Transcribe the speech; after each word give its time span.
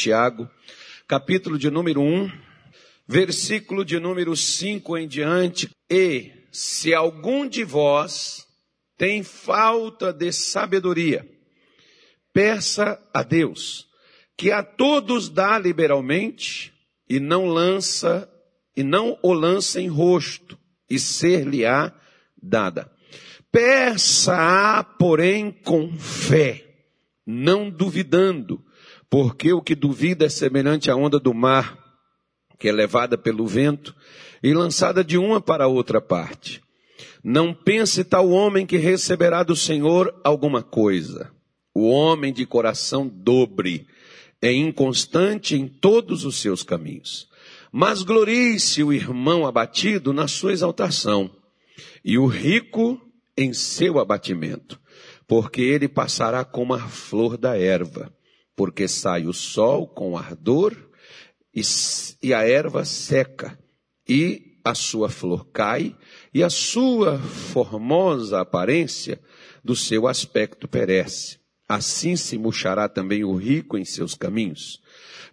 Tiago, 0.00 0.48
capítulo 1.06 1.58
de 1.58 1.70
número 1.70 2.00
1, 2.00 2.32
versículo 3.06 3.84
de 3.84 4.00
número 4.00 4.34
5 4.34 4.96
em 4.96 5.06
diante. 5.06 5.68
E 5.90 6.32
se 6.50 6.94
algum 6.94 7.46
de 7.46 7.64
vós 7.64 8.46
tem 8.96 9.22
falta 9.22 10.10
de 10.10 10.32
sabedoria, 10.32 11.28
peça 12.32 12.98
a 13.12 13.22
Deus, 13.22 13.88
que 14.38 14.50
a 14.50 14.62
todos 14.62 15.28
dá 15.28 15.58
liberalmente 15.58 16.72
e 17.06 17.20
não 17.20 17.44
lança 17.44 18.26
e 18.74 18.82
não 18.82 19.18
o 19.22 19.34
lança 19.34 19.82
em 19.82 19.88
rosto, 19.88 20.58
e 20.88 20.98
ser-lhe-á 20.98 21.92
dada. 22.42 22.90
Peça-a, 23.52 24.82
porém, 24.82 25.50
com 25.50 25.92
fé, 25.98 26.64
não 27.26 27.68
duvidando, 27.68 28.64
porque 29.10 29.52
o 29.52 29.60
que 29.60 29.74
duvida 29.74 30.26
é 30.26 30.28
semelhante 30.28 30.88
à 30.88 30.94
onda 30.94 31.18
do 31.18 31.34
mar, 31.34 31.76
que 32.58 32.68
é 32.68 32.72
levada 32.72 33.18
pelo 33.18 33.44
vento 33.44 33.94
e 34.40 34.54
lançada 34.54 35.02
de 35.02 35.18
uma 35.18 35.40
para 35.40 35.66
outra 35.66 36.00
parte. 36.00 36.62
Não 37.22 37.52
pense 37.52 38.04
tal 38.04 38.30
homem 38.30 38.64
que 38.64 38.76
receberá 38.76 39.42
do 39.42 39.56
Senhor 39.56 40.14
alguma 40.22 40.62
coisa. 40.62 41.30
O 41.74 41.88
homem 41.88 42.32
de 42.32 42.46
coração 42.46 43.06
dobre 43.06 43.86
é 44.40 44.52
inconstante 44.52 45.56
em 45.56 45.66
todos 45.66 46.24
os 46.24 46.36
seus 46.40 46.62
caminhos. 46.62 47.28
Mas 47.72 48.02
glorie-se 48.02 48.82
o 48.82 48.92
irmão 48.92 49.46
abatido 49.46 50.12
na 50.12 50.26
sua 50.26 50.52
exaltação, 50.52 51.30
e 52.04 52.18
o 52.18 52.26
rico 52.26 53.00
em 53.36 53.52
seu 53.52 53.98
abatimento, 53.98 54.80
porque 55.26 55.60
ele 55.60 55.88
passará 55.88 56.44
como 56.44 56.74
a 56.74 56.80
flor 56.80 57.36
da 57.36 57.56
erva, 57.56 58.12
porque 58.60 58.86
sai 58.86 59.24
o 59.24 59.32
sol 59.32 59.86
com 59.86 60.18
ardor 60.18 60.76
e, 61.54 61.62
e 62.22 62.34
a 62.34 62.46
erva 62.46 62.84
seca, 62.84 63.58
e 64.06 64.58
a 64.62 64.74
sua 64.74 65.08
flor 65.08 65.46
cai, 65.46 65.96
e 66.34 66.42
a 66.42 66.50
sua 66.50 67.18
formosa 67.18 68.38
aparência 68.38 69.18
do 69.64 69.74
seu 69.74 70.06
aspecto 70.06 70.68
perece. 70.68 71.38
Assim 71.66 72.16
se 72.16 72.36
murchará 72.36 72.86
também 72.86 73.24
o 73.24 73.34
rico 73.34 73.78
em 73.78 73.84
seus 73.86 74.14
caminhos. 74.14 74.82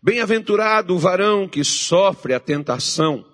Bem-aventurado 0.02 0.96
o 0.96 0.98
varão 0.98 1.50
que 1.50 1.66
sofre 1.66 2.34
a 2.34 2.40
tentação, 2.40 3.26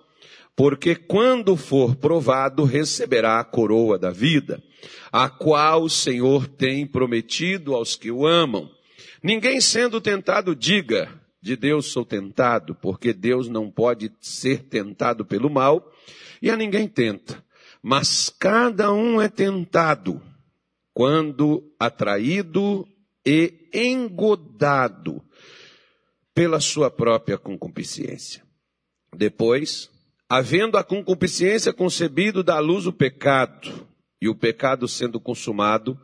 porque 0.55 0.95
quando 0.95 1.55
for 1.55 1.95
provado 1.95 2.63
receberá 2.63 3.39
a 3.39 3.43
coroa 3.43 3.99
da 3.99 4.09
vida, 4.09 4.59
a 5.11 5.29
qual 5.29 5.83
o 5.83 5.89
Senhor 5.89 6.47
tem 6.47 6.83
prometido 6.87 7.75
aos 7.75 7.95
que 7.95 8.09
o 8.09 8.25
amam. 8.25 8.72
Ninguém 9.23 9.61
sendo 9.61 10.01
tentado 10.01 10.53
diga, 10.53 11.09
de 11.41 11.55
Deus 11.55 11.87
sou 11.93 12.03
tentado, 12.03 12.75
porque 12.75 13.13
Deus 13.13 13.47
não 13.47 13.71
pode 13.71 14.11
ser 14.19 14.63
tentado 14.63 15.25
pelo 15.25 15.49
mal, 15.49 15.91
e 16.41 16.49
a 16.49 16.57
ninguém 16.57 16.89
tenta. 16.89 17.43
Mas 17.81 18.29
cada 18.29 18.91
um 18.91 19.21
é 19.21 19.29
tentado 19.29 20.21
quando 20.93 21.73
atraído 21.79 22.87
e 23.25 23.69
engodado 23.73 25.23
pela 26.33 26.59
sua 26.59 26.91
própria 26.91 27.37
concupiscência. 27.37 28.43
Depois, 29.15 29.89
havendo 30.27 30.77
a 30.77 30.83
concupiscência 30.83 31.71
concebido 31.71 32.43
da 32.43 32.59
luz 32.59 32.87
o 32.87 32.93
pecado, 32.93 33.87
e 34.21 34.29
o 34.29 34.35
pecado 34.35 34.87
sendo 34.87 35.19
consumado, 35.19 35.99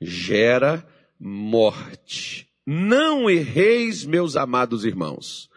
gera 0.00 0.86
morte. 1.18 2.47
Não 2.70 3.30
erreis, 3.30 4.04
meus 4.04 4.36
amados 4.36 4.84
irmãos. 4.84 5.48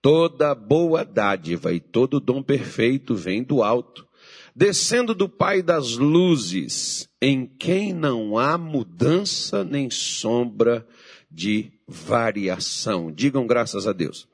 Toda 0.00 0.54
boa 0.54 1.04
dádiva 1.04 1.70
e 1.70 1.78
todo 1.78 2.18
dom 2.18 2.42
perfeito 2.42 3.14
vem 3.14 3.42
do 3.42 3.62
alto, 3.62 4.06
descendo 4.54 5.14
do 5.14 5.28
Pai 5.28 5.60
das 5.60 5.98
luzes, 5.98 7.10
em 7.20 7.44
quem 7.44 7.92
não 7.92 8.38
há 8.38 8.56
mudança 8.56 9.64
nem 9.64 9.90
sombra 9.90 10.88
de 11.30 11.70
variação. 11.86 13.12
Digam 13.12 13.46
graças 13.46 13.86
a 13.86 13.92
Deus. 13.92 14.26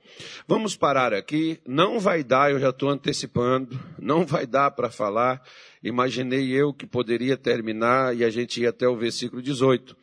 Vamos 0.47 0.77
parar 0.77 1.13
aqui. 1.13 1.59
Não 1.67 1.99
vai 1.99 2.23
dar, 2.23 2.53
eu 2.53 2.61
já 2.61 2.71
estou 2.71 2.89
antecipando, 2.89 3.77
não 3.99 4.25
vai 4.25 4.47
dar 4.47 4.71
para 4.71 4.93
falar. 4.93 5.43
Imaginei 5.83 6.53
eu 6.53 6.73
que 6.73 6.87
poderia 6.87 7.37
terminar 7.37 8.17
e 8.17 8.23
a 8.23 8.31
gente 8.31 8.61
ia 8.61 8.69
até 8.69 8.87
o 8.87 8.97
versículo 8.97 9.43
18. 9.43 10.02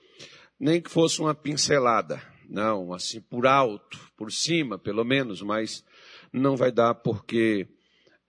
Nem 0.60 0.82
que 0.82 0.90
fosse 0.90 1.22
uma 1.22 1.34
pincelada. 1.34 2.22
Não, 2.50 2.94
assim, 2.94 3.22
por 3.22 3.46
alto, 3.46 4.00
por 4.18 4.32
cima, 4.32 4.78
pelo 4.78 5.04
menos, 5.04 5.42
mas 5.42 5.86
não 6.34 6.58
vai 6.58 6.72
dar 6.72 6.96
porque 6.96 7.68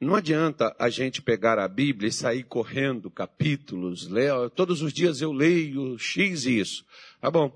não 0.00 0.14
adianta 0.14 0.74
a 0.78 0.88
gente 0.88 1.20
pegar 1.20 1.58
a 1.58 1.68
Bíblia 1.68 2.08
e 2.08 2.12
sair 2.12 2.42
correndo 2.44 3.10
capítulos, 3.10 4.08
ler, 4.08 4.32
todos 4.50 4.80
os 4.80 4.92
dias 4.92 5.20
eu 5.20 5.32
leio 5.32 5.98
X 5.98 6.46
isso. 6.46 6.86
Tá 7.20 7.30
bom. 7.30 7.52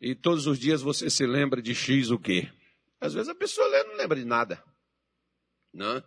E 0.00 0.14
todos 0.14 0.46
os 0.46 0.58
dias 0.58 0.80
você 0.80 1.10
se 1.10 1.26
lembra 1.26 1.60
de 1.60 1.74
X 1.74 2.10
o 2.10 2.18
quê? 2.18 2.48
Às 3.00 3.14
vezes 3.14 3.28
a 3.28 3.34
pessoa 3.34 3.66
lê 3.68 3.82
não 3.84 3.96
lembra 3.96 4.16
de 4.16 4.24
nada. 4.24 4.62
Não? 5.72 5.94
Né? 5.94 6.04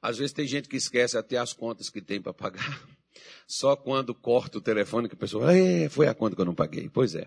Às 0.00 0.18
vezes 0.18 0.32
tem 0.32 0.46
gente 0.46 0.68
que 0.68 0.76
esquece 0.76 1.18
até 1.18 1.36
as 1.36 1.52
contas 1.52 1.90
que 1.90 2.00
tem 2.00 2.20
para 2.20 2.32
pagar. 2.32 2.80
Só 3.46 3.76
quando 3.76 4.14
corta 4.14 4.58
o 4.58 4.60
telefone 4.60 5.08
que 5.08 5.14
a 5.14 5.18
pessoa, 5.18 5.56
é, 5.56 5.88
foi 5.88 6.08
a 6.08 6.14
conta 6.14 6.34
que 6.34 6.42
eu 6.42 6.46
não 6.46 6.54
paguei. 6.54 6.88
Pois 6.88 7.14
é. 7.14 7.26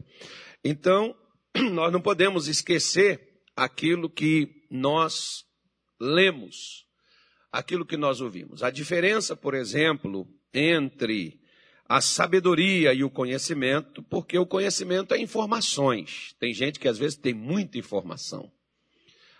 Então, 0.63 1.15
nós 1.71 1.91
não 1.91 2.01
podemos 2.01 2.47
esquecer 2.47 3.41
aquilo 3.55 4.09
que 4.09 4.65
nós 4.69 5.45
lemos, 5.99 6.85
aquilo 7.51 7.85
que 7.85 7.97
nós 7.97 8.21
ouvimos. 8.21 8.63
A 8.63 8.69
diferença, 8.69 9.35
por 9.35 9.53
exemplo, 9.53 10.27
entre 10.53 11.39
a 11.87 12.01
sabedoria 12.01 12.93
e 12.93 13.03
o 13.03 13.09
conhecimento, 13.09 14.03
porque 14.03 14.37
o 14.37 14.45
conhecimento 14.45 15.13
é 15.13 15.19
informações. 15.19 16.35
Tem 16.39 16.53
gente 16.53 16.79
que 16.79 16.87
às 16.87 16.97
vezes 16.97 17.17
tem 17.17 17.33
muita 17.33 17.79
informação. 17.79 18.51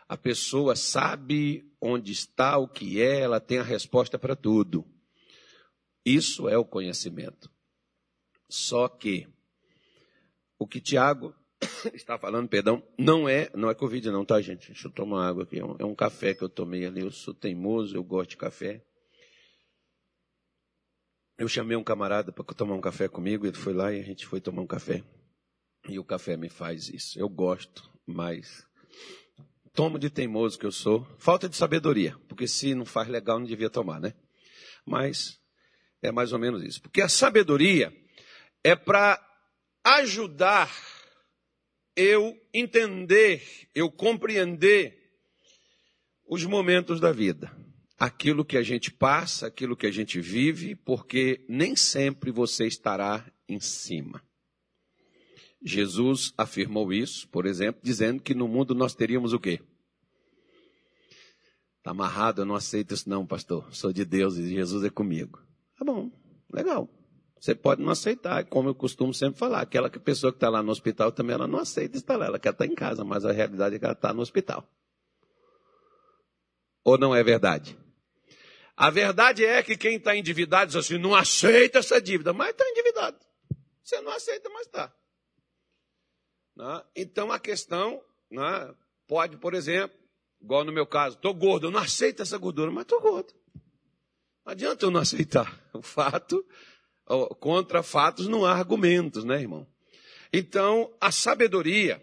A 0.07 0.17
pessoa 0.17 0.75
sabe 0.75 1.63
onde 1.79 2.11
está, 2.11 2.57
o 2.57 2.67
que 2.67 2.99
é, 2.99 3.19
ela 3.19 3.39
tem 3.39 3.59
a 3.59 3.63
resposta 3.63 4.17
para 4.17 4.35
tudo. 4.35 4.83
Isso 6.05 6.47
é 6.47 6.57
o 6.57 6.65
conhecimento. 6.65 7.49
Só 8.49 8.87
que 8.87 9.27
o 10.57 10.67
que 10.67 10.81
Tiago 10.81 11.35
está 11.93 12.17
falando, 12.17 12.47
perdão, 12.47 12.83
não 12.97 13.27
é, 13.27 13.49
não 13.55 13.69
é 13.69 13.75
Covid 13.75 14.09
não, 14.09 14.25
tá 14.25 14.41
gente? 14.41 14.67
Deixa 14.67 14.87
eu 14.87 14.91
tomar 14.91 15.27
água 15.27 15.43
aqui. 15.43 15.59
É 15.59 15.65
um, 15.65 15.75
é 15.79 15.85
um 15.85 15.95
café 15.95 16.33
que 16.33 16.43
eu 16.43 16.49
tomei 16.49 16.85
ali. 16.85 17.01
Eu 17.01 17.11
sou 17.11 17.33
teimoso, 17.33 17.95
eu 17.95 18.03
gosto 18.03 18.31
de 18.31 18.37
café. 18.37 18.83
Eu 21.37 21.47
chamei 21.47 21.77
um 21.77 21.83
camarada 21.83 22.33
para 22.33 22.43
tomar 22.53 22.75
um 22.75 22.81
café 22.81 23.07
comigo, 23.07 23.47
ele 23.47 23.55
foi 23.55 23.73
lá 23.73 23.93
e 23.93 23.99
a 23.99 24.03
gente 24.03 24.25
foi 24.25 24.41
tomar 24.41 24.61
um 24.61 24.67
café. 24.67 25.01
E 25.87 25.97
o 25.97 26.03
café 26.03 26.35
me 26.35 26.49
faz 26.49 26.89
isso. 26.89 27.17
Eu 27.17 27.29
gosto, 27.29 27.89
mas 28.05 28.67
tomo 29.73 29.97
de 29.97 30.09
teimoso 30.09 30.59
que 30.59 30.65
eu 30.65 30.71
sou. 30.71 31.07
Falta 31.17 31.47
de 31.47 31.55
sabedoria, 31.55 32.17
porque 32.27 32.45
se 32.45 32.75
não 32.75 32.85
faz 32.85 33.07
legal 33.07 33.39
não 33.39 33.45
devia 33.45 33.69
tomar, 33.69 34.01
né? 34.01 34.13
Mas 34.85 35.38
é 36.01 36.11
mais 36.11 36.33
ou 36.33 36.39
menos 36.39 36.63
isso. 36.63 36.81
Porque 36.81 37.01
a 37.01 37.09
sabedoria 37.09 37.93
é 38.63 38.75
para 38.75 39.19
ajudar 39.83 40.69
eu 41.95 42.39
entender, 42.53 43.43
eu 43.73 43.91
compreender 43.91 44.97
os 46.27 46.45
momentos 46.45 46.99
da 46.99 47.11
vida 47.11 47.51
aquilo 47.99 48.45
que 48.45 48.57
a 48.57 48.63
gente 48.63 48.89
passa, 48.89 49.47
aquilo 49.47 49.75
que 49.75 49.85
a 49.85 49.91
gente 49.91 50.21
vive, 50.21 50.73
porque 50.73 51.45
nem 51.49 51.75
sempre 51.75 52.31
você 52.31 52.65
estará 52.65 53.29
em 53.47 53.59
cima. 53.59 54.23
Jesus 55.61 56.33
afirmou 56.37 56.93
isso, 56.93 57.27
por 57.27 57.45
exemplo, 57.45 57.81
dizendo 57.83 58.23
que 58.23 58.33
no 58.33 58.47
mundo 58.47 58.73
nós 58.73 58.95
teríamos 58.95 59.33
o 59.33 59.39
quê? 59.39 59.59
Está 61.79 61.91
amarrado, 61.91 62.41
eu 62.41 62.45
não 62.45 62.55
aceito 62.55 62.93
isso 62.93 63.09
não, 63.09 63.27
pastor. 63.27 63.67
Sou 63.75 63.91
de 63.91 64.05
Deus 64.05 64.37
e 64.37 64.47
Jesus 64.47 64.85
é 64.85 64.89
comigo. 64.89 65.43
Tá 65.79 65.85
bom, 65.85 66.11
legal. 66.53 66.89
Você 67.39 67.55
pode 67.55 67.81
não 67.81 67.89
aceitar, 67.89 68.43
como 68.45 68.67
eu 68.67 68.75
costumo 68.75 69.13
sempre 69.13 69.39
falar. 69.39 69.61
Aquela 69.61 69.89
pessoa 69.89 70.33
que 70.33 70.35
está 70.35 70.49
lá 70.49 70.61
no 70.61 70.71
hospital 70.71 71.09
também, 71.09 71.35
ela 71.35 71.47
não 71.47 71.59
aceita 71.59 71.97
estar 71.97 72.17
lá. 72.17 72.25
Ela 72.25 72.37
quer 72.37 72.51
estar 72.51 72.65
em 72.65 72.75
casa, 72.75 73.05
mas 73.05 73.23
a 73.23 73.31
realidade 73.31 73.75
é 73.75 73.79
que 73.79 73.85
ela 73.85 73.93
está 73.93 74.13
no 74.13 74.21
hospital. 74.21 74.69
Ou 76.83 76.97
não 76.97 77.15
é 77.15 77.23
verdade? 77.23 77.79
A 78.75 78.89
verdade 78.89 79.45
é 79.45 79.63
que 79.63 79.77
quem 79.77 79.95
está 79.95 80.15
endividado 80.17 80.67
diz 80.67 80.75
assim, 80.75 80.97
não 80.97 81.15
aceita 81.15 81.79
essa 81.79 82.01
dívida, 82.01 82.33
mas 82.33 82.49
está 82.49 82.67
endividado. 82.67 83.17
Você 83.81 84.01
não 84.01 84.11
aceita, 84.11 84.49
mas 84.49 84.65
está. 84.65 84.93
Né? 86.57 86.83
Então 86.93 87.31
a 87.31 87.39
questão 87.39 88.03
né, 88.29 88.75
pode, 89.07 89.37
por 89.37 89.53
exemplo, 89.53 89.97
igual 90.41 90.65
no 90.65 90.73
meu 90.73 90.85
caso, 90.85 91.15
estou 91.15 91.33
gordo, 91.33 91.67
eu 91.67 91.71
não 91.71 91.79
aceito 91.79 92.21
essa 92.21 92.37
gordura, 92.37 92.69
mas 92.69 92.81
estou 92.81 92.99
gordo. 92.99 93.33
Não 94.49 94.53
adianta 94.53 94.85
eu 94.87 94.91
não 94.91 94.99
aceitar. 94.99 95.61
O 95.71 95.83
fato, 95.83 96.43
contra 97.39 97.83
fatos 97.83 98.27
não 98.27 98.43
há 98.43 98.51
argumentos, 98.51 99.23
né, 99.23 99.39
irmão? 99.39 99.67
Então, 100.33 100.91
a 100.99 101.11
sabedoria, 101.11 102.01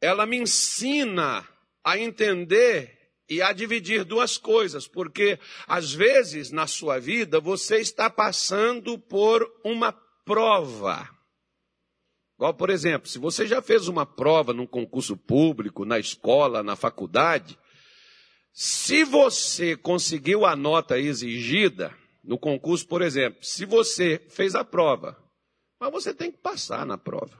ela 0.00 0.26
me 0.26 0.36
ensina 0.36 1.48
a 1.84 1.96
entender 1.96 2.92
e 3.30 3.40
a 3.40 3.52
dividir 3.52 4.04
duas 4.04 4.36
coisas, 4.36 4.88
porque 4.88 5.38
às 5.68 5.92
vezes 5.92 6.50
na 6.50 6.66
sua 6.66 6.98
vida 6.98 7.38
você 7.38 7.76
está 7.76 8.10
passando 8.10 8.98
por 8.98 9.48
uma 9.64 9.92
prova. 10.24 11.08
Igual, 12.34 12.54
por 12.54 12.68
exemplo, 12.68 13.08
se 13.08 13.20
você 13.20 13.46
já 13.46 13.62
fez 13.62 13.86
uma 13.86 14.04
prova 14.04 14.52
num 14.52 14.66
concurso 14.66 15.16
público, 15.16 15.84
na 15.84 16.00
escola, 16.00 16.64
na 16.64 16.74
faculdade, 16.74 17.56
se 18.58 19.04
você 19.04 19.76
conseguiu 19.76 20.46
a 20.46 20.56
nota 20.56 20.98
exigida 20.98 21.94
no 22.24 22.38
concurso, 22.38 22.88
por 22.88 23.02
exemplo, 23.02 23.44
se 23.44 23.66
você 23.66 24.18
fez 24.30 24.54
a 24.54 24.64
prova, 24.64 25.22
mas 25.78 25.92
você 25.92 26.14
tem 26.14 26.32
que 26.32 26.38
passar 26.38 26.86
na 26.86 26.96
prova. 26.96 27.38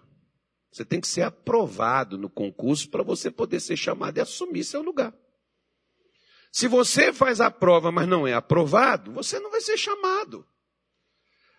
Você 0.70 0.84
tem 0.84 1.00
que 1.00 1.08
ser 1.08 1.22
aprovado 1.22 2.18
no 2.18 2.28
concurso 2.28 2.90
para 2.90 3.02
você 3.02 3.30
poder 3.30 3.60
ser 3.60 3.78
chamado 3.78 4.18
e 4.18 4.20
assumir 4.20 4.62
seu 4.62 4.82
lugar. 4.82 5.14
Se 6.52 6.68
você 6.68 7.14
faz 7.14 7.40
a 7.40 7.50
prova, 7.50 7.90
mas 7.90 8.06
não 8.06 8.26
é 8.26 8.34
aprovado, 8.34 9.10
você 9.10 9.40
não 9.40 9.50
vai 9.50 9.62
ser 9.62 9.78
chamado. 9.78 10.46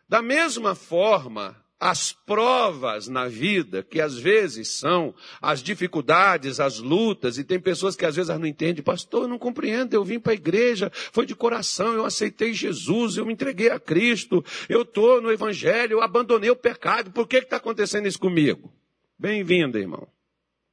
Da 0.07 0.21
mesma 0.21 0.75
forma, 0.75 1.59
as 1.79 2.12
provas 2.12 3.07
na 3.07 3.27
vida, 3.27 3.83
que 3.83 4.01
às 4.01 4.18
vezes 4.18 4.69
são 4.69 5.13
as 5.39 5.62
dificuldades, 5.62 6.59
as 6.59 6.79
lutas, 6.79 7.38
e 7.38 7.44
tem 7.44 7.59
pessoas 7.59 7.95
que 7.95 8.06
às 8.06 8.15
vezes 8.15 8.35
não 8.38 8.47
entendem, 8.47 8.83
pastor, 8.83 9.24
eu 9.24 9.27
não 9.27 9.38
compreendo, 9.38 9.94
eu 9.94 10.03
vim 10.03 10.19
para 10.19 10.31
a 10.31 10.35
igreja, 10.35 10.91
foi 11.12 11.25
de 11.25 11.35
coração, 11.35 11.94
eu 11.94 12.06
aceitei 12.06 12.53
Jesus, 12.53 13.18
eu 13.18 13.25
me 13.25 13.33
entreguei 13.33 13.69
a 13.69 13.79
Cristo, 13.79 14.44
eu 14.68 14.81
estou 14.81 15.21
no 15.21 15.31
Evangelho, 15.31 15.94
eu 15.94 16.01
abandonei 16.01 16.50
o 16.50 16.56
pecado, 16.56 17.12
por 17.12 17.27
que 17.27 17.38
está 17.38 17.57
acontecendo 17.57 18.07
isso 18.07 18.19
comigo? 18.19 18.73
Bem-vindo, 19.18 19.77
irmão. 19.77 20.07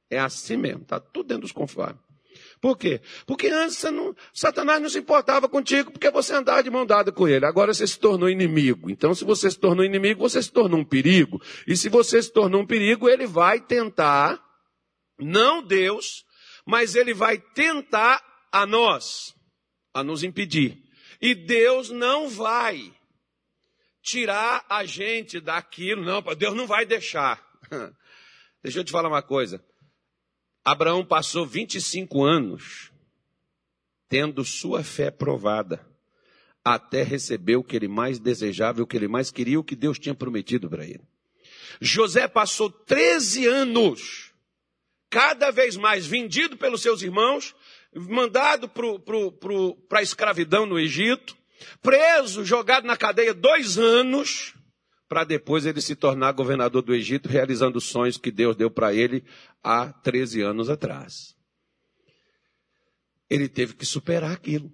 É 0.09 0.19
assim 0.19 0.57
mesmo, 0.57 0.81
está 0.81 0.99
tudo 0.99 1.27
dentro 1.27 1.41
dos 1.41 1.51
conformes. 1.51 2.04
Por 2.65 2.79
quê? 2.79 2.99
Porque 3.27 3.45
antes 3.45 3.83
não, 3.83 4.15
Satanás 4.33 4.81
não 4.81 4.89
se 4.89 4.97
importava 4.97 5.47
contigo 5.47 5.91
porque 5.91 6.09
você 6.09 6.33
andava 6.33 6.63
de 6.63 6.71
mão 6.71 6.83
dada 6.83 7.11
com 7.11 7.27
ele. 7.27 7.45
Agora 7.45 7.71
você 7.71 7.85
se 7.85 7.99
tornou 7.99 8.27
inimigo. 8.27 8.89
Então, 8.89 9.13
se 9.13 9.23
você 9.23 9.51
se 9.51 9.59
tornou 9.59 9.85
inimigo, 9.85 10.19
você 10.19 10.41
se 10.41 10.51
tornou 10.51 10.79
um 10.79 10.83
perigo. 10.83 11.39
E 11.67 11.77
se 11.77 11.89
você 11.89 12.19
se 12.23 12.33
tornou 12.33 12.63
um 12.63 12.65
perigo, 12.65 13.07
ele 13.07 13.27
vai 13.27 13.59
tentar, 13.59 14.43
não 15.19 15.61
Deus, 15.61 16.25
mas 16.65 16.95
ele 16.95 17.13
vai 17.13 17.37
tentar 17.37 18.19
a 18.51 18.65
nós, 18.65 19.35
a 19.93 20.03
nos 20.03 20.23
impedir. 20.23 20.75
E 21.21 21.35
Deus 21.35 21.91
não 21.91 22.27
vai 22.27 22.91
tirar 24.01 24.65
a 24.67 24.83
gente 24.85 25.39
daquilo. 25.39 26.03
Não, 26.03 26.19
Deus 26.35 26.55
não 26.55 26.65
vai 26.65 26.83
deixar. 26.83 27.45
Deixa 28.63 28.79
eu 28.79 28.83
te 28.83 28.91
falar 28.91 29.09
uma 29.09 29.21
coisa. 29.21 29.63
Abraão 30.65 31.05
passou 31.05 31.45
25 31.45 32.23
anos 32.23 32.91
tendo 34.09 34.43
sua 34.43 34.83
fé 34.83 35.11
provada, 35.11 35.85
até 36.63 37.03
receber 37.03 37.55
o 37.55 37.63
que 37.63 37.75
ele 37.75 37.87
mais 37.87 38.17
desejava, 38.17 38.81
o 38.81 38.87
que 38.87 38.97
ele 38.97 39.07
mais 39.07 39.29
queria, 39.29 39.59
o 39.59 39.63
que 39.63 39.75
Deus 39.75 39.99
tinha 39.99 40.15
prometido 40.15 40.69
para 40.69 40.83
ele. 40.83 41.01
José 41.79 42.27
passou 42.27 42.69
13 42.69 43.45
anos, 43.45 44.31
cada 45.09 45.51
vez 45.51 45.75
mais 45.75 46.05
vendido 46.05 46.57
pelos 46.57 46.81
seus 46.81 47.01
irmãos, 47.01 47.55
mandado 47.93 48.67
para 48.69 49.99
a 49.99 50.03
escravidão 50.03 50.65
no 50.65 50.79
Egito, 50.79 51.37
preso, 51.81 52.43
jogado 52.43 52.85
na 52.85 52.97
cadeia 52.97 53.33
dois 53.33 53.77
anos, 53.77 54.53
para 55.07 55.23
depois 55.23 55.65
ele 55.65 55.81
se 55.81 55.95
tornar 55.95 56.31
governador 56.31 56.81
do 56.81 56.93
Egito, 56.93 57.29
realizando 57.29 57.77
os 57.77 57.85
sonhos 57.85 58.17
que 58.17 58.31
Deus 58.31 58.55
deu 58.55 58.71
para 58.71 58.93
ele 58.93 59.23
há 59.63 59.91
13 59.91 60.41
anos 60.41 60.69
atrás. 60.69 61.35
Ele 63.29 63.47
teve 63.47 63.73
que 63.73 63.85
superar 63.85 64.31
aquilo. 64.31 64.71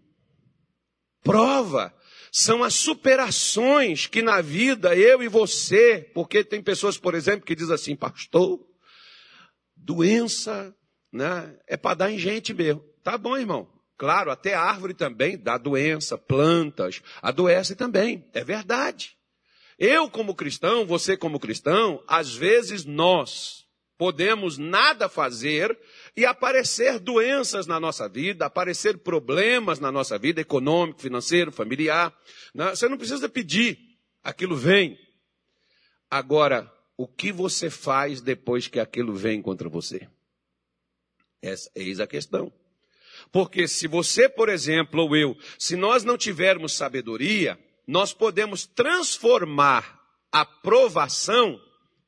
Prova 1.24 1.94
são 2.32 2.64
as 2.64 2.76
superações 2.76 4.08
que 4.08 4.22
na 4.22 4.40
vida 4.40 4.96
eu 4.96 5.22
e 5.22 5.28
você, 5.28 6.10
porque 6.14 6.44
tem 6.44 6.64
pessoas, 6.64 6.98
por 6.98 7.14
exemplo, 7.14 7.46
que 7.46 7.56
dizem 7.56 7.76
assim, 7.76 7.96
pastor, 7.96 8.60
doença, 9.76 10.74
né, 11.12 11.58
é 11.68 11.76
para 11.76 11.96
dar 11.96 12.12
em 12.12 12.18
gente 12.18 12.54
mesmo. 12.54 12.82
Tá 13.04 13.18
bom, 13.18 13.38
irmão. 13.38 13.70
Claro, 13.98 14.32
até 14.32 14.54
árvore 14.54 14.94
também 14.94 15.38
dá 15.38 15.58
doença, 15.58 16.18
plantas, 16.18 17.02
adoece 17.22 17.76
também. 17.76 18.28
É 18.34 18.44
verdade. 18.44 19.18
Eu, 19.84 20.08
como 20.08 20.36
cristão, 20.36 20.86
você, 20.86 21.18
como 21.18 21.40
cristão, 21.40 22.04
às 22.08 22.36
vezes 22.36 22.86
nós 22.86 23.66
podemos 23.98 24.60
nada 24.60 25.10
fazer 25.10 25.76
e 26.16 26.24
aparecer 26.24 27.00
doenças 27.00 27.66
na 27.66 27.80
nossa 27.80 28.08
vida, 28.08 28.46
aparecer 28.46 29.00
problemas 29.00 29.80
na 29.80 29.92
nossa 29.92 30.20
vida, 30.20 30.40
econômico, 30.40 31.02
financeiro, 31.02 31.52
familiar. 31.52 32.16
Né? 32.54 32.70
Você 32.70 32.88
não 32.88 32.96
precisa 32.96 33.28
pedir, 33.28 33.80
aquilo 34.24 34.56
vem. 34.56 35.00
Agora, 36.12 36.72
o 36.96 37.08
que 37.08 37.32
você 37.32 37.68
faz 37.68 38.22
depois 38.22 38.68
que 38.68 38.80
aquilo 38.80 39.16
vem 39.16 39.42
contra 39.42 39.68
você? 39.68 40.08
Essa, 41.42 41.72
eis 41.74 42.00
a 42.00 42.06
questão. 42.06 42.54
Porque 43.32 43.68
se 43.68 43.88
você, 43.88 44.30
por 44.30 44.48
exemplo, 44.48 45.02
ou 45.02 45.16
eu, 45.16 45.36
se 45.58 45.76
nós 45.76 46.04
não 46.04 46.20
tivermos 46.20 46.74
sabedoria, 46.74 47.60
nós 47.88 48.14
podemos 48.14 48.66
transformar 48.66 50.00
a 50.32 50.46
provação 50.46 51.60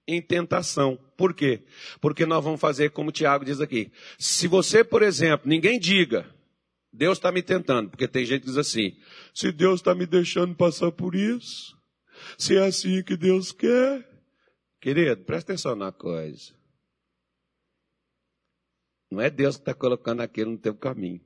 em 0.08 0.22
tentação. 0.22 0.98
Por 1.18 1.34
quê? 1.34 1.66
Porque 2.00 2.26
nós 2.26 2.44
vamos 2.44 2.60
fazer 2.60 2.92
como 2.92 3.10
o 3.10 3.14
Tiago 3.14 3.46
diz 3.46 3.60
aqui. 3.60 3.92
Se 4.18 4.48
você, 4.48 4.84
por 4.84 5.02
exemplo, 5.02 5.50
ninguém 5.50 5.80
diga, 5.80 6.34
Deus 6.92 7.18
está 7.18 7.32
me 7.32 7.42
tentando, 7.42 7.90
porque 7.90 8.08
tem 8.08 8.26
gente 8.26 8.42
que 8.42 8.48
diz 8.48 8.58
assim, 8.58 8.98
se 9.34 9.52
Deus 9.52 9.80
está 9.80 9.96
me 9.96 10.06
deixando 10.06 10.56
passar 10.56 10.92
por 10.92 11.16
isso, 11.16 11.76
se 12.38 12.56
é 12.56 12.66
assim 12.66 13.04
que 13.04 13.18
Deus 13.18 13.52
quer, 13.52 14.08
querido, 14.80 15.24
presta 15.24 15.54
atenção 15.54 15.76
na 15.76 15.92
coisa. 15.92 16.54
Não 19.10 19.22
é 19.22 19.30
Deus 19.30 19.56
que 19.56 19.62
está 19.62 19.74
colocando 19.74 20.22
aquilo 20.22 20.52
no 20.52 20.58
teu 20.58 20.76
caminho. 20.76 21.22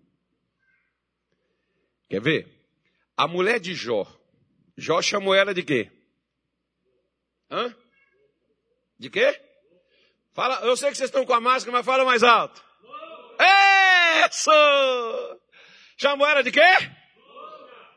Quer 2.09 2.21
ver? 2.21 2.57
A 3.15 3.27
mulher 3.27 3.59
de 3.59 3.73
Jó, 3.73 4.05
Jó 4.77 5.01
chamou 5.01 5.33
ela 5.33 5.53
de 5.53 5.63
quê? 5.63 5.91
Hã? 7.49 7.75
De 8.99 9.09
quê? 9.09 9.41
Fala, 10.33 10.59
eu 10.65 10.77
sei 10.77 10.91
que 10.91 10.97
vocês 10.97 11.09
estão 11.09 11.25
com 11.25 11.33
a 11.33 11.41
máscara, 11.41 11.75
mas 11.75 11.85
fala 11.85 12.05
mais 12.05 12.21
alto. 12.21 12.63
Isso! 14.29 14.51
Chamou 15.97 16.27
ela 16.27 16.43
de 16.43 16.51
quê? 16.51 16.61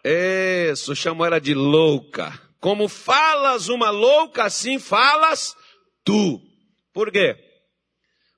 Isso, 0.03 0.97
chamou 0.97 1.27
ela 1.27 1.39
de 1.39 1.53
louca. 1.53 2.33
Como 2.59 2.89
falas 2.89 3.69
uma 3.69 3.91
louca, 3.91 4.45
assim 4.45 4.79
falas 4.79 5.55
tu. 6.03 6.41
Por 6.95 7.13
quê? 7.13 7.37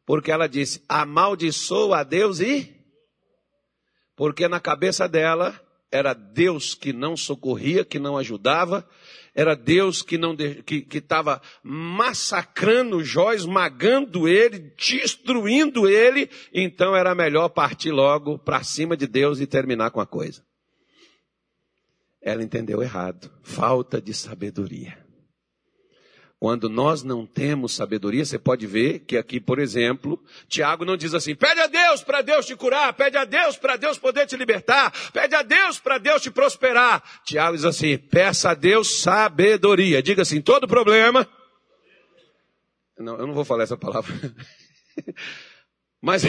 Porque 0.04 0.32
ela 0.32 0.48
disse, 0.48 0.84
amaldiçoa 0.88 2.00
a 2.00 2.02
Deus 2.02 2.40
e... 2.40 2.76
Porque 4.16 4.48
na 4.48 4.58
cabeça 4.58 5.08
dela, 5.08 5.61
era 5.92 6.14
Deus 6.14 6.74
que 6.74 6.92
não 6.92 7.16
socorria, 7.16 7.84
que 7.84 7.98
não 7.98 8.16
ajudava, 8.16 8.88
era 9.34 9.54
Deus 9.54 10.02
que 10.02 10.16
não 10.16 10.34
que 10.34 10.86
estava 10.90 11.40
massacrando 11.62 13.04
Jó, 13.04 13.32
esmagando 13.32 14.26
ele, 14.26 14.74
destruindo 14.76 15.88
ele, 15.88 16.30
então 16.52 16.96
era 16.96 17.14
melhor 17.14 17.50
partir 17.50 17.90
logo 17.90 18.38
para 18.38 18.62
cima 18.62 18.96
de 18.96 19.06
Deus 19.06 19.38
e 19.38 19.46
terminar 19.46 19.90
com 19.90 20.00
a 20.00 20.06
coisa. 20.06 20.42
Ela 22.20 22.42
entendeu 22.42 22.82
errado, 22.82 23.30
falta 23.42 24.00
de 24.00 24.14
sabedoria. 24.14 25.01
Quando 26.42 26.68
nós 26.68 27.04
não 27.04 27.24
temos 27.24 27.72
sabedoria, 27.72 28.24
você 28.24 28.36
pode 28.36 28.66
ver 28.66 28.98
que 29.06 29.16
aqui, 29.16 29.38
por 29.38 29.60
exemplo, 29.60 30.20
Tiago 30.48 30.84
não 30.84 30.96
diz 30.96 31.14
assim: 31.14 31.36
pede 31.36 31.60
a 31.60 31.68
Deus 31.68 32.02
para 32.02 32.20
Deus 32.20 32.44
te 32.44 32.56
curar, 32.56 32.92
pede 32.94 33.16
a 33.16 33.24
Deus 33.24 33.56
para 33.56 33.76
Deus 33.76 33.96
poder 33.96 34.26
te 34.26 34.36
libertar, 34.36 34.92
pede 35.12 35.36
a 35.36 35.42
Deus 35.42 35.78
para 35.78 35.98
Deus 35.98 36.20
te 36.20 36.32
prosperar. 36.32 37.00
Tiago 37.24 37.54
diz 37.54 37.64
assim: 37.64 37.96
peça 37.96 38.50
a 38.50 38.54
Deus 38.54 39.02
sabedoria. 39.02 40.02
Diga 40.02 40.22
assim: 40.22 40.40
todo 40.40 40.66
problema. 40.66 41.28
Não, 42.98 43.16
eu 43.18 43.26
não 43.28 43.34
vou 43.34 43.44
falar 43.44 43.62
essa 43.62 43.76
palavra. 43.76 44.12
Mas, 46.02 46.24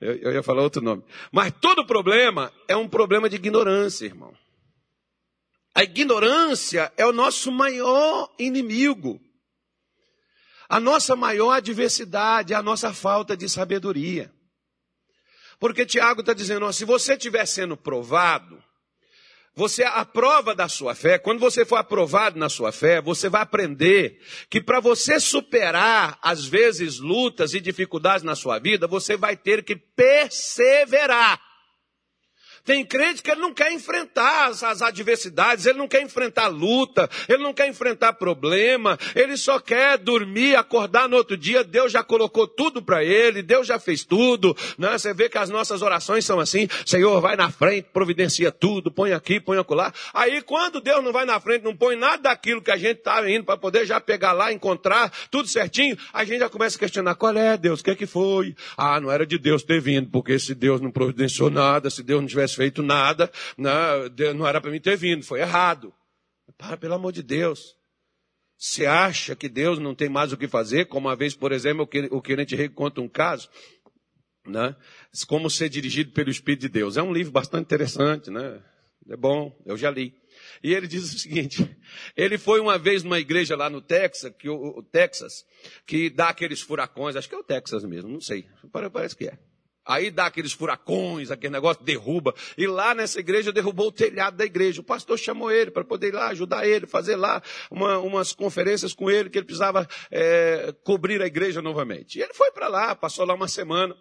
eu 0.00 0.32
ia 0.32 0.42
falar 0.42 0.62
outro 0.62 0.82
nome. 0.82 1.04
Mas 1.30 1.52
todo 1.60 1.86
problema 1.86 2.52
é 2.66 2.76
um 2.76 2.88
problema 2.88 3.28
de 3.28 3.36
ignorância, 3.36 4.06
irmão. 4.06 4.34
A 5.72 5.84
ignorância 5.84 6.92
é 6.96 7.06
o 7.06 7.12
nosso 7.12 7.52
maior 7.52 8.34
inimigo. 8.40 9.20
A 10.68 10.80
nossa 10.80 11.14
maior 11.14 11.52
adversidade 11.52 12.52
é 12.52 12.56
a 12.56 12.62
nossa 12.62 12.92
falta 12.92 13.36
de 13.36 13.48
sabedoria. 13.48 14.32
Porque 15.58 15.86
Tiago 15.86 16.20
está 16.20 16.32
dizendo, 16.32 16.66
ó, 16.66 16.72
se 16.72 16.84
você 16.84 17.14
estiver 17.14 17.46
sendo 17.46 17.76
provado, 17.76 18.62
Você 19.58 19.84
é 19.84 19.86
a 19.86 20.04
prova 20.04 20.54
da 20.54 20.68
sua 20.68 20.94
fé, 20.94 21.18
quando 21.18 21.40
você 21.40 21.64
for 21.64 21.76
aprovado 21.76 22.38
na 22.38 22.46
sua 22.46 22.70
fé, 22.72 23.00
você 23.00 23.26
vai 23.26 23.40
aprender 23.40 24.20
que 24.50 24.60
para 24.60 24.80
você 24.80 25.18
superar, 25.18 26.18
às 26.20 26.44
vezes, 26.44 26.98
lutas 26.98 27.54
e 27.54 27.60
dificuldades 27.60 28.22
na 28.22 28.34
sua 28.34 28.58
vida, 28.58 28.86
você 28.86 29.16
vai 29.16 29.34
ter 29.34 29.64
que 29.64 29.74
perseverar. 29.74 31.40
Tem 32.66 32.84
crente 32.84 33.22
que 33.22 33.30
ele 33.30 33.40
não 33.40 33.54
quer 33.54 33.72
enfrentar 33.72 34.48
as, 34.48 34.64
as, 34.64 34.82
adversidades, 34.82 35.66
ele 35.66 35.78
não 35.78 35.86
quer 35.86 36.02
enfrentar 36.02 36.48
luta, 36.48 37.08
ele 37.28 37.42
não 37.42 37.54
quer 37.54 37.68
enfrentar 37.68 38.14
problema, 38.14 38.98
ele 39.14 39.36
só 39.36 39.60
quer 39.60 39.96
dormir, 39.96 40.56
acordar 40.56 41.08
no 41.08 41.16
outro 41.16 41.36
dia, 41.36 41.62
Deus 41.62 41.92
já 41.92 42.02
colocou 42.02 42.46
tudo 42.48 42.82
para 42.82 43.04
ele, 43.04 43.40
Deus 43.40 43.68
já 43.68 43.78
fez 43.78 44.04
tudo, 44.04 44.54
né? 44.76 44.98
Você 44.98 45.14
vê 45.14 45.28
que 45.28 45.38
as 45.38 45.48
nossas 45.48 45.80
orações 45.80 46.24
são 46.24 46.40
assim, 46.40 46.66
Senhor, 46.84 47.20
vai 47.20 47.36
na 47.36 47.50
frente, 47.52 47.86
providencia 47.92 48.50
tudo, 48.50 48.90
põe 48.90 49.12
aqui, 49.12 49.38
põe 49.38 49.58
acolá. 49.58 49.92
Aí 50.12 50.42
quando 50.42 50.80
Deus 50.80 51.04
não 51.04 51.12
vai 51.12 51.24
na 51.24 51.38
frente, 51.38 51.62
não 51.62 51.76
põe 51.76 51.94
nada 51.94 52.24
daquilo 52.24 52.60
que 52.60 52.72
a 52.72 52.76
gente 52.76 52.98
estava 52.98 53.30
indo 53.30 53.44
para 53.44 53.56
poder 53.56 53.86
já 53.86 54.00
pegar 54.00 54.32
lá, 54.32 54.52
encontrar 54.52 55.12
tudo 55.30 55.46
certinho, 55.46 55.96
a 56.12 56.24
gente 56.24 56.40
já 56.40 56.48
começa 56.48 56.76
a 56.76 56.80
questionar, 56.80 57.14
qual 57.14 57.36
é 57.36 57.56
Deus, 57.56 57.78
o 57.78 57.84
que 57.84 57.92
é 57.92 57.94
que 57.94 58.06
foi? 58.06 58.56
Ah, 58.76 59.00
não 59.00 59.08
era 59.08 59.24
de 59.24 59.38
Deus 59.38 59.62
ter 59.62 59.80
vindo, 59.80 60.10
porque 60.10 60.36
se 60.36 60.52
Deus 60.52 60.80
não 60.80 60.90
providenciou 60.90 61.48
nada, 61.48 61.88
se 61.90 62.02
Deus 62.02 62.20
não 62.20 62.28
tivesse 62.28 62.55
feito 62.56 62.82
nada, 62.82 63.30
não, 63.56 64.08
né? 64.08 64.32
não 64.34 64.46
era 64.46 64.60
para 64.60 64.70
mim 64.70 64.80
ter 64.80 64.96
vindo, 64.96 65.24
foi 65.24 65.40
errado. 65.40 65.92
Para, 66.58 66.76
pelo 66.76 66.94
amor 66.94 67.12
de 67.12 67.22
Deus. 67.22 67.76
Você 68.58 68.86
acha 68.86 69.36
que 69.36 69.48
Deus 69.48 69.78
não 69.78 69.94
tem 69.94 70.08
mais 70.08 70.32
o 70.32 70.36
que 70.36 70.48
fazer? 70.48 70.86
Como 70.86 71.08
uma 71.08 71.16
vez, 71.16 71.34
por 71.34 71.52
exemplo, 71.52 71.88
o 72.10 72.22
Querente 72.22 72.56
Rei 72.56 72.68
conta 72.68 73.02
um 73.02 73.08
caso, 73.08 73.50
né? 74.46 74.74
Como 75.28 75.50
ser 75.50 75.68
dirigido 75.68 76.12
pelo 76.12 76.30
Espírito 76.30 76.62
de 76.62 76.68
Deus. 76.70 76.96
É 76.96 77.02
um 77.02 77.12
livro 77.12 77.32
bastante 77.32 77.64
interessante, 77.64 78.30
né? 78.30 78.62
É 79.08 79.16
bom, 79.16 79.56
eu 79.66 79.76
já 79.76 79.90
li. 79.90 80.14
E 80.62 80.72
ele 80.72 80.86
diz 80.86 81.14
o 81.14 81.18
seguinte: 81.18 81.76
ele 82.16 82.38
foi 82.38 82.60
uma 82.60 82.78
vez 82.78 83.02
numa 83.02 83.20
igreja 83.20 83.54
lá 83.56 83.68
no 83.68 83.82
Texas, 83.82 84.32
que 84.38 84.48
o, 84.48 84.78
o 84.78 84.82
Texas, 84.82 85.44
que 85.86 86.08
dá 86.08 86.30
aqueles 86.30 86.60
furacões, 86.60 87.14
acho 87.14 87.28
que 87.28 87.34
é 87.34 87.38
o 87.38 87.44
Texas 87.44 87.84
mesmo, 87.84 88.10
não 88.10 88.20
sei, 88.20 88.48
parece 88.72 89.14
que 89.14 89.26
é. 89.26 89.38
Aí 89.86 90.10
dá 90.10 90.26
aqueles 90.26 90.52
furacões, 90.52 91.30
aquele 91.30 91.52
negócio, 91.52 91.84
derruba. 91.84 92.34
E 92.58 92.66
lá 92.66 92.94
nessa 92.94 93.20
igreja 93.20 93.52
derrubou 93.52 93.88
o 93.88 93.92
telhado 93.92 94.36
da 94.36 94.44
igreja. 94.44 94.80
O 94.80 94.84
pastor 94.84 95.18
chamou 95.18 95.50
ele 95.50 95.70
para 95.70 95.84
poder 95.84 96.08
ir 96.08 96.14
lá 96.14 96.28
ajudar 96.28 96.66
ele, 96.66 96.86
fazer 96.86 97.16
lá 97.16 97.42
uma, 97.70 97.98
umas 97.98 98.32
conferências 98.32 98.92
com 98.92 99.10
ele, 99.10 99.30
que 99.30 99.38
ele 99.38 99.46
precisava 99.46 99.88
é, 100.10 100.74
cobrir 100.82 101.22
a 101.22 101.26
igreja 101.26 101.62
novamente. 101.62 102.18
E 102.18 102.22
ele 102.22 102.34
foi 102.34 102.50
para 102.50 102.68
lá, 102.68 102.94
passou 102.94 103.24
lá 103.24 103.34
uma 103.34 103.48
semana. 103.48 103.96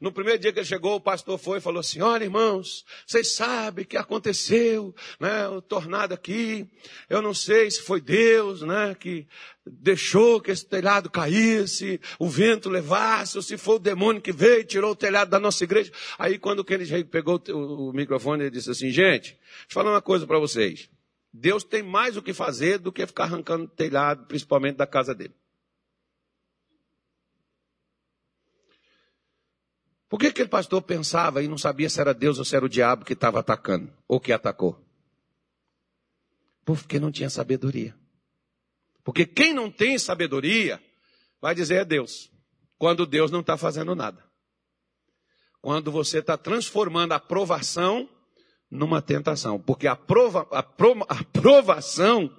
No 0.00 0.10
primeiro 0.10 0.38
dia 0.40 0.50
que 0.50 0.58
ele 0.58 0.66
chegou, 0.66 0.94
o 0.94 1.00
pastor 1.00 1.38
foi 1.38 1.58
e 1.58 1.60
falou 1.60 1.80
assim: 1.80 2.00
Olha, 2.00 2.24
irmãos, 2.24 2.86
vocês 3.06 3.34
sabem 3.34 3.84
que 3.84 3.98
aconteceu, 3.98 4.94
né? 5.20 5.46
O 5.48 5.60
tornado 5.60 6.14
aqui. 6.14 6.66
Eu 7.08 7.20
não 7.20 7.34
sei 7.34 7.70
se 7.70 7.82
foi 7.82 8.00
Deus, 8.00 8.62
né? 8.62 8.96
Que 8.98 9.28
deixou 9.66 10.40
que 10.40 10.50
esse 10.50 10.64
telhado 10.64 11.10
caísse, 11.10 12.00
o 12.18 12.26
vento 12.30 12.70
levasse, 12.70 13.36
ou 13.36 13.42
se 13.42 13.58
foi 13.58 13.76
o 13.76 13.78
demônio 13.78 14.22
que 14.22 14.32
veio 14.32 14.60
e 14.60 14.64
tirou 14.64 14.92
o 14.92 14.96
telhado 14.96 15.28
da 15.28 15.38
nossa 15.38 15.64
igreja. 15.64 15.92
Aí, 16.18 16.38
quando 16.38 16.60
o 16.60 16.64
Kennedy 16.64 17.04
pegou 17.04 17.38
o 17.50 17.92
microfone, 17.92 18.44
ele 18.44 18.50
disse 18.50 18.70
assim: 18.70 18.90
Gente, 18.90 19.32
deixa 19.32 19.66
eu 19.68 19.74
falar 19.74 19.90
uma 19.90 20.02
coisa 20.02 20.26
para 20.26 20.38
vocês. 20.38 20.88
Deus 21.32 21.62
tem 21.62 21.82
mais 21.82 22.16
o 22.16 22.22
que 22.22 22.32
fazer 22.32 22.78
do 22.78 22.90
que 22.90 23.06
ficar 23.06 23.24
arrancando 23.24 23.68
telhado, 23.68 24.26
principalmente 24.26 24.76
da 24.76 24.86
casa 24.86 25.14
dele. 25.14 25.34
Por 30.10 30.18
que 30.18 30.26
aquele 30.26 30.48
pastor 30.48 30.82
pensava 30.82 31.40
e 31.40 31.46
não 31.46 31.56
sabia 31.56 31.88
se 31.88 32.00
era 32.00 32.12
Deus 32.12 32.36
ou 32.36 32.44
se 32.44 32.56
era 32.56 32.64
o 32.64 32.68
diabo 32.68 33.04
que 33.04 33.12
estava 33.12 33.38
atacando, 33.38 33.92
ou 34.08 34.18
que 34.18 34.32
atacou? 34.32 34.76
Porque 36.64 36.98
não 36.98 37.12
tinha 37.12 37.30
sabedoria. 37.30 37.94
Porque 39.04 39.24
quem 39.24 39.54
não 39.54 39.70
tem 39.70 39.96
sabedoria 40.00 40.82
vai 41.40 41.54
dizer 41.54 41.76
é 41.76 41.84
Deus, 41.84 42.28
quando 42.76 43.06
Deus 43.06 43.30
não 43.30 43.38
está 43.38 43.56
fazendo 43.56 43.94
nada. 43.94 44.24
Quando 45.62 45.92
você 45.92 46.18
está 46.18 46.36
transformando 46.36 47.12
a 47.12 47.16
aprovação 47.16 48.08
numa 48.68 49.00
tentação. 49.00 49.60
Porque 49.60 49.86
a, 49.86 49.94
prova, 49.94 50.48
a, 50.50 50.58
a 50.58 51.20
aprovação, 51.20 52.36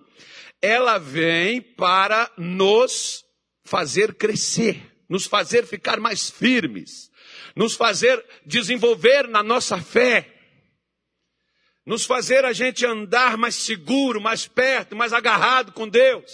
ela 0.62 0.98
vem 0.98 1.62
para 1.62 2.30
nos 2.38 3.24
fazer 3.64 4.16
crescer, 4.16 5.04
nos 5.08 5.26
fazer 5.26 5.66
ficar 5.66 6.02
mais 6.02 6.30
firmes 6.30 7.11
nos 7.56 7.76
fazer 7.76 8.24
desenvolver 8.46 9.28
na 9.28 9.44
nossa 9.44 9.82
fé, 9.82 10.28
nos 11.86 12.06
fazer 12.06 12.46
a 12.46 12.54
gente 12.54 12.86
andar 12.86 13.38
mais 13.38 13.56
seguro, 13.56 14.22
mais 14.22 14.48
perto, 14.48 14.96
mais 14.96 15.14
agarrado 15.14 15.72
com 15.72 15.88
Deus. 15.88 16.32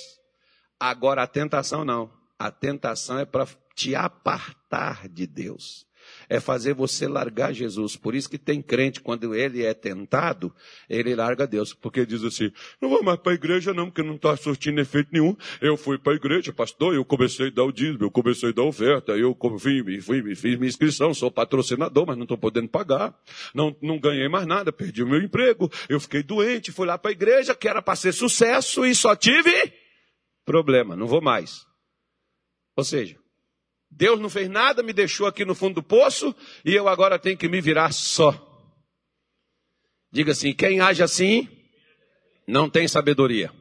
Agora 0.79 1.23
a 1.23 1.27
tentação 1.27 1.83
não. 1.83 2.11
A 2.37 2.51
tentação 2.51 3.17
é 3.17 3.25
para 3.25 3.47
te 3.75 3.95
apartar 3.95 5.07
de 5.07 5.25
Deus 5.25 5.87
é 6.29 6.39
fazer 6.39 6.74
você 6.74 7.07
largar 7.07 7.53
Jesus. 7.53 7.96
Por 7.96 8.15
isso 8.15 8.29
que 8.29 8.38
tem 8.38 8.62
crente, 8.62 9.00
quando 9.00 9.34
ele 9.34 9.63
é 9.63 9.74
tentado, 9.74 10.53
ele 10.89 11.15
larga 11.15 11.48
Deus. 11.48 11.74
Porque 11.74 12.05
diz 12.05 12.24
assim, 12.24 12.51
não 12.81 12.89
vou 12.89 13.03
mais 13.03 13.19
para 13.19 13.31
a 13.31 13.36
igreja 13.36 13.74
não, 13.74 13.86
porque 13.86 14.03
não 14.03 14.15
está 14.15 14.36
surtindo 14.36 14.81
efeito 14.81 15.10
nenhum. 15.12 15.36
Eu 15.62 15.77
fui 15.77 15.98
para 15.98 16.13
a 16.13 16.15
igreja, 16.15 16.51
pastor, 16.51 16.96
eu 16.96 17.05
comecei 17.05 17.48
a 17.48 17.51
dar 17.51 17.63
o 17.63 17.72
dízimo, 17.72 18.03
eu 18.03 18.12
comecei 18.12 18.50
a 18.50 18.51
dar 18.51 18.63
oferta, 18.63 19.13
eu 19.13 19.38
fui, 19.60 20.01
fui, 20.01 20.36
fiz 20.36 20.57
minha 20.57 20.67
inscrição, 20.67 21.13
sou 21.13 21.31
patrocinador, 21.31 22.05
mas 22.05 22.17
não 22.17 22.24
estou 22.24 22.38
podendo 22.38 22.67
pagar. 22.67 23.17
Não, 23.53 23.75
não 23.81 24.00
ganhei 24.00 24.27
mais 24.27 24.46
nada, 24.46 24.72
perdi 24.72 25.03
o 25.03 25.07
meu 25.07 25.22
emprego, 25.22 25.72
eu 25.88 26.00
fiquei 26.00 26.24
doente, 26.24 26.72
fui 26.72 26.86
lá 26.86 26.98
para 26.98 27.12
a 27.12 27.13
igreja, 27.13 27.55
que 27.55 27.67
era 27.67 27.81
para 27.81 27.96
ser 27.96 28.12
sucesso 28.12 28.86
e 28.86 28.93
só 28.93 29.15
tive 29.15 29.74
problema, 30.46 30.96
não 30.96 31.07
vou 31.07 31.22
mais. 31.22 31.65
Ou 32.75 32.84
seja, 32.84 33.17
Deus 33.97 34.19
não 34.19 34.29
fez 34.29 34.47
nada, 34.47 34.83
me 34.83 34.93
deixou 34.93 35.25
aqui 35.25 35.43
no 35.43 35.55
fundo 35.55 35.75
do 35.75 35.83
poço 35.83 36.35
e 36.63 36.71
eu 36.71 36.87
agora 36.87 37.17
tenho 37.17 37.35
que 37.35 37.49
me 37.49 37.59
virar 37.59 37.91
só. 37.91 38.31
Diga 40.11 40.33
assim: 40.33 40.53
quem 40.53 40.79
age 40.79 41.01
assim 41.01 41.49
não 42.47 42.69
tem 42.69 42.87
sabedoria. 42.87 43.51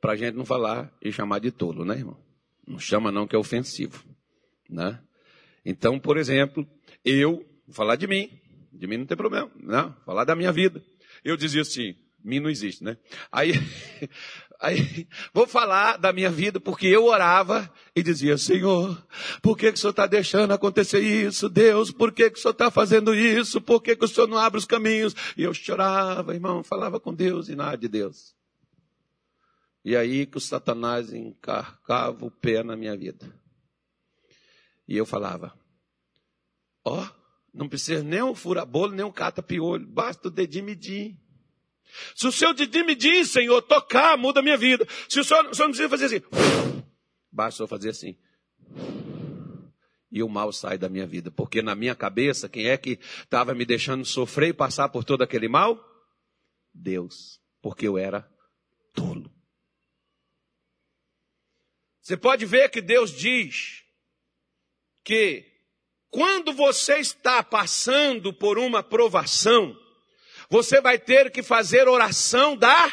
Para 0.00 0.12
a 0.12 0.16
gente 0.16 0.36
não 0.36 0.44
falar 0.44 0.92
e 1.02 1.10
chamar 1.10 1.40
de 1.40 1.50
tolo, 1.50 1.84
né, 1.84 1.96
irmão? 1.96 2.16
Não 2.64 2.78
chama 2.78 3.10
não 3.10 3.26
que 3.26 3.34
é 3.34 3.38
ofensivo, 3.38 4.04
né? 4.70 5.00
Então, 5.64 5.98
por 5.98 6.16
exemplo, 6.16 6.64
eu, 7.04 7.44
vou 7.66 7.74
falar 7.74 7.96
de 7.96 8.06
mim, 8.06 8.30
de 8.72 8.86
mim 8.86 8.98
não 8.98 9.06
tem 9.06 9.16
problema, 9.16 9.50
não, 9.56 9.92
falar 10.04 10.24
da 10.24 10.36
minha 10.36 10.52
vida. 10.52 10.80
Eu 11.24 11.36
dizia 11.36 11.62
assim, 11.62 11.96
mim 12.24 12.38
não 12.38 12.48
existe, 12.48 12.84
né? 12.84 12.96
Aí, 13.30 13.52
Aí, 14.62 15.08
vou 15.34 15.44
falar 15.44 15.96
da 15.96 16.12
minha 16.12 16.30
vida 16.30 16.60
porque 16.60 16.86
eu 16.86 17.04
orava 17.04 17.68
e 17.96 18.02
dizia, 18.02 18.38
Senhor, 18.38 19.04
por 19.42 19.58
que, 19.58 19.72
que 19.72 19.76
o 19.76 19.80
Senhor 19.80 19.90
está 19.90 20.06
deixando 20.06 20.52
acontecer 20.52 21.00
isso? 21.00 21.48
Deus, 21.48 21.90
por 21.90 22.12
que, 22.12 22.30
que 22.30 22.38
o 22.38 22.40
Senhor 22.40 22.52
está 22.52 22.70
fazendo 22.70 23.12
isso? 23.12 23.60
Por 23.60 23.82
que, 23.82 23.96
que 23.96 24.04
o 24.04 24.08
Senhor 24.08 24.28
não 24.28 24.38
abre 24.38 24.58
os 24.58 24.64
caminhos? 24.64 25.16
E 25.36 25.42
eu 25.42 25.52
chorava, 25.52 26.32
irmão, 26.32 26.62
falava 26.62 27.00
com 27.00 27.12
Deus 27.12 27.48
e 27.48 27.56
nada 27.56 27.76
de 27.76 27.88
Deus. 27.88 28.36
E 29.84 29.96
aí 29.96 30.26
que 30.26 30.36
o 30.36 30.40
Satanás 30.40 31.12
encarcava 31.12 32.24
o 32.24 32.30
pé 32.30 32.62
na 32.62 32.76
minha 32.76 32.96
vida. 32.96 33.34
E 34.86 34.96
eu 34.96 35.04
falava, 35.04 35.52
ó, 36.84 37.02
oh, 37.02 37.08
não 37.52 37.68
precisa 37.68 38.04
nem 38.04 38.22
um 38.22 38.34
fura-bolo, 38.34 38.92
nem 38.92 39.04
um 39.04 39.10
cata-piolho, 39.10 39.88
basta 39.88 40.28
o 40.28 40.30
dedinho 40.30 40.66
medir. 40.66 41.20
Se 42.14 42.26
o 42.26 42.32
Senhor 42.32 42.54
me 42.84 42.94
diz, 42.94 43.30
Senhor, 43.30 43.62
tocar, 43.62 44.16
muda 44.16 44.40
a 44.40 44.42
minha 44.42 44.56
vida. 44.56 44.86
Se 45.08 45.20
o 45.20 45.24
Senhor, 45.24 45.46
o 45.46 45.54
senhor 45.54 45.68
não 45.68 45.74
precisa 45.74 45.88
fazer 45.88 46.06
assim, 46.06 46.22
basta 47.30 47.58
só 47.58 47.66
fazer 47.66 47.90
assim. 47.90 48.16
E 50.10 50.22
o 50.22 50.28
mal 50.28 50.52
sai 50.52 50.76
da 50.76 50.90
minha 50.90 51.06
vida. 51.06 51.30
Porque 51.30 51.62
na 51.62 51.74
minha 51.74 51.94
cabeça, 51.94 52.48
quem 52.48 52.68
é 52.68 52.76
que 52.76 52.98
estava 53.22 53.54
me 53.54 53.64
deixando 53.64 54.04
sofrer 54.04 54.50
e 54.50 54.52
passar 54.52 54.90
por 54.90 55.04
todo 55.04 55.22
aquele 55.22 55.48
mal? 55.48 55.82
Deus. 56.74 57.40
Porque 57.62 57.88
eu 57.88 57.96
era 57.96 58.28
tolo. 58.92 59.32
Você 62.02 62.16
pode 62.16 62.44
ver 62.44 62.68
que 62.68 62.82
Deus 62.82 63.10
diz 63.10 63.84
que 65.04 65.50
quando 66.10 66.52
você 66.52 66.98
está 66.98 67.42
passando 67.42 68.34
por 68.34 68.58
uma 68.58 68.82
provação, 68.82 69.74
você 70.52 70.82
vai 70.82 70.98
ter 70.98 71.30
que 71.30 71.42
fazer 71.42 71.88
oração 71.88 72.54
da 72.54 72.92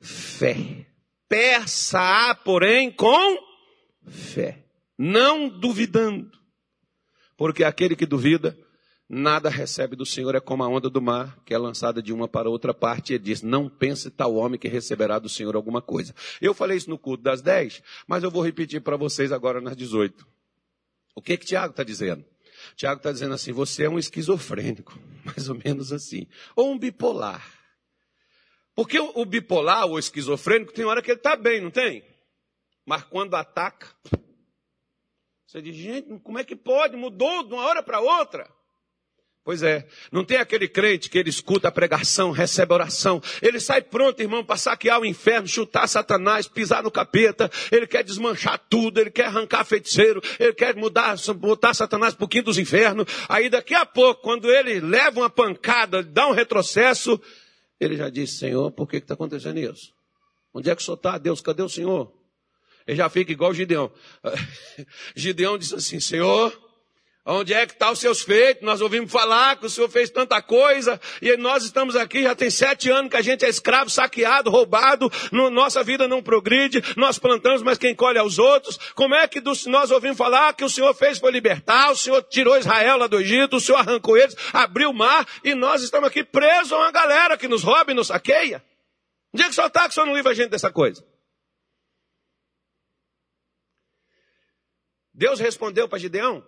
fé. 0.00 0.86
Peça-a, 1.28 2.32
porém, 2.32 2.92
com 2.92 3.36
fé. 4.08 4.64
Não 4.96 5.48
duvidando. 5.48 6.30
Porque 7.36 7.64
aquele 7.64 7.96
que 7.96 8.06
duvida, 8.06 8.56
nada 9.08 9.50
recebe 9.50 9.96
do 9.96 10.06
Senhor, 10.06 10.36
é 10.36 10.40
como 10.40 10.62
a 10.62 10.68
onda 10.68 10.88
do 10.88 11.02
mar, 11.02 11.36
que 11.44 11.52
é 11.52 11.58
lançada 11.58 12.00
de 12.00 12.12
uma 12.12 12.28
para 12.28 12.48
outra 12.48 12.72
parte, 12.72 13.14
e 13.14 13.18
diz, 13.18 13.42
não 13.42 13.68
pense 13.68 14.08
tal 14.08 14.36
homem 14.36 14.56
que 14.56 14.68
receberá 14.68 15.18
do 15.18 15.28
Senhor 15.28 15.56
alguma 15.56 15.82
coisa. 15.82 16.14
Eu 16.40 16.54
falei 16.54 16.76
isso 16.76 16.88
no 16.88 16.96
culto 16.96 17.24
das 17.24 17.42
10, 17.42 17.82
mas 18.06 18.22
eu 18.22 18.30
vou 18.30 18.44
repetir 18.44 18.80
para 18.80 18.96
vocês 18.96 19.32
agora 19.32 19.60
nas 19.60 19.76
18. 19.76 20.24
O 21.16 21.20
que 21.20 21.36
que 21.36 21.46
Tiago 21.46 21.72
está 21.72 21.82
dizendo? 21.82 22.24
Tiago 22.74 22.98
está 22.98 23.12
dizendo 23.12 23.34
assim: 23.34 23.52
você 23.52 23.84
é 23.84 23.88
um 23.88 23.98
esquizofrênico, 23.98 24.98
mais 25.24 25.48
ou 25.48 25.56
menos 25.56 25.92
assim, 25.92 26.26
ou 26.54 26.72
um 26.72 26.78
bipolar. 26.78 27.46
Porque 28.74 28.98
o, 28.98 29.24
bipolar, 29.24 29.86
o 29.86 29.98
esquizofrênico, 29.98 30.72
tem 30.72 30.84
hora 30.84 31.00
que 31.00 31.10
ele 31.10 31.18
está 31.18 31.34
bem, 31.34 31.62
não 31.62 31.70
tem? 31.70 32.04
Mas 32.84 33.02
quando 33.04 33.34
ataca, 33.34 33.88
você 35.46 35.62
diz, 35.62 35.74
gente, 35.74 36.20
como 36.20 36.38
é 36.38 36.44
que 36.44 36.54
pode? 36.54 36.96
Mudou 36.96 37.42
de 37.42 37.54
uma 37.54 37.64
hora 37.64 37.82
para 37.82 38.00
outra. 38.00 38.46
Pois 39.46 39.62
é, 39.62 39.86
não 40.10 40.24
tem 40.24 40.38
aquele 40.38 40.66
crente 40.66 41.08
que 41.08 41.16
ele 41.16 41.30
escuta 41.30 41.68
a 41.68 41.70
pregação, 41.70 42.32
recebe 42.32 42.72
a 42.72 42.74
oração, 42.74 43.22
ele 43.40 43.60
sai 43.60 43.80
pronto, 43.80 44.20
irmão, 44.20 44.44
para 44.44 44.56
saquear 44.56 45.00
o 45.00 45.06
inferno, 45.06 45.46
chutar 45.46 45.86
Satanás, 45.86 46.48
pisar 46.48 46.82
no 46.82 46.90
capeta, 46.90 47.48
ele 47.70 47.86
quer 47.86 48.02
desmanchar 48.02 48.58
tudo, 48.68 49.00
ele 49.00 49.08
quer 49.08 49.26
arrancar 49.26 49.64
feiticeiro, 49.64 50.20
ele 50.40 50.52
quer 50.52 50.74
mudar, 50.74 51.14
botar 51.36 51.74
Satanás 51.74 52.16
o 52.18 52.26
quinto 52.26 52.46
dos 52.46 52.58
infernos. 52.58 53.06
Aí 53.28 53.48
daqui 53.48 53.72
a 53.72 53.86
pouco, 53.86 54.20
quando 54.20 54.50
ele 54.50 54.80
leva 54.80 55.20
uma 55.20 55.30
pancada, 55.30 56.02
dá 56.02 56.26
um 56.26 56.32
retrocesso, 56.32 57.20
ele 57.78 57.94
já 57.96 58.10
disse, 58.10 58.38
Senhor, 58.38 58.72
por 58.72 58.88
que 58.88 58.96
está 58.96 59.14
acontecendo 59.14 59.60
isso? 59.60 59.92
Onde 60.52 60.70
é 60.70 60.74
que 60.74 60.82
o 60.82 60.84
senhor 60.84 60.96
está? 60.96 61.18
Deus, 61.18 61.40
cadê 61.40 61.62
o 61.62 61.68
Senhor? 61.68 62.12
Ele 62.84 62.96
já 62.96 63.08
fica 63.08 63.30
igual 63.30 63.54
Gideão. 63.54 63.92
Gideão 65.14 65.56
disse 65.56 65.76
assim, 65.76 66.00
Senhor, 66.00 66.65
Onde 67.28 67.52
é 67.52 67.66
que 67.66 67.72
estão 67.72 67.88
tá 67.88 67.92
os 67.92 67.98
seus 67.98 68.22
feitos? 68.22 68.62
Nós 68.62 68.80
ouvimos 68.80 69.10
falar 69.10 69.56
que 69.56 69.66
o 69.66 69.70
Senhor 69.70 69.88
fez 69.88 70.08
tanta 70.10 70.40
coisa 70.40 71.00
e 71.20 71.36
nós 71.36 71.64
estamos 71.64 71.96
aqui, 71.96 72.22
já 72.22 72.36
tem 72.36 72.48
sete 72.48 72.88
anos 72.88 73.10
que 73.10 73.16
a 73.16 73.20
gente 73.22 73.44
é 73.44 73.48
escravo, 73.48 73.90
saqueado, 73.90 74.48
roubado, 74.48 75.10
no, 75.32 75.50
nossa 75.50 75.82
vida 75.82 76.06
não 76.06 76.22
progride, 76.22 76.80
nós 76.96 77.18
plantamos, 77.18 77.62
mas 77.62 77.78
quem 77.78 77.96
colhe 77.96 78.16
é 78.16 78.22
os 78.22 78.38
outros. 78.38 78.78
Como 78.94 79.12
é 79.12 79.26
que 79.26 79.42
nós 79.66 79.90
ouvimos 79.90 80.16
falar 80.16 80.54
que 80.54 80.62
o 80.62 80.70
Senhor 80.70 80.94
fez 80.94 81.18
foi 81.18 81.32
libertar, 81.32 81.90
o 81.90 81.96
Senhor 81.96 82.22
tirou 82.22 82.56
Israel 82.56 82.96
lá 82.96 83.08
do 83.08 83.18
Egito, 83.18 83.56
o 83.56 83.60
Senhor 83.60 83.78
arrancou 83.78 84.16
eles, 84.16 84.36
abriu 84.52 84.90
o 84.90 84.94
mar 84.94 85.26
e 85.42 85.52
nós 85.52 85.82
estamos 85.82 86.08
aqui 86.08 86.22
presos 86.22 86.72
a 86.72 86.76
uma 86.76 86.92
galera 86.92 87.36
que 87.36 87.48
nos 87.48 87.64
rouba 87.64 87.90
e 87.90 87.94
nos 87.94 88.06
saqueia? 88.06 88.64
Onde 89.34 89.42
é 89.42 89.46
que 89.46 89.50
o 89.50 89.54
Senhor 89.54 89.66
está 89.66 89.82
que 89.82 89.90
o 89.90 89.92
Senhor 89.94 90.06
não 90.06 90.14
livra 90.14 90.30
a 90.30 90.34
gente 90.34 90.50
dessa 90.50 90.70
coisa? 90.70 91.04
Deus 95.12 95.40
respondeu 95.40 95.88
para 95.88 95.98
Gideão, 95.98 96.44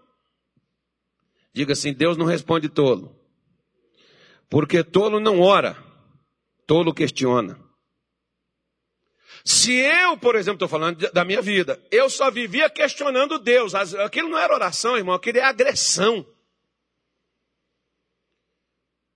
Diga 1.59 1.73
assim: 1.73 1.93
Deus 1.93 2.17
não 2.17 2.25
responde 2.25 2.69
tolo. 2.69 3.13
Porque 4.49 4.85
tolo 4.85 5.19
não 5.19 5.41
ora, 5.41 5.77
tolo 6.69 6.95
questiona. 6.95 7.59
Se 9.45 9.73
eu, 9.73 10.17
por 10.17 10.37
exemplo, 10.37 10.55
estou 10.55 10.69
falando 10.69 11.11
da 11.11 11.25
minha 11.25 11.43
vida, 11.43 11.85
eu 11.91 12.09
só 12.09 12.31
vivia 12.31 12.71
questionando 12.71 13.41
Deus. 13.41 13.75
Aquilo 13.75 14.29
não 14.29 14.39
era 14.39 14.55
oração, 14.55 14.97
irmão, 14.97 15.17
aquilo 15.17 15.39
é 15.39 15.43
agressão. 15.43 16.25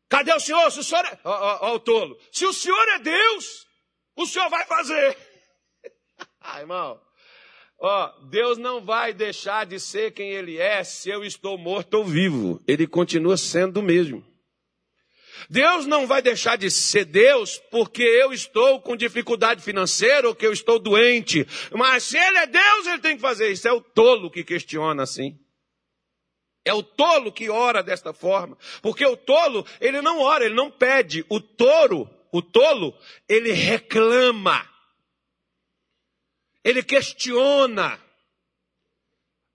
Cadê 0.09 0.33
o 0.33 0.41
Senhor? 0.41 0.69
Se 0.73 0.81
o 0.81 0.83
Senhor 0.83 1.05
é. 1.05 1.21
Ó, 1.23 1.31
ó, 1.31 1.59
ó, 1.71 1.75
o 1.77 1.79
tolo. 1.79 2.19
Se 2.33 2.45
o 2.45 2.53
Senhor 2.53 2.89
é 2.89 2.99
Deus, 2.99 3.69
o 4.17 4.27
Senhor 4.27 4.51
vai 4.51 4.67
fazer. 4.67 5.17
ah, 6.41 6.59
irmão. 6.59 7.01
Ó, 7.85 8.13
Deus 8.31 8.59
não 8.59 8.81
vai 8.81 9.13
deixar 9.13 9.67
de 9.67 9.81
ser 9.81 10.13
quem 10.13 10.31
Ele 10.31 10.57
é 10.57 10.85
se 10.85 11.11
eu 11.11 11.25
estou 11.25 11.59
morto 11.59 11.95
ou 11.95 12.05
vivo. 12.05 12.63
Ele 12.65 12.87
continua 12.87 13.37
sendo 13.37 13.81
o 13.81 13.83
mesmo. 13.83 14.25
Deus 15.51 15.85
não 15.85 16.07
vai 16.07 16.23
deixar 16.23 16.57
de 16.57 16.71
ser 16.71 17.05
Deus 17.05 17.61
porque 17.73 18.05
eu 18.05 18.33
estou 18.33 18.81
com 18.81 18.97
dificuldade 18.97 19.65
financeira 19.65 20.29
ou 20.29 20.35
que 20.35 20.47
eu 20.47 20.53
estou 20.53 20.79
doente. 20.79 21.45
Mas 21.73 22.05
se 22.05 22.17
Ele 22.17 22.39
é 22.39 22.47
Deus, 22.47 22.87
Ele 22.87 23.01
tem 23.01 23.17
que 23.17 23.21
fazer 23.21 23.51
isso. 23.51 23.67
É 23.67 23.73
o 23.73 23.81
tolo 23.81 24.31
que 24.31 24.45
questiona 24.45 25.03
assim. 25.03 25.37
É 26.65 26.73
o 26.73 26.85
tolo 26.85 27.33
que 27.33 27.51
ora 27.51 27.83
desta 27.83 28.13
forma. 28.13 28.57
Porque 28.81 29.05
o 29.05 29.17
tolo, 29.17 29.67
ele 29.81 30.01
não 30.01 30.21
ora, 30.21 30.45
ele 30.45 30.55
não 30.55 30.71
pede. 30.71 31.27
O 31.29 31.41
touro, 31.41 32.09
o 32.31 32.41
tolo, 32.41 32.97
ele 33.29 33.51
reclama. 33.51 34.72
Ele 36.65 36.83
questiona 36.83 38.01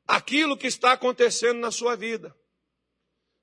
aquilo 0.07 0.57
que 0.57 0.67
está 0.67 0.93
acontecendo 0.93 1.59
na 1.59 1.71
sua 1.71 1.95
vida. 1.95 2.35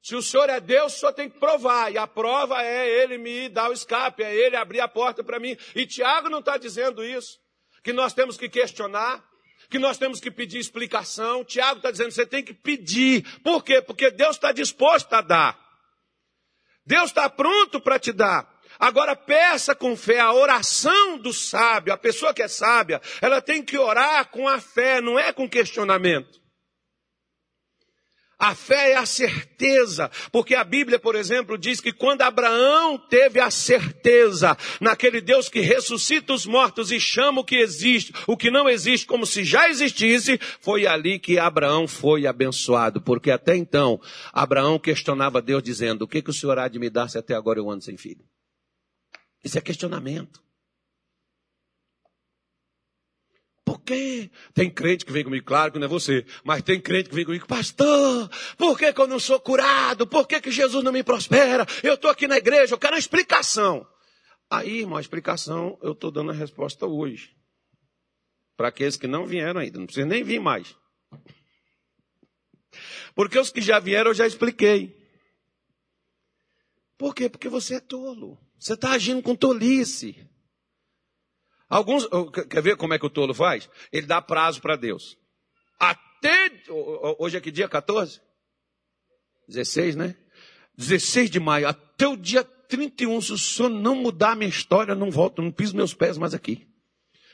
Se 0.03 0.15
o 0.15 0.23
Senhor 0.23 0.51
é 0.51 0.61
Deus, 0.61 0.93
Senhor 0.93 1.13
tem 1.15 1.31
que 1.31 1.39
provar. 1.39 1.91
E 1.91 1.97
a 1.97 2.07
prova 2.07 2.63
é 2.63 2.87
Ele 2.87 3.17
me 3.17 3.49
dar 3.49 3.71
o 3.71 3.73
escape, 3.73 4.23
é 4.23 4.35
Ele 4.35 4.55
abrir 4.55 4.81
a 4.81 4.89
porta 4.89 5.25
para 5.25 5.41
mim. 5.41 5.57
E 5.75 5.87
Tiago 5.87 6.29
não 6.29 6.41
está 6.41 6.59
dizendo 6.59 7.03
isso. 7.03 7.41
Que 7.83 7.91
nós 7.91 8.13
temos 8.13 8.37
que 8.37 8.49
questionar, 8.49 9.25
que 9.71 9.79
nós 9.79 9.97
temos 9.97 10.21
que 10.21 10.31
pedir 10.31 10.59
explicação. 10.59 11.43
Tiago 11.43 11.79
está 11.79 11.91
dizendo 11.91 12.11
você 12.11 12.27
tem 12.27 12.43
que 12.43 12.53
pedir. 12.53 13.25
Por 13.41 13.65
quê? 13.65 13.81
Porque 13.81 14.11
Deus 14.11 14.37
está 14.37 14.53
disposto 14.53 15.11
a 15.15 15.23
dar. 15.23 15.59
Deus 16.85 17.07
está 17.07 17.31
pronto 17.31 17.81
para 17.81 17.99
te 17.99 18.13
dar. 18.13 18.54
Agora 18.85 19.17
peça 19.17 19.75
com 19.75 19.97
fé 19.97 20.21
a 20.21 20.31
oração 20.31 21.17
do 21.17 21.33
sábio, 21.33 21.91
a 21.91 21.97
pessoa 21.97 22.35
que 22.35 22.43
é 22.43 22.49
sábia, 22.49 23.01
ela 23.23 23.41
tem 23.41 23.63
que 23.63 23.79
orar 23.79 24.29
com 24.29 24.47
a 24.47 24.61
fé, 24.61 25.01
não 25.01 25.19
é 25.19 25.33
com 25.33 25.49
questionamento. 25.49 26.39
A 28.39 28.55
fé 28.55 28.91
é 28.91 28.97
a 28.97 29.07
certeza, 29.07 30.11
porque 30.31 30.55
a 30.55 30.63
Bíblia, 30.63 30.99
por 30.99 31.15
exemplo, 31.15 31.57
diz 31.57 31.81
que 31.81 31.95
quando 31.95 32.21
Abraão 32.21 32.99
teve 32.99 33.41
a 33.41 33.51
certeza 33.51 34.55
naquele 34.79 35.23
Deus 35.23 35.49
que 35.49 35.61
ressuscita 35.61 36.35
os 36.35 36.45
mortos 36.45 36.93
e 36.93 37.01
chama 37.01 37.41
o 37.41 37.45
que 37.45 37.57
existe, 37.57 38.13
o 38.27 38.37
que 38.37 38.51
não 38.51 38.69
existe 38.69 39.07
como 39.07 39.25
se 39.25 39.45
já 39.45 39.67
existisse, 39.67 40.39
foi 40.61 40.87
ali 40.87 41.19
que 41.19 41.39
Abraão 41.39 41.89
foi 41.89 42.27
abençoado, 42.27 43.01
porque 43.01 43.31
até 43.31 43.57
então 43.57 43.99
Abraão 44.31 44.79
questionava 44.79 45.41
Deus 45.41 45.63
dizendo: 45.63 46.03
"O 46.03 46.09
que 46.09 46.21
que 46.21 46.29
o 46.29 46.35
Senhor 46.35 46.59
há 46.59 46.69
de 46.69 46.79
me 46.79 46.91
dar 46.91 47.09
se 47.09 47.17
até 47.17 47.35
agora 47.35 47.59
eu 47.59 47.71
ando 47.71 47.83
sem 47.83 47.97
filho?" 47.97 48.23
Isso 49.45 49.59
é 49.59 49.61
questionamento. 49.61 50.43
Por 53.65 53.81
quê? 53.81 54.31
Tem 54.53 54.71
crente 54.71 55.05
que 55.05 55.13
vem 55.13 55.25
comigo, 55.25 55.45
claro 55.45 55.73
que 55.73 55.79
não 55.79 55.87
é 55.87 55.89
você, 55.89 56.27
mas 56.45 56.63
tem 56.63 56.81
crente 56.81 57.09
que 57.09 57.15
vem 57.15 57.25
comigo, 57.25 57.47
pastor, 57.47 58.31
por 58.59 58.79
que, 58.79 58.93
que 58.93 59.01
eu 59.01 59.07
não 59.07 59.19
sou 59.19 59.41
curado? 59.41 60.07
Por 60.07 60.27
que, 60.27 60.41
que 60.41 60.51
Jesus 60.51 60.85
não 60.85 60.93
me 60.93 61.03
prospera? 61.03 61.67
Eu 61.83 61.95
estou 61.95 62.11
aqui 62.11 62.27
na 62.29 62.37
igreja, 62.37 62.75
eu 62.75 62.79
quero 62.79 62.95
uma 62.95 62.99
explicação. 62.99 63.87
Aí, 64.51 64.81
irmão, 64.81 64.99
a 64.99 65.01
explicação 65.01 65.79
eu 65.83 65.93
estou 65.93 66.11
dando 66.11 66.31
a 66.31 66.35
resposta 66.35 66.87
hoje. 66.87 67.35
Para 68.57 68.69
aqueles 68.69 68.97
que 68.97 69.07
não 69.07 69.27
vieram 69.27 69.61
ainda, 69.61 69.79
não 69.79 69.87
precisa 69.87 70.07
nem 70.07 70.23
vir 70.23 70.41
mais. 70.41 70.77
Porque 73.15 73.39
os 73.39 73.51
que 73.51 73.61
já 73.61 73.79
vieram 73.79 74.11
eu 74.11 74.15
já 74.15 74.27
expliquei. 74.27 74.95
Por 76.99 77.15
quê? 77.15 77.29
Porque 77.29 77.49
você 77.49 77.77
é 77.77 77.81
tolo. 77.81 78.39
Você 78.65 78.73
está 78.73 78.93
agindo 78.93 79.21
com 79.21 79.37
tolice. 79.37 80.27
Alguns, 81.69 82.09
quer 82.49 82.63
ver 82.63 82.79
como 82.79 82.95
é 82.95 82.99
que 82.99 83.05
o 83.05 83.11
tolo 83.11 83.35
faz? 83.35 83.69
Ele 83.93 84.07
dá 84.07 84.23
prazo 84.23 84.63
para 84.63 84.75
Deus. 84.75 85.19
Até, 85.79 86.51
hoje 87.19 87.37
é 87.37 87.43
que 87.43 87.51
dia 87.51 87.69
14? 87.69 88.23
16, 89.49 89.97
né? 89.97 90.17
16 90.79 91.29
de 91.29 91.39
maio, 91.39 91.69
até 91.69 92.09
o 92.09 92.17
dia 92.17 92.43
31, 92.43 93.21
se 93.21 93.33
o 93.33 93.39
senhor 93.39 93.69
não 93.69 93.97
mudar 93.97 94.31
a 94.31 94.35
minha 94.35 94.49
história, 94.49 94.95
não 94.95 95.11
volto, 95.11 95.43
não 95.43 95.53
piso 95.53 95.77
meus 95.77 95.93
pés 95.93 96.17
mais 96.17 96.33
aqui. 96.33 96.67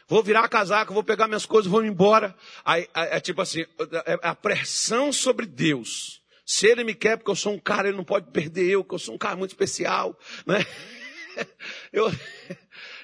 Vou 0.09 0.25
virar 0.25 0.41
a 0.41 0.49
casaca, 0.49 0.93
vou 0.93 1.05
pegar 1.05 1.29
minhas 1.29 1.47
coisas, 1.47 1.71
vou 1.71 1.85
embora. 1.85 2.37
Aí, 2.65 2.89
é, 2.93 3.19
é 3.19 3.21
tipo 3.21 3.41
assim, 3.41 3.61
é, 3.61 4.15
é 4.15 4.19
a 4.21 4.35
pressão 4.35 5.13
sobre 5.13 5.47
Deus. 5.47 6.21
Se 6.45 6.67
ele 6.67 6.83
me 6.83 6.97
quer 6.97 7.17
porque 7.17 7.31
eu 7.31 7.37
sou 7.37 7.53
um 7.53 7.59
cara, 7.61 7.87
ele 7.87 7.97
não 7.97 8.03
pode 8.03 8.33
perder 8.33 8.69
eu, 8.69 8.83
porque 8.83 8.97
eu 8.97 8.99
sou 8.99 9.15
um 9.15 9.19
cara 9.19 9.37
muito 9.37 9.53
especial, 9.53 10.19
né? 10.45 10.67
eu, 11.93 12.11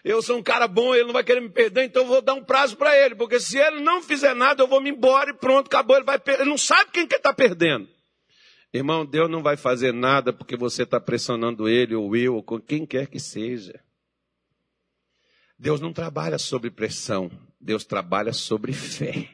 eu 0.05 0.23
sou 0.23 0.39
um 0.39 0.43
cara 0.43 0.69
bom, 0.69 0.95
ele 0.95 1.05
não 1.05 1.13
vai 1.13 1.25
querer 1.25 1.41
me 1.41 1.49
perder, 1.49 1.85
então 1.85 2.03
eu 2.03 2.09
vou 2.09 2.23
dar 2.23 2.35
um 2.35 2.45
prazo 2.45 2.77
para 2.77 2.97
ele, 2.97 3.15
porque 3.15 3.41
se 3.41 3.59
ele 3.59 3.81
não 3.81 4.03
fizer 4.03 4.35
nada, 4.35 4.63
eu 4.63 4.69
vou 4.69 4.81
me 4.81 4.91
embora 4.91 5.31
e 5.31 5.35
pronto, 5.35 5.67
acabou, 5.67 5.97
ele 5.97 6.05
vai 6.05 6.19
perder. 6.19 6.43
Ele 6.43 6.51
não 6.51 6.59
sabe 6.59 6.91
quem 6.93 7.07
que 7.07 7.17
está 7.17 7.33
perdendo. 7.33 7.89
Irmão, 8.73 9.07
Deus 9.07 9.31
não 9.31 9.43
vai 9.43 9.57
fazer 9.57 9.93
nada 9.93 10.33
porque 10.33 10.57
você 10.57 10.83
está 10.83 11.01
pressionando 11.01 11.69
ele, 11.69 11.95
ou 11.95 12.15
eu, 12.15 12.35
ou 12.35 12.43
com 12.43 12.61
quem 12.61 12.85
quer 12.85 13.07
que 13.07 13.19
seja. 13.19 13.81
Deus 15.59 15.81
não 15.81 15.93
trabalha 15.93 16.39
sobre 16.39 16.71
pressão, 16.71 17.31
Deus 17.61 17.85
trabalha 17.85 18.33
sobre 18.33 18.73
fé. 18.73 19.31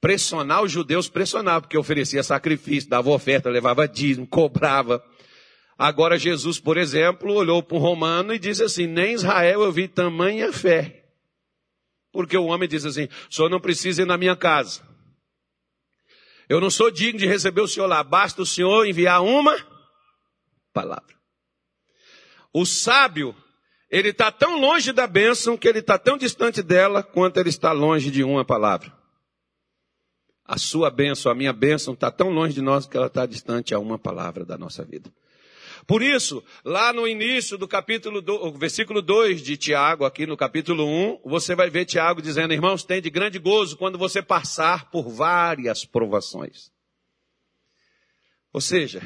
Pressionar 0.00 0.62
os 0.62 0.72
judeus 0.72 1.08
pressionava, 1.08 1.62
porque 1.62 1.78
oferecia 1.78 2.22
sacrifício, 2.22 2.88
dava 2.90 3.10
oferta, 3.10 3.48
levava 3.48 3.86
dízimo, 3.86 4.26
cobrava. 4.26 5.04
Agora 5.78 6.18
Jesus, 6.18 6.60
por 6.60 6.76
exemplo, 6.76 7.32
olhou 7.32 7.62
para 7.62 7.76
um 7.76 7.80
romano 7.80 8.34
e 8.34 8.38
disse 8.38 8.62
assim: 8.62 8.86
Nem 8.86 9.14
Israel 9.14 9.62
eu 9.62 9.72
vi 9.72 9.88
tamanha 9.88 10.52
fé. 10.52 11.02
Porque 12.12 12.36
o 12.36 12.44
homem 12.44 12.68
diz 12.68 12.84
assim: 12.84 13.08
o 13.30 13.34
senhor 13.34 13.48
não 13.48 13.60
precisa 13.60 14.02
ir 14.02 14.06
na 14.06 14.18
minha 14.18 14.36
casa. 14.36 14.82
Eu 16.48 16.60
não 16.60 16.70
sou 16.70 16.90
digno 16.90 17.18
de 17.18 17.26
receber 17.26 17.62
o 17.62 17.68
senhor 17.68 17.86
lá, 17.86 18.02
basta 18.02 18.42
o 18.42 18.46
senhor 18.46 18.86
enviar 18.86 19.22
uma 19.22 19.56
palavra. 20.72 21.16
O 22.52 22.66
sábio, 22.66 23.34
ele 23.90 24.10
está 24.10 24.30
tão 24.30 24.60
longe 24.60 24.92
da 24.92 25.06
bênção 25.06 25.56
que 25.56 25.66
ele 25.66 25.78
está 25.78 25.98
tão 25.98 26.18
distante 26.18 26.62
dela 26.62 27.02
quanto 27.02 27.38
ele 27.38 27.48
está 27.48 27.72
longe 27.72 28.10
de 28.10 28.22
uma 28.22 28.44
palavra. 28.44 28.92
A 30.44 30.58
sua 30.58 30.90
bênção, 30.90 31.32
a 31.32 31.34
minha 31.34 31.52
bênção 31.52 31.94
está 31.94 32.10
tão 32.10 32.28
longe 32.28 32.52
de 32.52 32.60
nós 32.60 32.86
que 32.86 32.96
ela 32.96 33.06
está 33.06 33.24
distante 33.24 33.74
a 33.74 33.78
uma 33.78 33.98
palavra 33.98 34.44
da 34.44 34.58
nossa 34.58 34.84
vida. 34.84 35.10
Por 35.86 36.02
isso, 36.02 36.42
lá 36.64 36.92
no 36.92 37.06
início 37.06 37.58
do 37.58 37.66
capítulo, 37.66 38.20
do, 38.20 38.52
versículo 38.52 39.02
2 39.02 39.42
de 39.42 39.56
Tiago, 39.56 40.04
aqui 40.04 40.26
no 40.26 40.36
capítulo 40.36 40.86
1, 40.86 41.20
você 41.24 41.54
vai 41.54 41.70
ver 41.70 41.84
Tiago 41.84 42.22
dizendo, 42.22 42.52
irmãos, 42.54 42.84
tem 42.84 43.00
de 43.02 43.10
grande 43.10 43.38
gozo 43.38 43.76
quando 43.76 43.98
você 43.98 44.22
passar 44.22 44.90
por 44.90 45.08
várias 45.08 45.84
provações. 45.84 46.70
Ou 48.52 48.60
seja, 48.60 49.02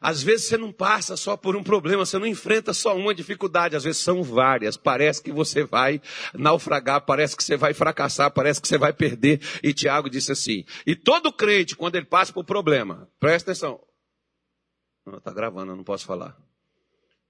às 0.00 0.22
vezes 0.22 0.46
você 0.46 0.56
não 0.56 0.72
passa 0.72 1.16
só 1.16 1.36
por 1.36 1.54
um 1.54 1.62
problema, 1.62 2.04
você 2.04 2.18
não 2.18 2.26
enfrenta 2.26 2.72
só 2.72 2.96
uma 2.96 3.14
dificuldade, 3.14 3.76
às 3.76 3.84
vezes 3.84 4.02
são 4.02 4.22
várias. 4.22 4.76
Parece 4.76 5.22
que 5.22 5.30
você 5.30 5.64
vai 5.64 6.00
naufragar, 6.34 7.02
parece 7.02 7.36
que 7.36 7.44
você 7.44 7.56
vai 7.56 7.74
fracassar, 7.74 8.30
parece 8.30 8.60
que 8.60 8.66
você 8.66 8.78
vai 8.78 8.92
perder. 8.92 9.40
E 9.62 9.72
Tiago 9.72 10.10
disse 10.10 10.32
assim: 10.32 10.64
e 10.86 10.96
todo 10.96 11.32
crente, 11.32 11.76
quando 11.76 11.96
ele 11.96 12.06
passa 12.06 12.32
por 12.32 12.44
problema, 12.44 13.08
presta 13.20 13.52
atenção. 13.52 13.80
Está 15.18 15.32
gravando, 15.32 15.72
eu 15.72 15.76
não 15.76 15.84
posso 15.84 16.04
falar. 16.04 16.36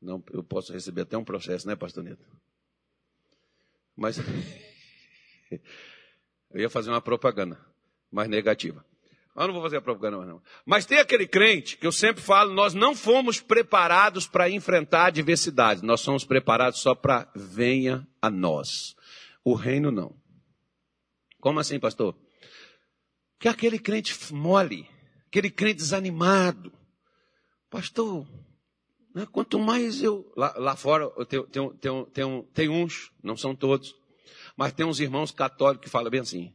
Não, 0.00 0.22
eu 0.32 0.42
posso 0.42 0.72
receber 0.72 1.02
até 1.02 1.16
um 1.16 1.24
processo, 1.24 1.66
né, 1.66 1.76
pastor 1.76 2.02
Neto? 2.02 2.24
Mas 3.96 4.18
eu 6.50 6.60
ia 6.60 6.70
fazer 6.70 6.90
uma 6.90 7.02
propaganda, 7.02 7.60
mais 8.10 8.28
negativa. 8.28 8.84
Eu 9.36 9.46
não 9.46 9.54
vou 9.54 9.62
fazer 9.62 9.76
a 9.76 9.82
propaganda 9.82 10.16
mais 10.18 10.28
não. 10.28 10.42
Mas 10.66 10.86
tem 10.86 10.98
aquele 10.98 11.26
crente 11.26 11.76
que 11.76 11.86
eu 11.86 11.92
sempre 11.92 12.22
falo, 12.22 12.52
nós 12.52 12.74
não 12.74 12.94
fomos 12.94 13.40
preparados 13.40 14.26
para 14.26 14.50
enfrentar 14.50 15.06
adversidades. 15.06 15.82
Nós 15.82 16.00
somos 16.00 16.24
preparados 16.24 16.80
só 16.80 16.94
para 16.94 17.30
venha 17.34 18.06
a 18.20 18.28
nós. 18.28 18.96
O 19.44 19.54
reino 19.54 19.90
não. 19.90 20.14
Como 21.40 21.60
assim, 21.60 21.78
pastor? 21.78 22.14
Que 23.38 23.48
aquele 23.48 23.78
crente 23.78 24.14
mole, 24.32 24.88
aquele 25.26 25.50
crente 25.50 25.76
desanimado. 25.76 26.72
Pastor, 27.70 28.26
né, 29.14 29.26
quanto 29.30 29.58
mais 29.58 30.02
eu. 30.02 30.30
Lá, 30.36 30.52
lá 30.56 30.76
fora 30.76 31.08
tenho, 31.26 31.46
tenho, 31.46 31.74
tenho, 31.74 32.06
tenho, 32.06 32.42
tem 32.52 32.68
uns, 32.68 33.12
não 33.22 33.36
são 33.36 33.54
todos, 33.54 33.96
mas 34.56 34.72
tem 34.72 34.84
uns 34.84 35.00
irmãos 35.00 35.30
católicos 35.30 35.84
que 35.84 35.90
falam 35.90 36.10
bem 36.10 36.20
assim: 36.20 36.52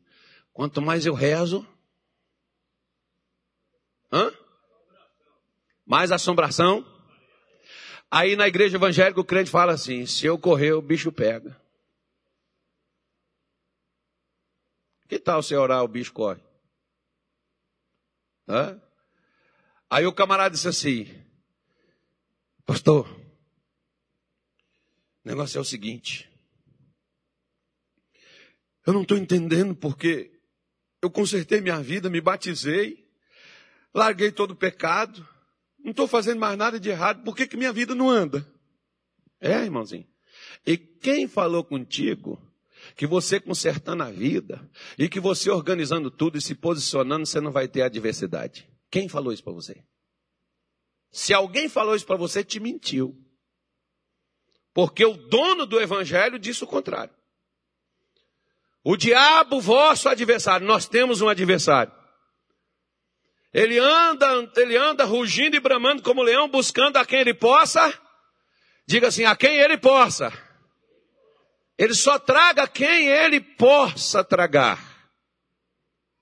quanto 0.54 0.82
mais 0.82 1.06
eu 1.06 1.14
rezo, 1.14 1.66
Hã? 4.12 4.32
Mais 5.86 6.12
assombração? 6.12 6.86
Aí 8.10 8.36
na 8.38 8.48
igreja 8.48 8.78
evangélica 8.78 9.20
o 9.20 9.26
crente 9.26 9.50
fala 9.50 9.74
assim: 9.74 10.06
se 10.06 10.26
eu 10.26 10.40
correr, 10.40 10.72
o 10.72 10.82
bicho 10.82 11.12
pega. 11.12 11.60
Que 15.10 15.20
tal 15.20 15.44
você 15.44 15.56
orar, 15.56 15.84
o 15.84 15.88
bicho 15.88 16.14
corre? 16.14 16.42
Hã? 18.48 18.82
Aí 19.90 20.06
o 20.06 20.14
camarada 20.14 20.56
disse 20.56 20.68
assim: 20.68 21.08
Pastor, 22.66 23.08
o 25.24 25.28
negócio 25.28 25.58
é 25.58 25.62
o 25.62 25.66
seguinte. 25.66 26.30
Eu 28.86 28.94
não 28.94 29.02
estou 29.02 29.18
entendendo 29.18 29.76
porque 29.76 30.32
eu 31.02 31.10
consertei 31.10 31.62
minha 31.62 31.82
vida, 31.82 32.10
me 32.10 32.22
batizei, 32.22 33.08
larguei 33.94 34.32
todo 34.32 34.52
o 34.52 34.56
pecado, 34.56 35.28
não 35.80 35.92
estou 35.92 36.08
fazendo 36.08 36.40
mais 36.40 36.58
nada 36.58 36.80
de 36.80 36.90
errado, 36.90 37.24
por 37.24 37.36
que, 37.36 37.48
que 37.48 37.58
minha 37.58 37.74
vida 37.74 37.94
não 37.96 38.10
anda? 38.10 38.48
É, 39.40 39.64
irmãozinho. 39.64 40.08
E 40.66 40.78
quem 40.78 41.28
falou 41.28 41.64
contigo 41.64 42.42
que 42.96 43.08
você 43.08 43.40
consertando 43.40 44.04
a 44.04 44.12
vida 44.12 44.70
e 44.98 45.10
que 45.10 45.20
você 45.20 45.50
organizando 45.50 46.10
tudo 46.10 46.38
e 46.38 46.42
se 46.42 46.56
posicionando, 46.56 47.26
você 47.26 47.40
não 47.40 47.52
vai 47.52 47.68
ter 47.68 47.82
adversidade? 47.82 48.68
Quem 48.96 49.10
falou 49.10 49.34
isso 49.34 49.44
para 49.44 49.52
você? 49.52 49.84
Se 51.12 51.34
alguém 51.34 51.68
falou 51.68 51.98
isso 51.98 52.06
para 52.06 52.16
você, 52.16 52.46
te 52.46 52.62
mentiu. 52.62 53.14
Porque 54.74 55.04
o 55.06 55.18
dono 55.18 55.66
do 55.66 55.82
evangelho 55.82 56.40
disse 56.40 56.64
o 56.64 56.68
contrário. 56.68 57.14
O 58.86 58.96
diabo, 58.96 59.60
vosso 59.60 60.08
adversário, 60.08 60.66
nós 60.66 60.88
temos 60.88 61.20
um 61.20 61.28
adversário. 61.28 61.92
Ele 63.54 63.78
anda, 63.78 64.50
ele 64.56 64.78
anda 64.78 65.04
rugindo 65.04 65.58
e 65.58 65.60
bramando 65.60 66.02
como 66.02 66.24
leão, 66.24 66.48
buscando 66.48 66.96
a 66.96 67.06
quem 67.06 67.20
ele 67.20 67.34
possa. 67.34 67.94
Diga 68.88 69.10
assim, 69.10 69.26
a 69.26 69.36
quem 69.36 69.58
ele 69.58 69.78
possa. 69.78 70.32
Ele 71.78 71.94
só 71.94 72.18
traga 72.18 72.66
quem 72.66 73.10
ele 73.10 73.42
possa 73.42 74.24
tragar. 74.24 74.95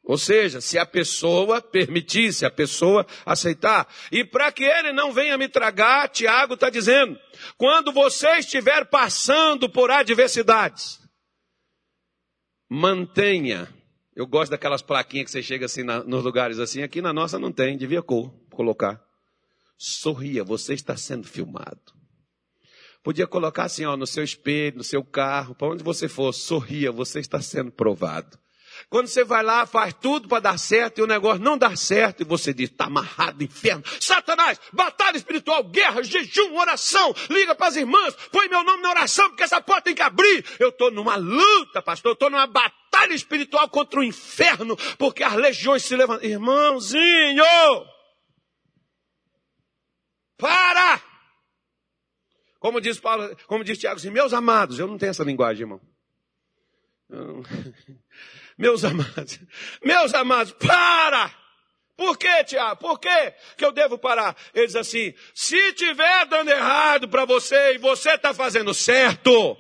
Ou 0.04 0.18
seja, 0.18 0.60
se 0.60 0.78
a 0.78 0.86
pessoa 0.86 1.62
permitir, 1.62 2.34
se 2.34 2.46
a 2.46 2.52
pessoa 2.52 3.06
aceitar. 3.26 3.88
E 4.12 4.26
para 4.26 4.52
que 4.52 4.64
ele 4.64 4.92
não 4.92 5.14
venha 5.14 5.38
me 5.38 5.48
tragar, 5.48 6.10
Tiago 6.10 6.56
está 6.56 6.70
dizendo, 6.70 7.18
quando 7.58 7.92
você 7.92 8.40
estiver 8.40 8.86
passando 8.86 9.70
por 9.70 9.90
adversidades, 9.90 11.00
mantenha 12.70 13.74
eu 14.16 14.28
gosto 14.28 14.52
daquelas 14.52 14.82
plaquinhas 14.82 15.26
que 15.26 15.32
você 15.32 15.42
chega 15.42 15.66
assim 15.66 15.84
na, 15.84 16.04
nos 16.04 16.24
lugares 16.24 16.60
assim. 16.60 16.84
Aqui 16.84 17.02
na 17.02 17.12
nossa 17.12 17.40
não 17.40 17.52
tem, 17.52 17.78
devia 17.78 18.02
colocar. 18.04 19.04
Sorria, 19.78 20.44
você 20.44 20.74
está 20.74 20.96
sendo 20.96 21.28
filmado. 21.28 21.82
Podia 23.04 23.28
colocar 23.28 23.64
assim, 23.64 23.86
ó, 23.86 23.98
no 23.98 24.08
seu 24.08 24.24
espelho, 24.24 24.78
no 24.78 24.84
seu 24.84 25.04
carro, 25.04 25.56
para 25.56 25.68
onde 25.68 25.84
você 25.84 26.08
for, 26.08 26.32
sorria, 26.32 26.92
você 26.92 27.20
está 27.20 27.42
sendo 27.42 27.72
provado. 27.72 28.38
Quando 28.94 29.08
você 29.08 29.24
vai 29.24 29.42
lá, 29.42 29.66
faz 29.66 29.92
tudo 29.92 30.28
para 30.28 30.40
dar 30.40 30.60
certo 30.60 31.00
e 31.00 31.02
o 31.02 31.08
negócio 31.08 31.42
não 31.42 31.58
dá 31.58 31.76
certo 31.76 32.22
e 32.22 32.24
você 32.24 32.54
diz, 32.54 32.70
está 32.70 32.86
amarrado, 32.86 33.44
inferno. 33.44 33.84
Satanás, 34.00 34.62
batalha 34.72 35.18
espiritual, 35.18 35.64
guerra, 35.64 36.04
jejum, 36.04 36.56
oração, 36.56 37.12
liga 37.28 37.56
para 37.56 37.70
as 37.70 37.76
irmãs, 37.76 38.14
põe 38.32 38.48
meu 38.48 38.64
nome 38.64 38.84
na 38.84 38.92
oração 38.92 39.28
porque 39.30 39.42
essa 39.42 39.60
porta 39.60 39.86
tem 39.86 39.96
que 39.96 40.02
abrir. 40.04 40.46
Eu 40.60 40.70
estou 40.70 40.92
numa 40.92 41.16
luta, 41.16 41.82
pastor, 41.82 42.12
eu 42.12 42.14
estou 42.14 42.30
numa 42.30 42.46
batalha 42.46 43.16
espiritual 43.16 43.68
contra 43.68 44.00
o 44.00 44.04
inferno 44.04 44.78
porque 45.00 45.24
as 45.24 45.34
legiões 45.34 45.82
se 45.82 45.96
levantam. 45.96 46.30
Irmãozinho! 46.30 47.44
Para! 50.38 51.02
Como 52.60 52.80
diz 52.80 53.00
Paulo, 53.00 53.36
como 53.48 53.64
diz 53.64 53.80
Tiago, 53.80 53.96
assim, 53.96 54.12
meus 54.12 54.34
amados, 54.34 54.78
eu 54.78 54.86
não 54.86 55.00
tenho 55.00 55.10
essa 55.10 55.24
linguagem, 55.24 55.64
irmão. 55.64 55.82
Eu... 57.10 57.44
Meus 58.58 58.84
amados, 58.84 59.40
meus 59.82 60.14
amados, 60.14 60.54
para! 60.54 61.32
Por 61.96 62.18
que, 62.18 62.44
Tiago? 62.44 62.80
Por 62.80 63.00
que 63.00 63.34
que 63.56 63.64
eu 63.64 63.72
devo 63.72 63.98
parar? 63.98 64.36
Ele 64.54 64.66
diz 64.66 64.76
assim, 64.76 65.14
se 65.34 65.74
tiver 65.74 66.26
dando 66.26 66.50
errado 66.50 67.08
para 67.08 67.26
você 67.26 67.76
e 67.76 67.78
você 67.78 68.12
está 68.12 68.34
fazendo 68.34 68.74
certo, 68.74 69.58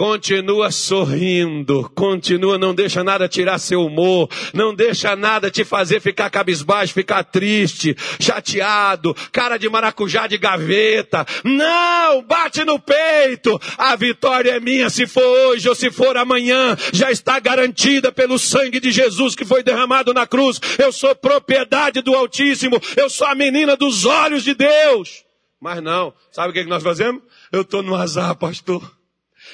Continua 0.00 0.70
sorrindo, 0.70 1.90
continua, 1.94 2.56
não 2.56 2.74
deixa 2.74 3.04
nada 3.04 3.28
tirar 3.28 3.58
seu 3.58 3.84
humor, 3.84 4.30
não 4.54 4.74
deixa 4.74 5.14
nada 5.14 5.50
te 5.50 5.62
fazer 5.62 6.00
ficar 6.00 6.30
cabisbaixo, 6.30 6.94
ficar 6.94 7.22
triste, 7.22 7.94
chateado, 8.18 9.14
cara 9.30 9.58
de 9.58 9.68
maracujá 9.68 10.26
de 10.26 10.38
gaveta. 10.38 11.26
Não, 11.44 12.22
bate 12.22 12.64
no 12.64 12.78
peito. 12.78 13.60
A 13.76 13.94
vitória 13.94 14.52
é 14.52 14.58
minha, 14.58 14.88
se 14.88 15.06
for 15.06 15.22
hoje 15.22 15.68
ou 15.68 15.74
se 15.74 15.90
for 15.90 16.16
amanhã, 16.16 16.74
já 16.94 17.10
está 17.10 17.38
garantida 17.38 18.10
pelo 18.10 18.38
sangue 18.38 18.80
de 18.80 18.90
Jesus 18.90 19.34
que 19.34 19.44
foi 19.44 19.62
derramado 19.62 20.14
na 20.14 20.26
cruz. 20.26 20.58
Eu 20.78 20.92
sou 20.92 21.14
propriedade 21.14 22.00
do 22.00 22.14
Altíssimo, 22.14 22.80
eu 22.96 23.10
sou 23.10 23.26
a 23.26 23.34
menina 23.34 23.76
dos 23.76 24.06
olhos 24.06 24.44
de 24.44 24.54
Deus. 24.54 25.26
Mas 25.60 25.82
não, 25.82 26.14
sabe 26.32 26.48
o 26.48 26.52
que 26.54 26.64
nós 26.64 26.82
fazemos? 26.82 27.20
Eu 27.52 27.60
estou 27.60 27.82
no 27.82 27.94
azar, 27.94 28.34
pastor. 28.34 28.98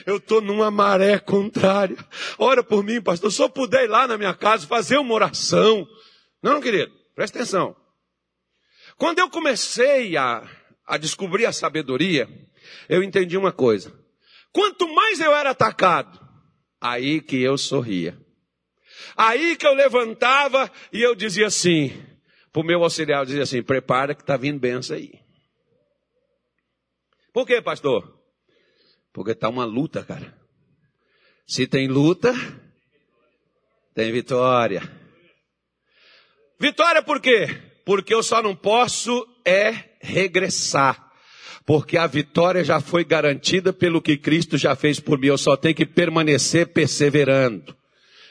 Eu 0.05 0.17
estou 0.17 0.41
numa 0.41 0.71
maré 0.71 1.19
contrária. 1.19 1.97
Ora 2.39 2.63
por 2.63 2.85
mim, 2.85 3.01
pastor. 3.01 3.33
Se 3.33 3.43
eu 3.43 3.49
puder 3.49 3.85
ir 3.85 3.89
lá 3.89 4.07
na 4.07 4.19
minha 4.19 4.35
casa 4.35 4.67
fazer 4.67 4.99
uma 4.99 5.15
oração. 5.15 5.87
Não, 6.43 6.61
querido, 6.61 6.93
presta 7.15 7.39
atenção. 7.39 7.77
Quando 8.97 9.19
eu 9.19 9.31
comecei 9.31 10.17
a, 10.17 10.49
a 10.87 10.97
descobrir 10.97 11.47
a 11.47 11.53
sabedoria, 11.53 12.29
eu 12.89 13.03
entendi 13.03 13.37
uma 13.37 13.53
coisa. 13.53 13.93
Quanto 14.53 14.89
mais 14.95 15.21
eu 15.21 15.35
era 15.35 15.51
atacado, 15.51 16.19
aí 16.81 17.21
que 17.21 17.41
eu 17.43 17.59
sorria. 17.59 18.19
Aí 19.17 19.57
que 19.57 19.67
eu 19.67 19.75
levantava 19.75 20.71
e 20.93 21.03
eu 21.03 21.15
dizia 21.15 21.47
assim, 21.47 22.03
para 22.53 22.63
o 22.63 22.65
meu 22.65 22.83
auxiliar, 22.83 23.21
eu 23.21 23.27
dizia 23.27 23.43
assim, 23.43 23.63
prepara 23.63 24.15
que 24.15 24.23
está 24.23 24.37
vindo 24.37 24.59
benção 24.59 24.97
aí. 24.97 25.13
Por 27.33 27.47
quê, 27.47 27.61
pastor? 27.61 28.16
Porque 29.17 29.31
está 29.31 29.49
uma 29.49 29.65
luta, 29.65 30.05
cara. 30.05 30.31
Se 31.47 31.67
tem 31.67 31.89
luta, 31.89 32.35
tem 33.95 34.13
vitória. 34.13 34.83
Vitória 36.61 37.03
por 37.03 37.19
quê? 37.19 37.49
Porque 37.83 38.13
eu 38.13 38.23
só 38.23 38.43
não 38.43 38.55
posso 38.55 39.27
é 39.43 39.97
regressar. 40.03 41.03
Porque 41.65 41.97
a 41.97 42.07
vitória 42.07 42.63
já 42.63 42.79
foi 42.79 43.07
garantida 43.07 43.73
pelo 43.73 44.03
que 44.03 44.19
Cristo 44.19 44.59
já 44.59 44.77
fez 44.77 45.01
por 45.01 45.19
mim. 45.19 45.29
Eu 45.29 45.39
só 45.39 45.57
tenho 45.57 45.75
que 45.75 45.87
permanecer 45.87 46.67
perseverando. 46.67 47.75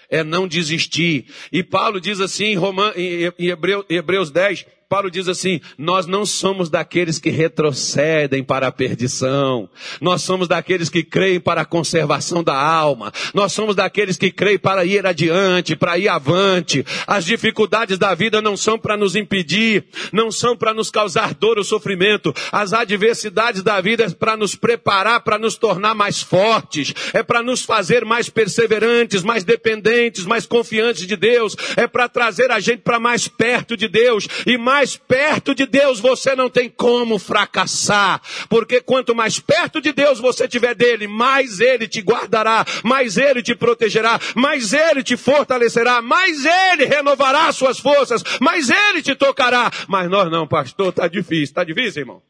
É 0.08 0.24
não 0.24 0.48
desistir. 0.48 1.34
E 1.52 1.63
Paulo 1.63 2.00
diz 2.00 2.19
assim 2.19 2.45
em, 2.45 2.56
Roman, 2.56 2.93
em 2.95 3.48
Hebreus, 3.48 3.86
Hebreus 3.89 4.30
10, 4.30 4.67
Paulo 4.88 5.10
diz 5.10 5.28
assim: 5.28 5.60
Nós 5.80 6.06
não 6.06 6.28
somos 6.28 6.69
daqueles 6.69 7.17
que 7.17 7.32
retrocedem 7.32 8.43
para 8.43 8.67
a 8.67 8.71
perdição, 8.71 9.67
nós 10.00 10.21
somos 10.21 10.48
daqueles 10.48 10.89
que 10.89 11.04
creem 11.04 11.39
para 11.39 11.62
a 11.62 11.65
conservação 11.65 12.43
da 12.43 12.56
alma, 12.56 13.12
nós 13.34 13.52
somos 13.52 13.76
daqueles 13.76 14.15
que 14.15 14.30
creem 14.30 14.60
para 14.60 14.86
ir 14.86 15.04
adiante, 15.06 15.76
para 15.76 15.98
ir 15.98 16.08
avante. 16.08 16.86
As 17.08 17.26
dificuldades 17.26 17.98
da 17.98 18.13
vida 18.13 18.43
não 18.43 18.56
são 18.56 18.78
para 18.78 18.95
nos 18.95 19.15
impedir, 19.15 19.86
não 20.13 20.32
são 20.32 20.56
para 20.56 20.71
nos 20.74 20.91
causar 20.91 21.34
dor 21.34 21.58
ou 21.58 21.63
sofrimento, 21.63 22.32
as 22.52 22.71
adversidades 22.71 23.63
da 23.63 23.82
vida 23.82 24.04
é 24.04 24.10
para 24.12 24.38
nos 24.38 24.54
preparar, 24.56 25.21
para 25.21 25.39
nos 25.39 25.56
tornar 25.56 25.95
mais 25.95 26.21
fortes, 26.21 26.93
é 27.12 27.24
para 27.24 27.41
nos 27.41 27.63
fazer 27.63 28.06
mais 28.06 28.30
perseverantes, 28.30 29.24
mais 29.24 29.43
dependentes, 29.43 30.26
mais 30.26 30.45
confiantes 30.45 31.08
de 31.08 31.15
Deus, 31.15 31.56
é 31.76 31.88
para 31.88 32.08
trazer 32.08 32.52
a 32.52 32.60
gente 32.60 32.84
para 32.84 33.00
mais 33.00 33.28
perto 33.28 33.76
de 33.76 33.88
Deus. 33.88 34.28
E 34.45 34.58
mais 34.58 34.75
mais 34.76 34.98
perto 34.98 35.56
de 35.56 35.66
Deus 35.66 36.02
você 36.02 36.36
não 36.36 36.50
tem 36.50 36.70
como 36.70 37.18
fracassar, 37.18 38.22
porque 38.50 38.82
quanto 38.82 39.16
mais 39.16 39.40
perto 39.40 39.80
de 39.80 39.94
Deus 39.94 40.20
você 40.20 40.50
tiver 40.50 40.76
dele, 40.76 41.08
mais 41.08 41.62
ele 41.62 41.88
te 41.88 42.02
guardará, 42.02 42.66
mais 42.84 43.16
ele 43.16 43.42
te 43.42 43.56
protegerá, 43.56 44.20
mais 44.36 44.74
ele 44.74 45.02
te 45.02 45.16
fortalecerá, 45.16 46.02
mais 46.02 46.44
ele 46.44 46.84
renovará 46.84 47.50
suas 47.54 47.80
forças, 47.80 48.22
mais 48.42 48.70
ele 48.70 49.02
te 49.02 49.16
tocará. 49.16 49.72
Mas 49.88 50.10
nós 50.10 50.30
não, 50.30 50.46
pastor, 50.46 50.92
tá 50.92 51.08
difícil, 51.08 51.56
tá 51.56 51.64
difícil, 51.64 52.02
irmão. 52.02 52.22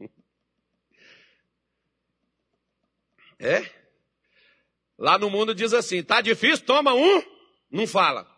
É? 3.38 3.64
Lá 4.98 5.18
no 5.18 5.28
mundo 5.28 5.54
diz 5.54 5.74
assim: 5.74 6.02
tá 6.02 6.20
difícil, 6.20 6.64
toma 6.64 6.94
um, 6.94 7.22
não 7.70 7.86
fala 7.86 8.33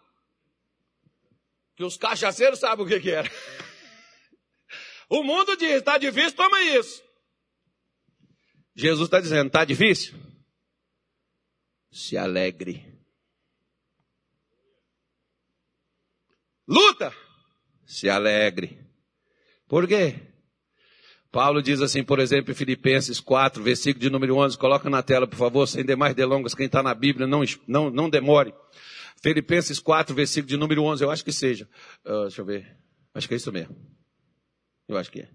que 1.77 1.85
os 1.85 1.97
cachaceiros 1.97 2.59
sabem 2.59 2.85
o 2.85 2.89
que, 2.89 2.99
que 2.99 3.11
era. 3.11 3.31
O 5.09 5.23
mundo 5.23 5.57
diz, 5.57 5.77
está 5.77 5.99
difícil, 5.99 6.33
toma 6.33 6.61
isso. 6.62 7.03
Jesus 8.75 9.07
está 9.07 9.21
dizendo, 9.21 9.47
está 9.47 9.65
difícil? 9.65 10.15
Se 11.91 12.17
alegre. 12.17 12.85
Luta, 16.67 17.15
se 17.85 18.09
alegre. 18.09 18.85
Por 19.69 19.87
quê? 19.87 20.33
Paulo 21.31 21.62
diz 21.62 21.81
assim, 21.81 22.03
por 22.03 22.19
exemplo, 22.19 22.51
em 22.51 22.55
Filipenses 22.55 23.21
4, 23.21 23.62
versículo 23.62 24.01
de 24.01 24.11
número 24.11 24.37
11, 24.37 24.57
coloca 24.57 24.89
na 24.89 25.03
tela, 25.03 25.27
por 25.27 25.37
favor, 25.37 25.67
sem 25.67 25.85
demais 25.85 26.15
delongas, 26.15 26.55
quem 26.55 26.67
está 26.67 26.83
na 26.83 26.95
Bíblia, 26.95 27.27
não, 27.27 27.43
não, 27.67 27.91
não 27.91 28.11
demore. 28.11 28.55
Filipenses 29.22 29.79
4, 29.79 30.14
versículo 30.14 30.48
de 30.48 30.57
número 30.57 30.83
11, 30.83 31.05
eu 31.05 31.11
acho 31.11 31.24
que 31.24 31.33
seja. 31.33 31.68
Uh, 32.05 32.22
deixa 32.22 32.40
eu 32.40 32.44
ver. 32.44 32.76
Acho 33.14 33.26
que 33.29 33.35
é 33.35 33.37
isso 33.37 33.52
mesmo. 33.52 33.76
Eu 34.88 34.96
acho 34.96 35.11
que 35.11 35.20
é. 35.20 35.31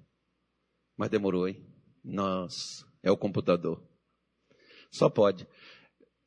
Mas 0.97 1.09
demorou, 1.09 1.47
hein? 1.47 1.65
Nossa, 2.03 2.85
é 3.01 3.11
o 3.11 3.17
computador. 3.17 3.81
Só 4.91 5.09
pode. 5.09 5.47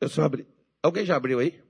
Eu 0.00 0.08
só 0.08 0.22
abri. 0.22 0.46
Alguém 0.82 1.04
já 1.04 1.16
abriu 1.16 1.38
aí? 1.38 1.62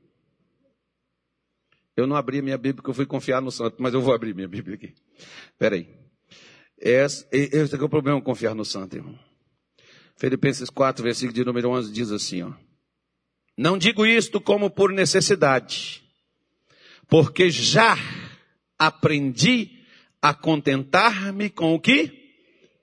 Eu 1.96 2.06
não 2.06 2.16
abri 2.16 2.42
minha 2.42 2.56
Bíblia 2.56 2.74
porque 2.74 2.90
eu 2.90 2.94
fui 2.94 3.06
confiar 3.06 3.40
no 3.40 3.52
santo, 3.52 3.76
mas 3.78 3.94
eu 3.94 4.00
vou 4.00 4.14
abrir 4.14 4.34
minha 4.34 4.48
Bíblia 4.48 4.74
aqui. 4.74 4.94
Espera 5.52 5.76
aí. 5.76 5.88
Esse, 6.76 7.26
esse 7.30 7.74
é 7.74 7.82
o 7.82 7.88
problema, 7.88 8.20
confiar 8.20 8.54
no 8.54 8.64
santo, 8.64 8.96
irmão. 8.96 9.18
Filipenses 10.16 10.68
4, 10.68 11.02
versículo 11.02 11.32
de 11.32 11.44
número 11.44 11.70
11 11.70 11.92
diz 11.92 12.10
assim, 12.10 12.42
ó. 12.42 12.52
Não 13.56 13.78
digo 13.78 14.04
isto 14.04 14.40
como 14.40 14.68
por 14.68 14.92
necessidade, 14.92 16.02
porque 17.08 17.50
já 17.50 17.96
aprendi 18.78 19.70
a 20.20 20.34
contentar-me 20.34 21.48
com 21.48 21.74
o 21.74 21.80
que 21.80 22.10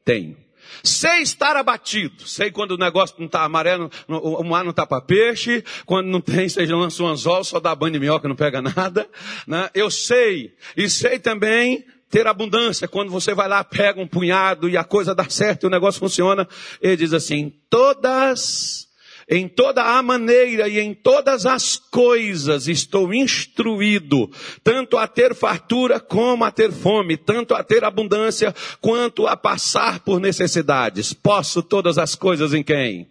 tenho. 0.05 0.38
Sei 0.84 1.21
estar 1.21 1.55
abatido, 1.57 2.25
sei 2.25 2.49
quando 2.49 2.71
o 2.71 2.77
negócio 2.77 3.15
não 3.19 3.25
está 3.25 3.43
amarelo, 3.43 3.91
o 4.07 4.43
mar 4.43 4.63
não 4.63 4.71
está 4.71 4.86
para 4.86 5.01
peixe, 5.01 5.63
quando 5.86 6.07
não 6.07 6.21
tem, 6.21 6.47
seja 6.49 6.75
lança 6.75 7.03
um 7.03 7.07
anzol, 7.07 7.43
só 7.43 7.60
dá 7.60 7.75
banho 7.75 7.93
de 7.93 7.99
minhoca, 7.99 8.27
não 8.27 8.36
pega 8.36 8.62
nada. 8.62 9.07
Né? 9.45 9.69
Eu 9.73 9.91
sei, 9.91 10.55
e 10.77 10.89
sei 10.89 11.19
também 11.19 11.86
ter 12.10 12.27
abundância, 12.27 12.88
quando 12.88 13.10
você 13.10 13.34
vai 13.34 13.47
lá, 13.47 13.63
pega 13.63 14.01
um 14.01 14.07
punhado 14.07 14.67
e 14.67 14.75
a 14.75 14.84
coisa 14.84 15.15
dá 15.15 15.29
certo 15.29 15.63
e 15.63 15.67
o 15.67 15.69
negócio 15.69 15.99
funciona. 15.99 16.47
Ele 16.81 16.97
diz 16.97 17.13
assim, 17.13 17.53
todas 17.69 18.88
em 19.32 19.48
toda 19.48 19.82
a 19.82 20.04
maneira 20.04 20.67
e 20.67 20.78
em 20.78 20.94
todas 20.94 21.46
as 21.46 21.78
coisas 21.78 22.67
estou 22.67 23.13
instruído, 23.13 24.30
tanto 24.62 24.98
a 24.98 25.08
ter 25.08 25.34
fartura 25.34 26.02
como 26.02 26.44
a 26.44 26.52
ter 26.52 26.70
fome, 26.70 27.15
tanto 27.15 27.56
a 27.56 27.63
ter 27.63 27.86
abundância 27.86 28.54
quanto 28.82 29.26
a 29.26 29.38
passar 29.38 30.02
por 30.02 30.20
necessidades. 30.20 31.13
Posso 31.13 31.63
todas 31.63 31.98
as 31.98 32.13
coisas 32.13 32.54
em 32.54 32.62
quem? 32.62 33.10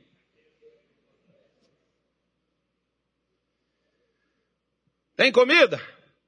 Tem 5.17 5.33
comida? 5.33 5.81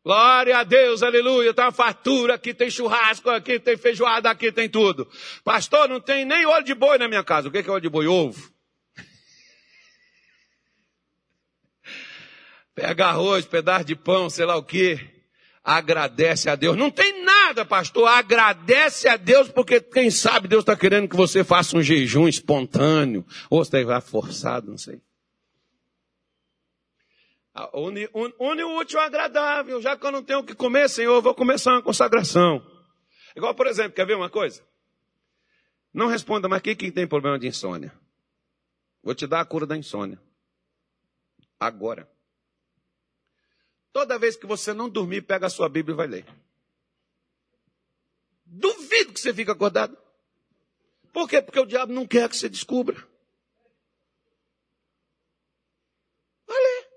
Glória 0.03 0.59
a 0.59 0.65
Deus, 0.65 1.03
aleluia. 1.03 1.53
Tem 1.53 1.65
uma 1.67 1.71
fartura, 1.71 2.35
aqui 2.35 2.55
tem 2.55 2.71
churrasco, 2.71 3.29
aqui 3.29 3.61
tem 3.61 3.77
feijoada, 3.77 4.31
aqui 4.31 4.51
tem 4.51 4.71
tudo. 4.71 5.07
Pastor, 5.45 5.87
não 5.87 6.01
tem 6.01 6.25
nem 6.25 6.47
óleo 6.47 6.65
de 6.65 6.75
boi 6.75 6.97
na 6.97 7.09
minha 7.09 7.23
casa. 7.23 7.49
O 7.49 7.51
que 7.51 7.59
é 7.59 7.71
óleo 7.71 7.81
de 7.81 7.89
boi? 7.91 8.07
Ovo. 8.07 8.53
Pega 12.75 13.07
arroz, 13.07 13.45
pedaço 13.45 13.85
de 13.85 13.95
pão, 13.95 14.31
sei 14.31 14.47
lá 14.47 14.57
o 14.57 14.63
que. 14.63 14.99
Agradece 15.63 16.49
a 16.49 16.57
Deus. 16.57 16.77
Não 16.77 16.91
tem 16.91 17.23
nada, 17.25 17.65
pastor. 17.65 18.09
Agradece 18.09 19.09
a 19.09 19.17
Deus, 19.17 19.49
porque 19.49 19.81
quem 19.81 20.11
sabe 20.11 20.49
Deus 20.49 20.63
está 20.63 20.75
querendo 20.75 21.09
que 21.09 21.17
você 21.17 21.45
faça 21.45 21.77
um 21.77 21.83
jejum 21.83 22.27
espontâneo. 22.27 23.25
Ou 23.49 23.65
você 23.65 23.85
vai 23.85 24.01
forçado, 24.01 24.71
não 24.71 24.79
sei. 24.79 25.01
Une, 27.75 28.09
une, 28.15 28.35
une 28.41 28.65
o 28.65 28.79
útil 28.79 28.99
ao 28.99 29.07
agradável. 29.07 29.81
Já 29.81 29.97
que 29.97 30.05
eu 30.05 30.11
não 30.11 30.23
tenho 30.23 30.41
o 30.41 30.45
que 30.45 30.55
comer, 30.55 30.89
Senhor, 30.89 31.15
eu 31.15 31.23
vou 31.23 31.35
começar 31.35 31.73
uma 31.73 31.83
consagração. 31.83 32.67
Igual, 33.37 33.55
por 33.55 33.67
exemplo, 33.67 33.93
quer 33.93 34.07
ver 34.07 34.17
uma 34.17 34.31
coisa? 34.31 34.65
Não 35.93 36.07
responda, 36.07 36.49
mas 36.49 36.63
quem, 36.63 36.75
quem 36.75 36.91
tem 36.91 37.07
problema 37.07 37.39
de 37.39 37.47
insônia? 37.47 37.93
Vou 39.03 39.15
te 39.15 39.27
dar 39.27 39.41
a 39.41 39.45
cura 39.45 39.67
da 39.67 39.77
insônia. 39.77 40.19
Agora. 41.61 42.11
Toda 43.93 44.19
vez 44.19 44.37
que 44.37 44.47
você 44.47 44.73
não 44.73 44.89
dormir, 44.89 45.23
pega 45.23 45.47
a 45.47 45.51
sua 45.51 45.69
Bíblia 45.69 45.95
e 45.95 45.97
vai 45.97 46.07
ler. 46.07 46.27
Duvido 48.45 49.13
que 49.13 49.21
você 49.21 49.35
fique 49.35 49.51
acordado. 49.51 49.97
Por 51.13 51.29
quê? 51.29 51.43
Porque 51.43 51.61
o 51.61 51.67
diabo 51.67 51.93
não 51.93 52.07
quer 52.07 52.29
que 52.29 52.37
você 52.37 52.49
descubra. 52.49 52.97
Vai 56.47 56.59
ler. 56.59 56.89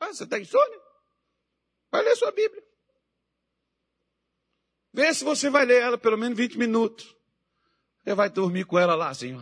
Ah, 0.00 0.12
você 0.12 0.24
está 0.24 0.38
insônia? 0.38 0.80
Vai 1.90 2.02
ler 2.02 2.16
sua 2.16 2.32
Bíblia. 2.32 2.64
Vê 4.92 5.14
se 5.14 5.24
você 5.24 5.50
vai 5.50 5.64
ler 5.64 5.82
ela 5.82 5.98
pelo 5.98 6.18
menos 6.18 6.36
20 6.36 6.58
minutos. 6.58 7.16
Você 8.02 8.14
vai 8.14 8.28
dormir 8.28 8.64
com 8.64 8.78
ela 8.78 8.94
lá, 8.94 9.08
assim. 9.08 9.36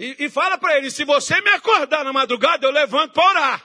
E, 0.00 0.24
e 0.24 0.30
fala 0.30 0.56
para 0.56 0.78
ele: 0.78 0.90
se 0.90 1.04
você 1.04 1.38
me 1.42 1.50
acordar 1.50 2.02
na 2.02 2.12
madrugada, 2.12 2.66
eu 2.66 2.70
levanto 2.70 3.12
para 3.12 3.28
orar. 3.28 3.64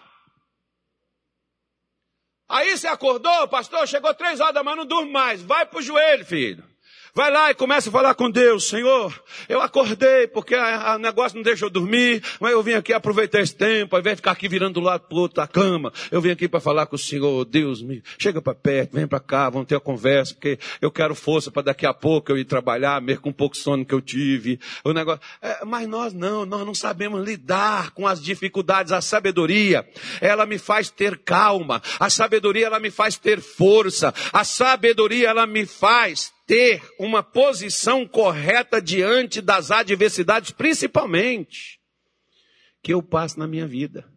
Aí 2.50 2.78
você 2.78 2.88
acordou, 2.88 3.48
pastor, 3.48 3.88
chegou 3.88 4.14
três 4.14 4.42
horas 4.42 4.54
da 4.54 4.62
manhã, 4.62 4.76
não 4.76 4.86
durmo 4.86 5.10
mais. 5.10 5.42
Vai 5.42 5.66
pro 5.66 5.82
joelho, 5.82 6.26
filho. 6.26 6.75
Vai 7.18 7.32
lá 7.32 7.50
e 7.50 7.56
começa 7.56 7.88
a 7.88 7.92
falar 7.94 8.14
com 8.14 8.30
Deus, 8.30 8.68
Senhor, 8.68 9.24
eu 9.48 9.62
acordei 9.62 10.28
porque 10.28 10.54
o 10.54 10.98
negócio 10.98 11.38
não 11.38 11.44
deixa 11.44 11.64
eu 11.64 11.70
dormir, 11.70 12.22
mas 12.42 12.52
eu 12.52 12.62
vim 12.62 12.74
aqui 12.74 12.92
aproveitar 12.92 13.40
esse 13.40 13.56
tempo, 13.56 13.96
ao 13.96 14.02
invés 14.02 14.16
de 14.16 14.18
ficar 14.18 14.32
aqui 14.32 14.50
virando 14.50 14.74
do 14.74 14.80
lado 14.82 15.08
pro 15.08 15.20
outro 15.20 15.38
da 15.38 15.48
cama, 15.48 15.94
eu 16.12 16.20
vim 16.20 16.32
aqui 16.32 16.50
para 16.50 16.60
falar 16.60 16.88
com 16.88 16.98
o 16.98 17.00
Senhor, 17.00 17.46
Deus, 17.46 17.82
me 17.82 18.04
chega 18.20 18.42
para 18.42 18.54
perto, 18.54 18.98
vem 18.98 19.08
para 19.08 19.22
cá, 19.22 19.50
vamos 19.50 19.66
ter 19.66 19.76
a 19.76 19.80
conversa, 19.80 20.34
porque 20.34 20.60
eu 20.82 20.92
quero 20.92 21.16
força 21.16 21.50
para 21.50 21.62
daqui 21.62 21.86
a 21.86 21.94
pouco 21.94 22.34
eu 22.34 22.38
ir 22.38 22.44
trabalhar, 22.44 23.02
mesmo 23.02 23.22
com 23.22 23.30
um 23.30 23.34
pouco 23.34 23.56
de 23.56 23.62
sono 23.62 23.86
que 23.86 23.96
eu 23.96 24.02
tive. 24.02 24.60
O 24.84 24.92
negócio, 24.92 25.22
é, 25.42 25.64
mas 25.64 25.88
nós 25.88 26.14
não, 26.14 26.46
nós 26.46 26.66
não 26.66 26.76
sabemos 26.76 27.26
lidar 27.26 27.92
com 27.92 28.06
as 28.06 28.22
dificuldades. 28.22 28.92
A 28.92 29.00
sabedoria, 29.00 29.88
ela 30.20 30.46
me 30.46 30.58
faz 30.58 30.90
ter 30.90 31.18
calma. 31.20 31.82
A 31.98 32.10
sabedoria, 32.10 32.66
ela 32.66 32.80
me 32.80 32.92
faz 32.92 33.18
ter 33.18 33.40
força. 33.40 34.14
A 34.34 34.44
sabedoria, 34.44 35.30
ela 35.30 35.48
me 35.48 35.66
faz 35.66 36.35
ter 36.46 36.82
uma 37.00 37.24
posição 37.24 38.08
correta 38.08 38.82
diante 38.82 39.42
das 39.42 39.72
adversidades, 39.72 40.52
principalmente, 40.52 41.80
que 42.82 42.94
eu 42.94 43.02
passo 43.02 43.40
na 43.40 43.48
minha 43.48 43.68
vida. 43.68 44.08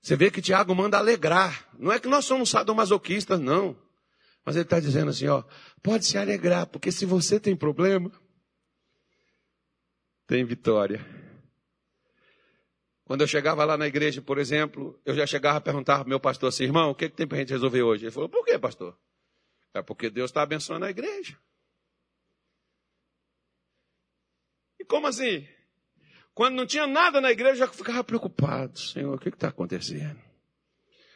Você 0.00 0.16
vê 0.16 0.30
que 0.30 0.42
Tiago 0.42 0.74
manda 0.74 0.98
alegrar. 0.98 1.68
Não 1.78 1.92
é 1.92 1.98
que 1.98 2.08
nós 2.08 2.24
somos 2.24 2.50
sadomasoquistas, 2.50 3.38
não. 3.38 3.76
Mas 4.44 4.56
ele 4.56 4.64
está 4.64 4.80
dizendo 4.80 5.10
assim, 5.10 5.28
ó, 5.28 5.44
pode 5.82 6.06
se 6.06 6.18
alegrar, 6.18 6.66
porque 6.66 6.90
se 6.90 7.06
você 7.06 7.38
tem 7.38 7.54
problema, 7.54 8.10
tem 10.26 10.44
vitória. 10.44 11.04
Quando 13.04 13.20
eu 13.20 13.28
chegava 13.28 13.64
lá 13.64 13.76
na 13.76 13.86
igreja, 13.86 14.20
por 14.22 14.38
exemplo, 14.38 15.00
eu 15.04 15.14
já 15.14 15.26
chegava 15.26 15.58
a 15.58 15.60
perguntar 15.60 15.98
para 15.98 16.08
meu 16.08 16.18
pastor 16.18 16.48
assim, 16.48 16.64
irmão, 16.64 16.90
o 16.90 16.94
que, 16.94 17.08
que 17.08 17.16
tem 17.16 17.26
para 17.26 17.36
a 17.36 17.40
gente 17.40 17.52
resolver 17.52 17.82
hoje? 17.82 18.04
Ele 18.04 18.10
falou, 18.10 18.28
por 18.28 18.44
que, 18.44 18.58
pastor? 18.58 18.96
É 19.74 19.82
porque 19.82 20.10
Deus 20.10 20.30
está 20.30 20.42
abençoando 20.42 20.84
a 20.84 20.90
igreja. 20.90 21.38
E 24.78 24.84
como 24.84 25.06
assim? 25.06 25.46
Quando 26.34 26.56
não 26.56 26.66
tinha 26.66 26.86
nada 26.86 27.20
na 27.20 27.30
igreja, 27.30 27.64
eu 27.64 27.72
ficava 27.72 28.02
preocupado. 28.02 28.78
Senhor, 28.78 29.14
o 29.14 29.18
que 29.18 29.28
está 29.28 29.48
acontecendo? 29.48 30.20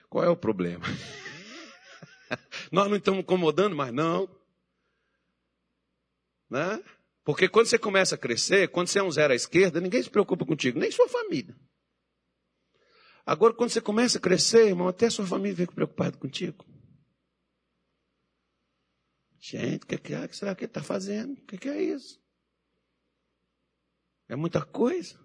Qual 0.09 0.25
é 0.25 0.29
o 0.29 0.37
problema? 0.37 0.85
Nós 2.71 2.89
não 2.89 2.97
estamos 2.97 3.21
incomodando, 3.21 3.75
mas 3.75 3.93
não. 3.93 4.29
Né? 6.49 6.83
Porque 7.25 7.49
quando 7.49 7.67
você 7.67 7.79
começa 7.79 8.15
a 8.15 8.19
crescer, 8.19 8.69
quando 8.69 8.89
você 8.89 9.01
é 9.01 9.03
um 9.03 9.11
zero 9.11 9.33
à 9.33 9.37
esquerda, 9.37 9.81
ninguém 9.81 10.03
se 10.03 10.09
preocupa 10.09 10.47
contigo, 10.47 10.79
nem 10.79 10.91
sua 10.91 11.09
família. 11.09 11.57
Agora, 13.25 13.53
quando 13.53 13.71
você 13.71 13.81
começa 13.81 14.19
a 14.19 14.21
crescer, 14.21 14.69
irmão, 14.69 14.87
até 14.87 15.11
sua 15.11 15.27
família 15.27 15.57
fica 15.57 15.73
preocupada 15.73 16.17
contigo. 16.17 16.65
Gente, 19.39 19.85
o 19.85 19.87
que, 19.87 20.15
é? 20.15 20.29
que 20.29 20.37
será 20.37 20.55
que 20.55 20.65
ele 20.65 20.71
está 20.71 20.83
fazendo? 20.83 21.35
O 21.35 21.43
que, 21.43 21.59
que 21.59 21.69
é 21.69 21.83
isso? 21.83 22.21
É 24.29 24.35
muita 24.35 24.65
coisa. 24.65 25.19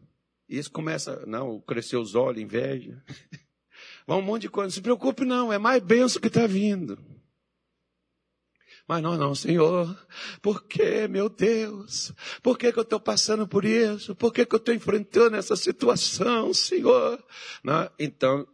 E 0.47 0.57
isso 0.57 0.71
começa, 0.71 1.25
não, 1.25 1.59
crescer 1.61 1.97
os 1.97 2.13
olhos, 2.13 2.41
inveja. 2.41 3.03
Vai 4.05 4.17
um 4.17 4.21
monte 4.21 4.43
de 4.43 4.49
coisa. 4.49 4.67
Não 4.67 4.71
se 4.71 4.81
preocupe, 4.81 5.25
não, 5.25 5.51
é 5.51 5.57
mais 5.57 5.81
benção 5.81 6.21
que 6.21 6.27
está 6.27 6.45
vindo. 6.45 6.99
Mas 8.87 9.01
não, 9.01 9.15
não, 9.15 9.33
Senhor, 9.33 9.97
por 10.41 10.65
que, 10.65 11.07
meu 11.07 11.29
Deus? 11.29 12.11
Por 12.43 12.57
que, 12.57 12.73
que 12.73 12.79
eu 12.79 12.83
estou 12.83 12.99
passando 12.99 13.47
por 13.47 13.63
isso? 13.63 14.13
Por 14.15 14.33
que, 14.33 14.45
que 14.45 14.53
eu 14.53 14.57
estou 14.57 14.73
enfrentando 14.73 15.37
essa 15.37 15.55
situação, 15.55 16.53
Senhor? 16.53 17.23
Não, 17.63 17.89
então, 17.97 18.45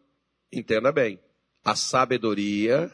entenda 0.52 0.92
bem, 0.92 1.20
a 1.64 1.76
sabedoria 1.76 2.92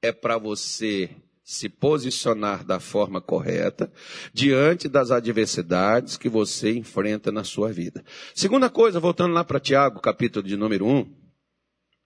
é 0.00 0.12
para 0.12 0.38
você 0.38 1.10
se 1.44 1.68
posicionar 1.68 2.64
da 2.64 2.80
forma 2.80 3.20
correta 3.20 3.92
diante 4.32 4.88
das 4.88 5.10
adversidades 5.10 6.16
que 6.16 6.28
você 6.28 6.72
enfrenta 6.72 7.30
na 7.30 7.44
sua 7.44 7.70
vida. 7.70 8.02
Segunda 8.34 8.70
coisa, 8.70 8.98
voltando 8.98 9.34
lá 9.34 9.44
para 9.44 9.60
Tiago, 9.60 10.00
capítulo 10.00 10.48
de 10.48 10.56
número 10.56 10.86
1, 10.86 11.14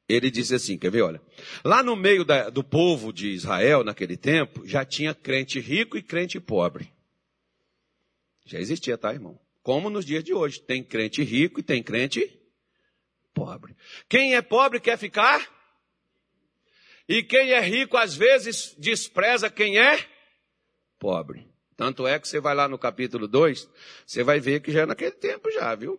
ele 0.08 0.28
disse 0.28 0.56
assim, 0.56 0.76
quer 0.76 0.90
ver, 0.90 1.02
olha, 1.02 1.22
lá 1.64 1.84
no 1.84 1.94
meio 1.94 2.24
da, 2.24 2.50
do 2.50 2.64
povo 2.64 3.12
de 3.12 3.28
Israel, 3.28 3.84
naquele 3.84 4.16
tempo, 4.16 4.66
já 4.66 4.84
tinha 4.84 5.14
crente 5.14 5.60
rico 5.60 5.96
e 5.96 6.02
crente 6.02 6.40
pobre. 6.40 6.90
Já 8.44 8.58
existia, 8.58 8.98
tá, 8.98 9.12
irmão? 9.12 9.38
Como 9.62 9.88
nos 9.88 10.04
dias 10.04 10.24
de 10.24 10.34
hoje, 10.34 10.60
tem 10.60 10.82
crente 10.82 11.22
rico 11.22 11.60
e 11.60 11.62
tem 11.62 11.82
crente 11.82 12.40
pobre. 13.32 13.76
Quem 14.08 14.34
é 14.34 14.42
pobre 14.42 14.80
quer 14.80 14.98
ficar 14.98 15.57
e 17.08 17.22
quem 17.22 17.52
é 17.52 17.60
rico, 17.60 17.96
às 17.96 18.14
vezes, 18.14 18.74
despreza 18.78 19.48
quem 19.48 19.78
é 19.78 20.04
pobre. 20.98 21.48
Tanto 21.76 22.06
é 22.06 22.18
que 22.18 22.28
você 22.28 22.40
vai 22.40 22.54
lá 22.54 22.68
no 22.68 22.76
capítulo 22.76 23.28
2, 23.28 23.70
você 24.04 24.22
vai 24.22 24.40
ver 24.40 24.60
que 24.60 24.72
já 24.72 24.82
é 24.82 24.86
naquele 24.86 25.12
tempo 25.12 25.50
já, 25.50 25.74
viu? 25.74 25.98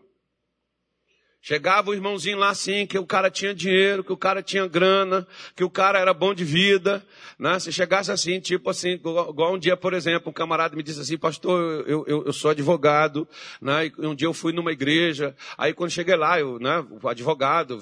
Chegava 1.42 1.90
o 1.90 1.94
irmãozinho 1.94 2.38
lá 2.38 2.50
assim, 2.50 2.86
que 2.86 3.00
o 3.00 3.06
cara 3.06 3.32
tinha 3.32 3.56
dinheiro, 3.56 4.04
que 4.04 4.12
o 4.12 4.18
cara 4.18 4.44
tinha 4.44 4.68
grana, 4.68 5.26
que 5.56 5.64
o 5.64 5.70
cara 5.70 5.98
era 5.98 6.14
bom 6.14 6.34
de 6.34 6.44
vida, 6.44 7.02
né? 7.40 7.58
Se 7.60 7.72
chegasse 7.72 8.12
assim, 8.12 8.42
tipo 8.42 8.70
assim, 8.70 8.90
igual 8.90 9.54
um 9.54 9.58
dia, 9.58 9.78
por 9.78 9.94
exemplo, 9.94 10.30
um 10.30 10.34
camarada 10.34 10.76
me 10.76 10.84
disse 10.84 11.00
assim, 11.00 11.18
pastor, 11.18 11.88
eu, 11.88 12.04
eu, 12.06 12.26
eu 12.26 12.34
sou 12.34 12.52
advogado, 12.52 13.26
né? 13.62 13.88
E 13.88 14.06
um 14.06 14.14
dia 14.14 14.28
eu 14.28 14.34
fui 14.34 14.52
numa 14.52 14.74
igreja, 14.74 15.34
aí 15.58 15.74
quando 15.74 15.92
cheguei 15.92 16.18
lá, 16.18 16.38
eu, 16.38 16.60
né? 16.60 16.86
O 17.02 17.08
advogado, 17.08 17.80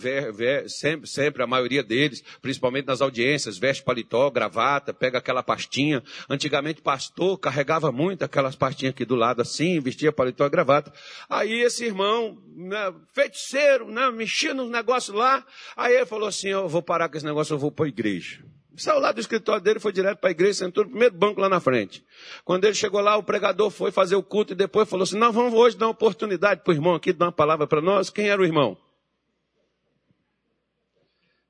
sempre, 0.68 1.08
sempre, 1.08 1.42
a 1.42 1.48
maioria 1.48 1.84
deles, 1.84 2.24
principalmente 2.40 2.86
nas 2.86 3.02
audiências, 3.02 3.58
veste 3.58 3.84
paletó, 3.84 4.30
gravata, 4.30 4.94
pega 4.94 5.18
aquela 5.18 5.42
pastinha. 5.42 6.04
Antigamente, 6.30 6.80
pastor 6.80 7.40
carregava 7.40 7.92
muito 7.92 8.24
aquelas 8.24 8.56
pastinhas 8.56 8.94
aqui 8.94 9.04
do 9.04 9.16
lado 9.16 9.42
assim, 9.42 9.80
vestia 9.80 10.12
paletó 10.12 10.46
e 10.46 10.50
gravata. 10.50 10.94
Aí 11.28 11.62
esse 11.62 11.86
irmão, 11.86 12.38
né? 12.56 12.94
Feito 13.14 13.47
feiticeiro, 13.48 13.90
né? 13.90 14.12
mexia 14.12 14.54
nos 14.54 14.70
negócios 14.70 15.16
lá. 15.16 15.46
Aí 15.76 15.96
ele 15.96 16.06
falou 16.06 16.28
assim: 16.28 16.50
Eu 16.50 16.68
vou 16.68 16.82
parar 16.82 17.10
com 17.10 17.18
esse 17.18 17.26
negócio, 17.26 17.54
eu 17.54 17.58
vou 17.58 17.72
para 17.72 17.86
a 17.86 17.88
igreja. 17.88 18.44
Saiu 18.76 19.00
lá 19.00 19.12
do 19.12 19.20
escritório 19.20 19.62
dele, 19.62 19.80
foi 19.80 19.92
direto 19.92 20.20
para 20.20 20.30
a 20.30 20.32
igreja, 20.32 20.54
sentou 20.54 20.84
no 20.84 20.92
primeiro 20.92 21.16
banco 21.16 21.42
lá 21.42 21.50
na 21.50 21.60
frente. 21.60 22.06
Quando 22.46 22.66
ele 22.66 22.76
chegou 22.76 23.02
lá, 23.02 23.18
o 23.18 23.24
pregador 23.24 23.72
foi 23.72 23.92
fazer 23.92 24.16
o 24.16 24.22
culto 24.22 24.54
e 24.54 24.56
depois 24.56 24.88
falou 24.88 25.04
assim: 25.04 25.18
Nós 25.18 25.34
vamos 25.34 25.54
hoje 25.54 25.78
dar 25.78 25.88
uma 25.88 25.92
oportunidade 25.92 26.62
para 26.62 26.72
o 26.72 26.76
irmão 26.76 26.94
aqui, 26.94 27.14
dar 27.14 27.26
uma 27.26 27.32
palavra 27.32 27.66
para 27.66 27.82
nós. 27.82 28.10
Quem 28.10 28.30
era 28.30 28.42
o 28.42 28.46
irmão? 28.46 28.78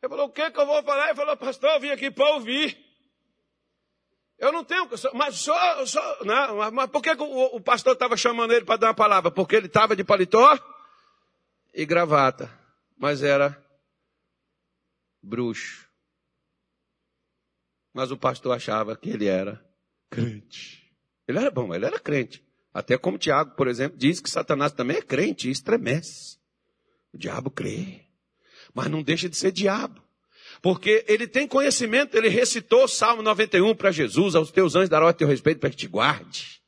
Ele 0.01 0.10
falou: 0.10 0.27
O 0.27 0.29
que, 0.29 0.49
que 0.49 0.60
eu 0.60 0.65
vou 0.65 0.83
falar? 0.83 1.07
Ele 1.07 1.15
falou: 1.15 1.36
Pastor, 1.36 1.69
eu 1.71 1.79
vim 1.79 1.89
aqui 1.89 2.12
para 2.12 2.33
ouvir. 2.33 2.86
Eu 4.39 4.51
não 4.51 4.63
tenho, 4.63 4.88
mas 5.15 5.36
só, 5.38 5.83
só 5.88 6.17
não, 6.23 6.71
mas 6.71 6.91
por 6.91 7.01
que 7.01 7.10
o, 7.10 7.55
o 7.55 7.60
pastor 7.60 7.93
estava 7.93 8.15
chamando 8.15 8.53
ele 8.53 8.63
para 8.63 8.77
dar 8.77 8.88
uma 8.89 8.93
palavra? 8.93 9.31
Porque 9.31 9.55
ele 9.55 9.65
estava 9.65 9.95
de 9.95 10.03
paletó? 10.03 10.55
E 11.77 11.85
gravata, 11.85 12.51
mas 12.97 13.21
era 13.21 13.63
bruxo. 15.21 15.87
Mas 17.93 18.09
o 18.09 18.17
pastor 18.17 18.55
achava 18.55 18.97
que 18.97 19.11
ele 19.11 19.27
era 19.27 19.63
crente. 20.09 20.91
Ele 21.27 21.37
era 21.37 21.51
bom, 21.51 21.75
ele 21.75 21.85
era 21.85 21.99
crente. 21.99 22.43
Até 22.73 22.97
como 22.97 23.19
Tiago, 23.19 23.55
por 23.55 23.67
exemplo, 23.67 23.95
diz 23.95 24.19
que 24.19 24.29
Satanás 24.29 24.71
também 24.71 24.97
é 24.97 25.01
crente 25.03 25.47
e 25.47 25.51
estremece. 25.51 26.39
O 27.13 27.17
diabo 27.17 27.51
crê, 27.51 28.07
mas 28.73 28.89
não 28.89 29.03
deixa 29.03 29.29
de 29.29 29.37
ser 29.37 29.51
diabo. 29.51 30.01
Porque 30.63 31.05
ele 31.07 31.27
tem 31.27 31.47
conhecimento, 31.47 32.17
ele 32.17 32.27
recitou 32.27 32.85
o 32.85 32.87
Salmo 32.87 33.21
91 33.21 33.75
para 33.75 33.91
Jesus, 33.91 34.33
aos 34.33 34.49
teus 34.49 34.75
anjos 34.75 34.89
darão 34.89 35.05
a 35.05 35.13
teu 35.13 35.27
respeito 35.27 35.59
para 35.59 35.69
que 35.69 35.75
te 35.75 35.87
guarde. 35.87 36.59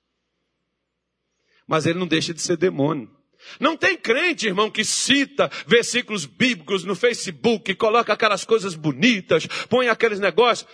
Mas 1.66 1.88
ele 1.88 1.98
não 1.98 2.08
deixa 2.08 2.32
de 2.32 2.42
ser 2.44 2.58
demônio. 2.58 3.19
Não 3.60 3.78
tem 3.78 3.98
crente, 3.98 4.48
irmão, 4.48 4.70
que 4.70 4.84
cita 4.84 5.50
versículos 5.66 6.26
bíblicos 6.26 6.84
no 6.84 6.96
Facebook, 6.96 7.74
coloca 7.76 8.14
aquelas 8.14 8.44
coisas 8.44 8.76
bonitas, 8.76 9.48
põe 9.70 9.88
aqueles 9.88 10.20
negócios 10.20 10.70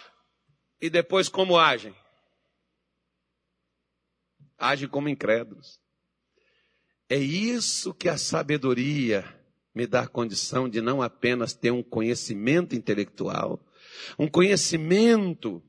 e 0.82 0.90
depois 0.90 1.30
como 1.30 1.58
agem? 1.58 1.96
Agem 4.58 4.88
como 4.88 5.10
incrédulos. 5.10 5.80
É 7.10 7.18
isso 7.18 7.94
que 7.94 8.10
a 8.10 8.18
sabedoria 8.18 9.24
me 9.74 9.86
dá 9.86 10.08
condição 10.08 10.68
de 10.68 10.82
não 10.82 11.02
apenas 11.02 11.54
ter 11.54 11.70
um 11.70 11.84
conhecimento 11.84 12.76
intelectual, 12.76 13.64
um 14.18 14.28
conhecimento 14.28 15.62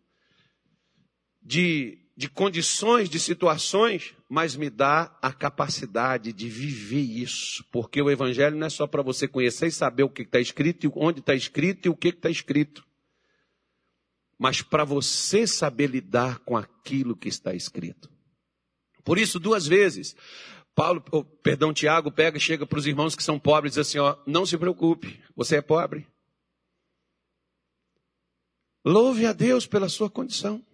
de 1.43 2.06
de 2.17 2.31
condições, 2.31 3.11
de 3.11 3.21
situações, 3.21 4.15
mas 4.29 4.57
me 4.57 4.71
dá 4.71 5.17
a 5.21 5.33
capacidade 5.33 6.33
de 6.33 6.49
viver 6.49 7.03
isso. 7.03 7.63
Porque 7.71 8.01
o 8.01 8.11
Evangelho 8.11 8.57
não 8.57 8.67
é 8.67 8.71
só 8.71 8.87
para 8.87 9.03
você 9.03 9.29
conhecer 9.29 9.67
e 9.67 9.73
saber 9.73 10.03
o 10.03 10.09
que 10.09 10.23
está 10.23 10.41
escrito, 10.41 10.91
onde 10.97 11.21
está 11.21 11.35
escrito 11.35 11.87
e 11.87 11.89
o 11.91 11.97
que 11.97 12.09
está 12.09 12.31
escrito. 12.31 12.83
Mas 14.39 14.63
para 14.63 14.85
você 14.85 15.47
saber 15.47 15.89
lidar 15.89 16.39
com 16.39 16.57
aquilo 16.57 17.17
que 17.17 17.29
está 17.29 17.55
escrito. 17.55 18.11
Por 19.05 19.19
isso, 19.19 19.39
duas 19.39 19.67
vezes, 19.67 20.17
Paulo, 20.75 21.05
oh, 21.13 21.23
perdão, 21.23 21.73
Tiago 21.73 22.11
pega 22.11 22.39
e 22.39 22.41
chega 22.41 22.67
para 22.67 22.79
os 22.79 22.87
irmãos 22.87 23.15
que 23.15 23.23
são 23.23 23.39
pobres 23.39 23.75
e 23.75 23.81
diz 23.81 23.89
assim: 23.89 23.99
ó, 23.99 24.17
não 24.27 24.47
se 24.47 24.57
preocupe, 24.57 25.23
você 25.35 25.57
é 25.57 25.63
pobre. 25.63 26.07
Louve 28.85 29.27
a 29.27 29.33
Deus 29.33 29.67
pela 29.67 29.89
sua 29.89 30.09
condição. 30.09 30.65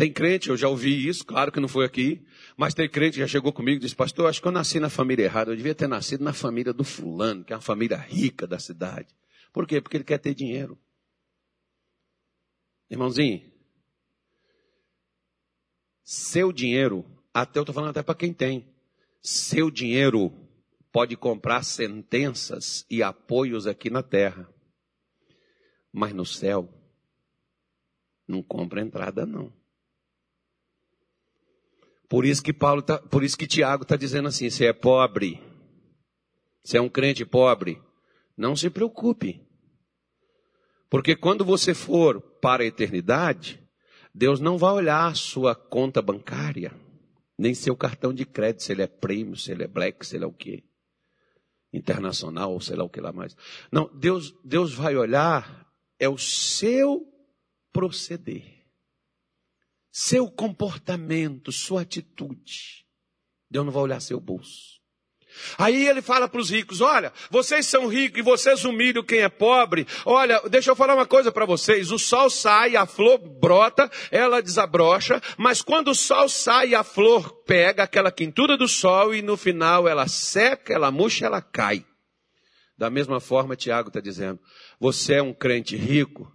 Tem 0.00 0.10
crente, 0.10 0.48
eu 0.48 0.56
já 0.56 0.66
ouvi 0.66 1.06
isso, 1.06 1.26
claro 1.26 1.52
que 1.52 1.60
não 1.60 1.68
foi 1.68 1.84
aqui, 1.84 2.26
mas 2.56 2.72
tem 2.72 2.88
crente 2.88 3.16
que 3.16 3.20
já 3.20 3.26
chegou 3.26 3.52
comigo 3.52 3.76
e 3.76 3.80
disse, 3.80 3.94
pastor, 3.94 4.30
acho 4.30 4.40
que 4.40 4.48
eu 4.48 4.50
nasci 4.50 4.80
na 4.80 4.88
família 4.88 5.24
errada, 5.24 5.50
eu 5.50 5.56
devia 5.56 5.74
ter 5.74 5.86
nascido 5.86 6.24
na 6.24 6.32
família 6.32 6.72
do 6.72 6.82
fulano, 6.82 7.44
que 7.44 7.52
é 7.52 7.56
uma 7.56 7.60
família 7.60 7.98
rica 7.98 8.46
da 8.46 8.58
cidade. 8.58 9.14
Por 9.52 9.66
quê? 9.66 9.78
Porque 9.78 9.98
ele 9.98 10.04
quer 10.04 10.16
ter 10.16 10.34
dinheiro. 10.34 10.78
Irmãozinho, 12.88 13.52
seu 16.02 16.50
dinheiro, 16.50 17.04
até 17.34 17.58
eu 17.58 17.62
estou 17.62 17.74
falando 17.74 17.90
até 17.90 18.02
para 18.02 18.14
quem 18.14 18.32
tem, 18.32 18.72
seu 19.20 19.70
dinheiro 19.70 20.32
pode 20.90 21.14
comprar 21.14 21.62
sentenças 21.62 22.86
e 22.88 23.02
apoios 23.02 23.66
aqui 23.66 23.90
na 23.90 24.02
terra, 24.02 24.48
mas 25.92 26.14
no 26.14 26.24
céu 26.24 26.72
não 28.26 28.42
compra 28.42 28.80
entrada 28.80 29.26
não. 29.26 29.59
Por 32.10 32.26
isso 32.26 32.42
que 32.42 32.52
Paulo 32.52 32.82
tá, 32.82 32.98
por 32.98 33.22
isso 33.22 33.38
que 33.38 33.46
Tiago 33.46 33.84
está 33.84 33.94
dizendo 33.94 34.26
assim: 34.26 34.50
você 34.50 34.66
é 34.66 34.72
pobre, 34.72 35.40
você 36.62 36.76
é 36.76 36.80
um 36.80 36.88
crente 36.88 37.24
pobre, 37.24 37.80
não 38.36 38.56
se 38.56 38.68
preocupe. 38.68 39.40
Porque 40.90 41.14
quando 41.14 41.44
você 41.44 41.72
for 41.72 42.20
para 42.20 42.64
a 42.64 42.66
eternidade, 42.66 43.62
Deus 44.12 44.40
não 44.40 44.58
vai 44.58 44.72
olhar 44.72 45.14
sua 45.14 45.54
conta 45.54 46.02
bancária, 46.02 46.74
nem 47.38 47.54
seu 47.54 47.76
cartão 47.76 48.12
de 48.12 48.26
crédito, 48.26 48.64
se 48.64 48.72
ele 48.72 48.82
é 48.82 48.88
prêmio, 48.88 49.36
se 49.36 49.52
ele 49.52 49.62
é 49.62 49.68
black, 49.68 50.04
se 50.04 50.16
ele 50.16 50.24
é 50.24 50.26
o 50.26 50.32
quê. 50.32 50.64
internacional, 51.72 52.52
ou 52.52 52.60
sei 52.60 52.74
lá 52.74 52.82
o 52.82 52.90
que 52.90 53.00
lá 53.00 53.12
mais. 53.12 53.36
Não, 53.70 53.88
Deus, 53.96 54.34
Deus 54.44 54.74
vai 54.74 54.96
olhar 54.96 55.64
é 56.00 56.08
o 56.08 56.18
seu 56.18 57.06
proceder, 57.72 58.59
seu 59.90 60.30
comportamento, 60.30 61.50
sua 61.52 61.82
atitude. 61.82 62.84
Deus 63.50 63.64
não 63.64 63.72
vai 63.72 63.82
olhar 63.82 64.00
seu 64.00 64.20
bolso. 64.20 64.80
Aí 65.58 65.86
ele 65.86 66.02
fala 66.02 66.28
para 66.28 66.40
os 66.40 66.50
ricos: 66.50 66.80
olha, 66.80 67.12
vocês 67.30 67.66
são 67.66 67.86
ricos 67.86 68.18
e 68.18 68.22
vocês 68.22 68.64
humilham 68.64 69.04
quem 69.04 69.20
é 69.20 69.28
pobre. 69.28 69.86
Olha, 70.04 70.40
deixa 70.48 70.70
eu 70.70 70.76
falar 70.76 70.94
uma 70.94 71.06
coisa 71.06 71.30
para 71.30 71.46
vocês: 71.46 71.90
o 71.90 71.98
sol 71.98 72.28
sai, 72.28 72.76
a 72.76 72.86
flor 72.86 73.18
brota, 73.18 73.90
ela 74.10 74.42
desabrocha, 74.42 75.20
mas 75.36 75.62
quando 75.62 75.88
o 75.88 75.94
sol 75.94 76.28
sai, 76.28 76.74
a 76.74 76.82
flor 76.82 77.30
pega 77.44 77.84
aquela 77.84 78.10
quintura 78.10 78.56
do 78.56 78.68
sol 78.68 79.14
e 79.14 79.22
no 79.22 79.36
final 79.36 79.86
ela 79.88 80.08
seca, 80.08 80.72
ela 80.72 80.90
murcha, 80.90 81.26
ela 81.26 81.40
cai. 81.40 81.84
Da 82.76 82.90
mesma 82.90 83.20
forma, 83.20 83.56
Tiago 83.56 83.88
está 83.88 84.00
dizendo: 84.00 84.40
você 84.78 85.14
é 85.14 85.22
um 85.22 85.32
crente 85.32 85.76
rico, 85.76 86.30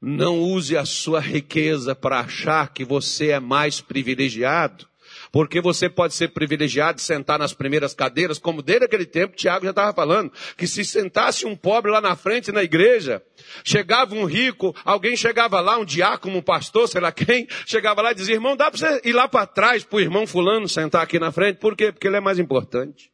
não 0.00 0.38
use 0.38 0.76
a 0.76 0.84
sua 0.84 1.20
riqueza 1.20 1.94
para 1.94 2.20
achar 2.20 2.72
que 2.72 2.84
você 2.84 3.30
é 3.30 3.40
mais 3.40 3.80
privilegiado. 3.80 4.86
Porque 5.32 5.60
você 5.60 5.88
pode 5.88 6.14
ser 6.14 6.28
privilegiado 6.28 6.96
de 6.96 7.02
sentar 7.02 7.38
nas 7.38 7.52
primeiras 7.52 7.94
cadeiras, 7.94 8.38
como 8.38 8.62
desde 8.62 8.84
aquele 8.84 9.06
tempo 9.06 9.36
Tiago 9.36 9.64
já 9.64 9.70
estava 9.70 9.92
falando, 9.92 10.32
que 10.56 10.66
se 10.66 10.84
sentasse 10.84 11.46
um 11.46 11.56
pobre 11.56 11.90
lá 11.90 12.00
na 12.00 12.16
frente 12.16 12.52
na 12.52 12.62
igreja, 12.62 13.22
chegava 13.64 14.14
um 14.14 14.24
rico, 14.24 14.74
alguém 14.84 15.16
chegava 15.16 15.60
lá, 15.60 15.78
um 15.78 15.84
diácono, 15.84 16.38
um 16.38 16.42
pastor, 16.42 16.88
sei 16.88 17.00
lá 17.00 17.12
quem, 17.12 17.46
chegava 17.66 18.02
lá 18.02 18.12
e 18.12 18.14
dizia, 18.14 18.34
irmão, 18.34 18.56
dá 18.56 18.70
para 18.70 18.78
você 18.78 19.00
ir 19.04 19.12
lá 19.12 19.28
para 19.28 19.46
trás 19.46 19.84
para 19.84 19.96
o 19.96 20.00
irmão 20.00 20.26
fulano 20.26 20.68
sentar 20.68 21.02
aqui 21.02 21.18
na 21.18 21.32
frente, 21.32 21.58
por 21.58 21.76
quê? 21.76 21.92
Porque 21.92 22.06
ele 22.06 22.16
é 22.16 22.20
mais 22.20 22.38
importante. 22.38 23.10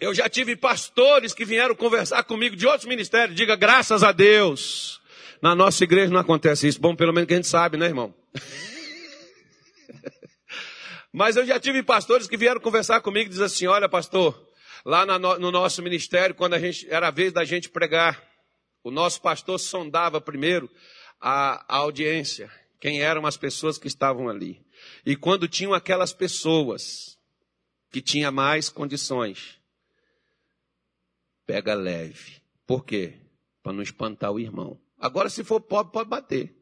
Eu 0.00 0.14
já 0.14 0.30
tive 0.30 0.56
pastores 0.56 1.34
que 1.34 1.44
vieram 1.44 1.74
conversar 1.74 2.24
comigo 2.24 2.56
de 2.56 2.66
outros 2.66 2.86
ministérios, 2.86 3.36
diga 3.36 3.54
graças 3.54 4.02
a 4.02 4.12
Deus. 4.12 4.98
Na 5.42 5.54
nossa 5.54 5.84
igreja 5.84 6.10
não 6.10 6.20
acontece 6.20 6.66
isso. 6.66 6.80
Bom, 6.80 6.96
pelo 6.96 7.12
menos 7.12 7.28
que 7.28 7.34
a 7.34 7.36
gente 7.36 7.48
sabe, 7.48 7.76
né, 7.76 7.84
irmão? 7.84 8.14
Mas 11.12 11.36
eu 11.36 11.44
já 11.44 11.60
tive 11.60 11.82
pastores 11.82 12.26
que 12.26 12.36
vieram 12.36 12.62
conversar 12.62 13.02
comigo 13.02 13.26
e 13.26 13.30
dizer 13.30 13.44
assim: 13.44 13.66
olha, 13.66 13.90
pastor, 13.90 14.48
lá 14.86 15.04
no 15.04 15.50
nosso 15.50 15.82
ministério, 15.82 16.34
quando 16.34 16.54
a 16.54 16.58
gente 16.58 16.90
era 16.90 17.08
a 17.08 17.10
vez 17.10 17.30
da 17.30 17.44
gente 17.44 17.68
pregar, 17.68 18.22
o 18.82 18.90
nosso 18.90 19.20
pastor 19.20 19.60
sondava 19.60 20.18
primeiro 20.18 20.70
a, 21.20 21.62
a 21.68 21.76
audiência, 21.76 22.50
quem 22.80 23.02
eram 23.02 23.26
as 23.26 23.36
pessoas 23.36 23.76
que 23.76 23.86
estavam 23.86 24.30
ali. 24.30 24.62
E 25.04 25.14
quando 25.14 25.46
tinham 25.46 25.74
aquelas 25.74 26.14
pessoas 26.14 27.18
que 27.92 28.00
tinham 28.00 28.32
mais 28.32 28.70
condições, 28.70 29.59
pega 31.50 31.74
leve. 31.74 32.40
Por 32.64 32.84
quê? 32.84 33.18
Para 33.60 33.72
não 33.72 33.82
espantar 33.82 34.30
o 34.30 34.38
irmão. 34.38 34.80
Agora, 34.96 35.28
se 35.28 35.42
for 35.42 35.60
pobre, 35.60 35.92
pode 35.92 36.08
bater. 36.08 36.56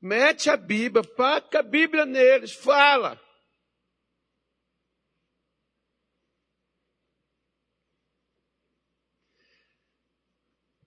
Mete 0.00 0.48
a 0.48 0.56
Bíblia, 0.56 1.02
paca 1.02 1.58
a 1.58 1.62
Bíblia 1.64 2.06
neles, 2.06 2.52
fala. 2.52 3.20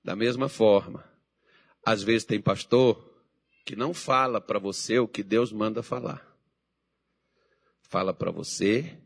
Da 0.02 0.16
mesma 0.16 0.48
forma, 0.48 1.04
às 1.86 2.02
vezes 2.02 2.24
tem 2.24 2.42
pastor 2.42 3.06
que 3.66 3.76
não 3.76 3.94
fala 3.94 4.40
para 4.40 4.58
você 4.58 5.00
o 5.00 5.08
que 5.08 5.22
Deus 5.22 5.52
manda 5.52 5.84
falar. 5.84 6.26
Fala 7.82 8.14
para 8.14 8.32
você 8.32 8.98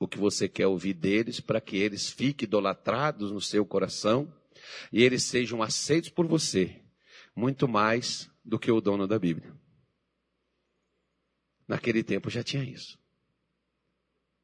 o 0.00 0.08
que 0.08 0.18
você 0.18 0.48
quer 0.48 0.66
ouvir 0.66 0.94
deles 0.94 1.40
para 1.40 1.60
que 1.60 1.76
eles 1.76 2.08
fiquem 2.08 2.46
idolatrados 2.46 3.30
no 3.30 3.40
seu 3.40 3.66
coração 3.66 4.34
e 4.90 5.02
eles 5.02 5.24
sejam 5.24 5.62
aceitos 5.62 6.08
por 6.08 6.26
você, 6.26 6.82
muito 7.36 7.68
mais 7.68 8.30
do 8.42 8.58
que 8.58 8.72
o 8.72 8.80
dono 8.80 9.06
da 9.06 9.18
Bíblia. 9.18 9.54
Naquele 11.68 12.02
tempo 12.02 12.30
já 12.30 12.42
tinha 12.42 12.64
isso. 12.64 12.98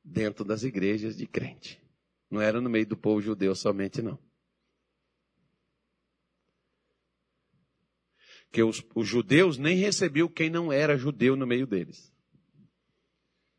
Dentro 0.04 0.44
das 0.44 0.62
igrejas 0.62 1.16
de 1.16 1.26
crente. 1.26 1.82
Não 2.30 2.40
era 2.40 2.60
no 2.60 2.68
meio 2.68 2.86
do 2.86 2.96
povo 2.96 3.22
judeu 3.22 3.54
somente, 3.54 4.02
não. 4.02 4.18
Que 8.52 8.62
os, 8.62 8.84
os 8.94 9.08
judeus 9.08 9.56
nem 9.56 9.78
recebiam 9.78 10.28
quem 10.28 10.50
não 10.50 10.70
era 10.70 10.98
judeu 10.98 11.34
no 11.34 11.46
meio 11.46 11.66
deles. 11.66 12.14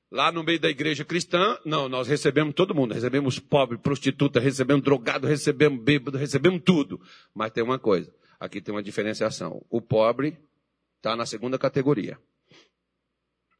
Lá 0.09 0.31
no 0.31 0.43
meio 0.43 0.59
da 0.59 0.69
igreja 0.69 1.03
cristã, 1.03 1.59
não, 1.65 1.89
nós 1.89 2.07
recebemos 2.07 2.53
todo 2.53 2.73
mundo. 2.73 2.93
Recebemos 2.93 3.39
pobre, 3.39 3.77
prostituta, 3.77 4.39
recebemos 4.39 4.83
drogado, 4.83 5.27
recebemos 5.27 5.83
bêbado, 5.83 6.17
recebemos 6.17 6.61
tudo. 6.63 7.01
Mas 7.33 7.51
tem 7.51 7.63
uma 7.63 7.77
coisa. 7.77 8.13
Aqui 8.39 8.61
tem 8.61 8.73
uma 8.73 8.83
diferenciação. 8.83 9.65
O 9.69 9.81
pobre 9.81 10.37
está 10.97 11.15
na 11.15 11.25
segunda 11.25 11.59
categoria. 11.59 12.17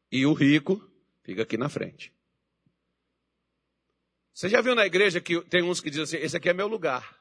E 0.10 0.26
o 0.26 0.34
rico 0.34 0.82
fica 1.24 1.44
aqui 1.44 1.58
na 1.58 1.68
frente. 1.68 2.14
Você 4.34 4.48
já 4.48 4.62
viu 4.62 4.76
na 4.76 4.86
igreja 4.86 5.20
que 5.20 5.42
tem 5.46 5.64
uns 5.64 5.82
que 5.82 5.90
dizem 5.90 6.04
assim: 6.04 6.18
esse 6.18 6.38
aqui 6.38 6.48
é 6.48 6.54
meu 6.54 6.68
lugar. 6.68 7.18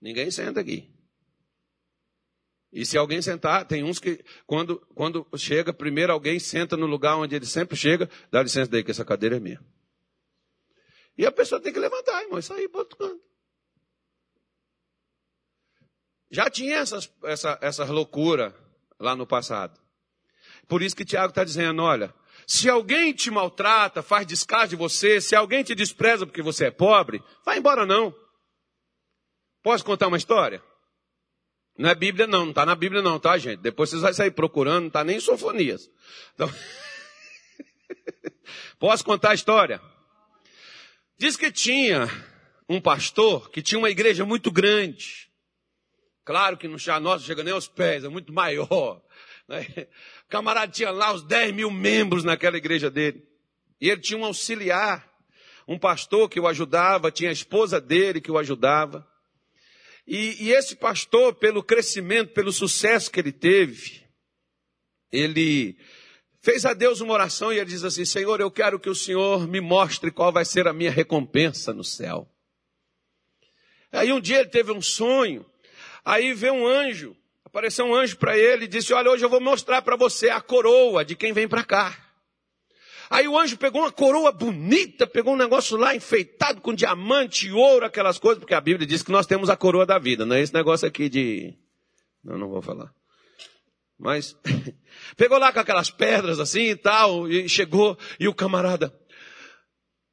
Ninguém 0.00 0.30
senta 0.30 0.60
aqui. 0.60 0.88
E 2.72 2.84
se 2.84 2.98
alguém 2.98 3.22
sentar, 3.22 3.64
tem 3.64 3.82
uns 3.82 3.98
que, 3.98 4.22
quando, 4.46 4.78
quando 4.94 5.26
chega, 5.36 5.72
primeiro 5.72 6.12
alguém 6.12 6.38
senta 6.38 6.76
no 6.76 6.86
lugar 6.86 7.16
onde 7.16 7.34
ele 7.34 7.46
sempre 7.46 7.76
chega, 7.76 8.08
dá 8.30 8.42
licença 8.42 8.70
daí 8.70 8.84
que 8.84 8.90
essa 8.90 9.04
cadeira 9.04 9.36
é 9.36 9.40
minha. 9.40 9.60
E 11.16 11.24
a 11.24 11.32
pessoa 11.32 11.60
tem 11.60 11.72
que 11.72 11.78
levantar, 11.78 12.22
irmão, 12.22 12.38
e 12.38 12.42
sair 12.42 12.68
para 12.68 12.80
outro 12.80 12.96
canto. 12.96 13.22
Já 16.30 16.50
tinha 16.50 16.76
essas, 16.76 17.10
essa, 17.24 17.58
essa 17.62 17.84
loucura 17.86 18.54
lá 19.00 19.16
no 19.16 19.26
passado. 19.26 19.80
Por 20.68 20.82
isso 20.82 20.94
que 20.94 21.04
Tiago 21.04 21.30
está 21.30 21.42
dizendo, 21.42 21.82
olha, 21.82 22.14
se 22.46 22.68
alguém 22.68 23.14
te 23.14 23.30
maltrata, 23.30 24.02
faz 24.02 24.26
descaso 24.26 24.68
de 24.68 24.76
você, 24.76 25.20
se 25.20 25.34
alguém 25.34 25.64
te 25.64 25.74
despreza 25.74 26.26
porque 26.26 26.42
você 26.42 26.66
é 26.66 26.70
pobre, 26.70 27.22
vai 27.44 27.58
embora 27.58 27.86
não. 27.86 28.14
Posso 29.62 29.84
contar 29.84 30.08
uma 30.08 30.18
história? 30.18 30.62
Não 31.78 31.88
é 31.88 31.94
Bíblia 31.94 32.26
não, 32.26 32.40
não 32.40 32.50
está 32.50 32.66
na 32.66 32.74
Bíblia 32.74 33.00
não, 33.00 33.20
tá 33.20 33.38
gente? 33.38 33.60
Depois 33.60 33.88
vocês 33.88 34.02
vão 34.02 34.12
sair 34.12 34.32
procurando, 34.32 34.80
não 34.80 34.88
está 34.88 35.04
nem 35.04 35.16
em 35.16 35.20
Sofonias. 35.20 35.88
Então... 36.34 36.52
Posso 38.78 39.04
contar 39.04 39.30
a 39.30 39.34
história? 39.34 39.80
Diz 41.16 41.36
que 41.36 41.50
tinha 41.50 42.08
um 42.68 42.80
pastor 42.80 43.50
que 43.50 43.62
tinha 43.62 43.78
uma 43.78 43.90
igreja 43.90 44.24
muito 44.24 44.50
grande. 44.50 45.28
Claro 46.24 46.56
que 46.56 46.68
no 46.68 46.78
chá 46.78 47.00
nosso 47.00 47.24
chega 47.24 47.42
nem 47.42 47.54
aos 47.54 47.68
pés, 47.68 48.04
é 48.04 48.08
muito 48.08 48.32
maior. 48.32 49.00
Né? 49.48 49.66
O 50.26 50.28
camarada 50.28 50.70
tinha 50.70 50.90
lá 50.90 51.12
uns 51.12 51.22
10 51.22 51.54
mil 51.54 51.70
membros 51.70 52.22
naquela 52.22 52.56
igreja 52.56 52.90
dele. 52.90 53.26
E 53.80 53.88
ele 53.88 54.00
tinha 54.00 54.18
um 54.18 54.24
auxiliar, 54.24 55.08
um 55.66 55.78
pastor 55.78 56.28
que 56.28 56.38
o 56.38 56.46
ajudava, 56.46 57.10
tinha 57.10 57.30
a 57.30 57.32
esposa 57.32 57.80
dele 57.80 58.20
que 58.20 58.30
o 58.30 58.36
ajudava. 58.36 59.08
E, 60.08 60.46
e 60.46 60.52
esse 60.52 60.74
pastor, 60.74 61.34
pelo 61.34 61.62
crescimento, 61.62 62.32
pelo 62.32 62.50
sucesso 62.50 63.10
que 63.10 63.20
ele 63.20 63.30
teve, 63.30 64.02
ele 65.12 65.76
fez 66.40 66.64
a 66.64 66.72
Deus 66.72 67.00
uma 67.00 67.12
oração 67.12 67.52
e 67.52 67.58
ele 67.58 67.70
diz 67.70 67.84
assim: 67.84 68.04
Senhor, 68.04 68.40
eu 68.40 68.50
quero 68.50 68.80
que 68.80 68.90
o 68.90 68.94
Senhor 68.94 69.46
me 69.46 69.60
mostre 69.60 70.10
qual 70.10 70.32
vai 70.32 70.44
ser 70.44 70.66
a 70.66 70.72
minha 70.72 70.90
recompensa 70.90 71.72
no 71.72 71.84
céu. 71.84 72.26
Aí 73.92 74.12
um 74.12 74.20
dia 74.20 74.40
ele 74.40 74.48
teve 74.48 74.72
um 74.72 74.82
sonho 74.82 75.46
Aí 76.08 76.32
veio 76.32 76.54
um 76.54 76.66
anjo, 76.66 77.14
apareceu 77.44 77.84
um 77.84 77.94
anjo 77.94 78.16
para 78.16 78.34
ele 78.34 78.64
e 78.64 78.68
disse: 78.68 78.94
Olha, 78.94 79.10
hoje 79.10 79.26
eu 79.26 79.28
vou 79.28 79.42
mostrar 79.42 79.82
para 79.82 79.94
você 79.94 80.30
a 80.30 80.40
coroa 80.40 81.04
de 81.04 81.14
quem 81.14 81.34
vem 81.34 81.46
para 81.46 81.62
cá. 81.62 82.07
Aí 83.10 83.26
o 83.26 83.38
anjo 83.38 83.56
pegou 83.56 83.82
uma 83.82 83.92
coroa 83.92 84.30
bonita, 84.30 85.06
pegou 85.06 85.34
um 85.34 85.36
negócio 85.36 85.76
lá 85.76 85.94
enfeitado 85.94 86.60
com 86.60 86.74
diamante, 86.74 87.50
ouro, 87.50 87.86
aquelas 87.86 88.18
coisas, 88.18 88.38
porque 88.38 88.54
a 88.54 88.60
Bíblia 88.60 88.86
diz 88.86 89.02
que 89.02 89.12
nós 89.12 89.26
temos 89.26 89.48
a 89.48 89.56
coroa 89.56 89.86
da 89.86 89.98
vida, 89.98 90.26
não 90.26 90.36
é 90.36 90.40
esse 90.40 90.52
negócio 90.52 90.86
aqui 90.86 91.08
de. 91.08 91.54
Não, 92.22 92.36
não 92.36 92.48
vou 92.48 92.60
falar. 92.60 92.92
Mas 93.98 94.36
pegou 95.16 95.38
lá 95.38 95.52
com 95.52 95.60
aquelas 95.60 95.90
pedras 95.90 96.38
assim 96.38 96.68
e 96.70 96.76
tal, 96.76 97.28
e 97.28 97.48
chegou, 97.48 97.98
e 98.20 98.28
o 98.28 98.34
camarada, 98.34 98.94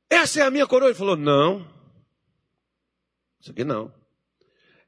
essa 0.09 0.39
é 0.39 0.43
a 0.43 0.51
minha 0.51 0.67
coroa? 0.67 0.89
Ele 0.89 0.97
falou, 0.97 1.17
não. 1.17 1.67
Isso 3.39 3.51
aqui 3.51 3.63
não. 3.63 3.93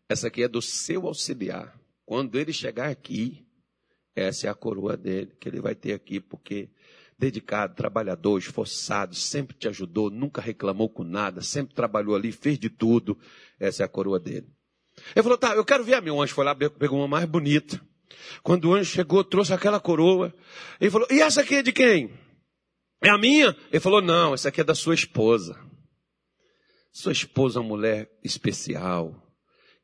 Essa 0.07 0.27
aqui 0.27 0.43
é 0.43 0.47
do 0.47 0.61
seu 0.61 1.05
auxiliar. 1.05 1.77
Quando 2.05 2.39
ele 2.39 2.53
chegar 2.53 2.89
aqui, 2.89 3.45
essa 4.15 4.47
é 4.47 4.49
a 4.49 4.55
coroa 4.55 4.95
dele, 4.95 5.35
que 5.39 5.49
ele 5.49 5.59
vai 5.59 5.75
ter 5.75 5.93
aqui, 5.93 6.19
porque 6.19 6.69
dedicado, 7.17 7.75
trabalhador, 7.75 8.37
esforçado, 8.37 9.15
sempre 9.15 9.55
te 9.57 9.67
ajudou, 9.67 10.09
nunca 10.09 10.41
reclamou 10.41 10.89
com 10.89 11.03
nada, 11.03 11.41
sempre 11.41 11.73
trabalhou 11.73 12.15
ali, 12.15 12.31
fez 12.31 12.59
de 12.59 12.69
tudo. 12.69 13.17
Essa 13.59 13.83
é 13.83 13.85
a 13.85 13.89
coroa 13.89 14.19
dele. 14.19 14.47
Ele 15.15 15.23
falou, 15.23 15.37
tá, 15.37 15.55
eu 15.55 15.65
quero 15.65 15.83
ver 15.83 15.95
a 15.95 16.01
minha. 16.01 16.13
O 16.13 16.21
anjo 16.21 16.33
foi 16.33 16.45
lá, 16.45 16.55
pegou 16.55 16.99
uma 16.99 17.07
mais 17.07 17.25
bonita. 17.25 17.81
Quando 18.43 18.65
o 18.65 18.73
anjo 18.73 18.91
chegou, 18.91 19.23
trouxe 19.23 19.53
aquela 19.53 19.79
coroa. 19.79 20.33
Ele 20.79 20.91
falou, 20.91 21.07
e 21.09 21.21
essa 21.21 21.41
aqui 21.41 21.55
é 21.55 21.63
de 21.63 21.71
quem? 21.71 22.11
É 23.01 23.09
a 23.09 23.17
minha? 23.17 23.55
Ele 23.71 23.79
falou: 23.79 24.01
Não, 24.01 24.33
essa 24.33 24.49
aqui 24.49 24.61
é 24.61 24.63
da 24.63 24.75
sua 24.75 24.95
esposa. 24.95 25.59
Sua 26.91 27.11
esposa 27.11 27.59
é 27.59 27.61
uma 27.61 27.69
mulher 27.69 28.09
especial. 28.23 29.15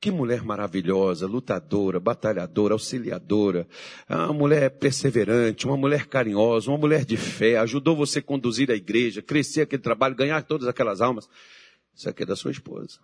Que 0.03 0.11
mulher 0.11 0.43
maravilhosa, 0.43 1.25
lutadora, 1.25 1.97
batalhadora, 1.97 2.73
auxiliadora, 2.73 3.65
uma 4.09 4.33
mulher 4.33 4.69
perseverante, 4.71 5.65
uma 5.65 5.77
mulher 5.77 6.07
carinhosa, 6.07 6.69
uma 6.69 6.77
mulher 6.77 7.05
de 7.05 7.15
fé, 7.15 7.55
ajudou 7.55 7.95
você 7.95 8.19
a 8.19 8.21
conduzir 8.21 8.69
a 8.69 8.75
igreja, 8.75 9.21
crescer 9.21 9.61
aquele 9.61 9.81
trabalho, 9.81 10.13
ganhar 10.13 10.43
todas 10.43 10.67
aquelas 10.67 10.99
almas. 10.99 11.29
Isso 11.95 12.09
aqui 12.09 12.23
é 12.23 12.25
da 12.25 12.35
sua 12.35 12.51
esposa. 12.51 12.99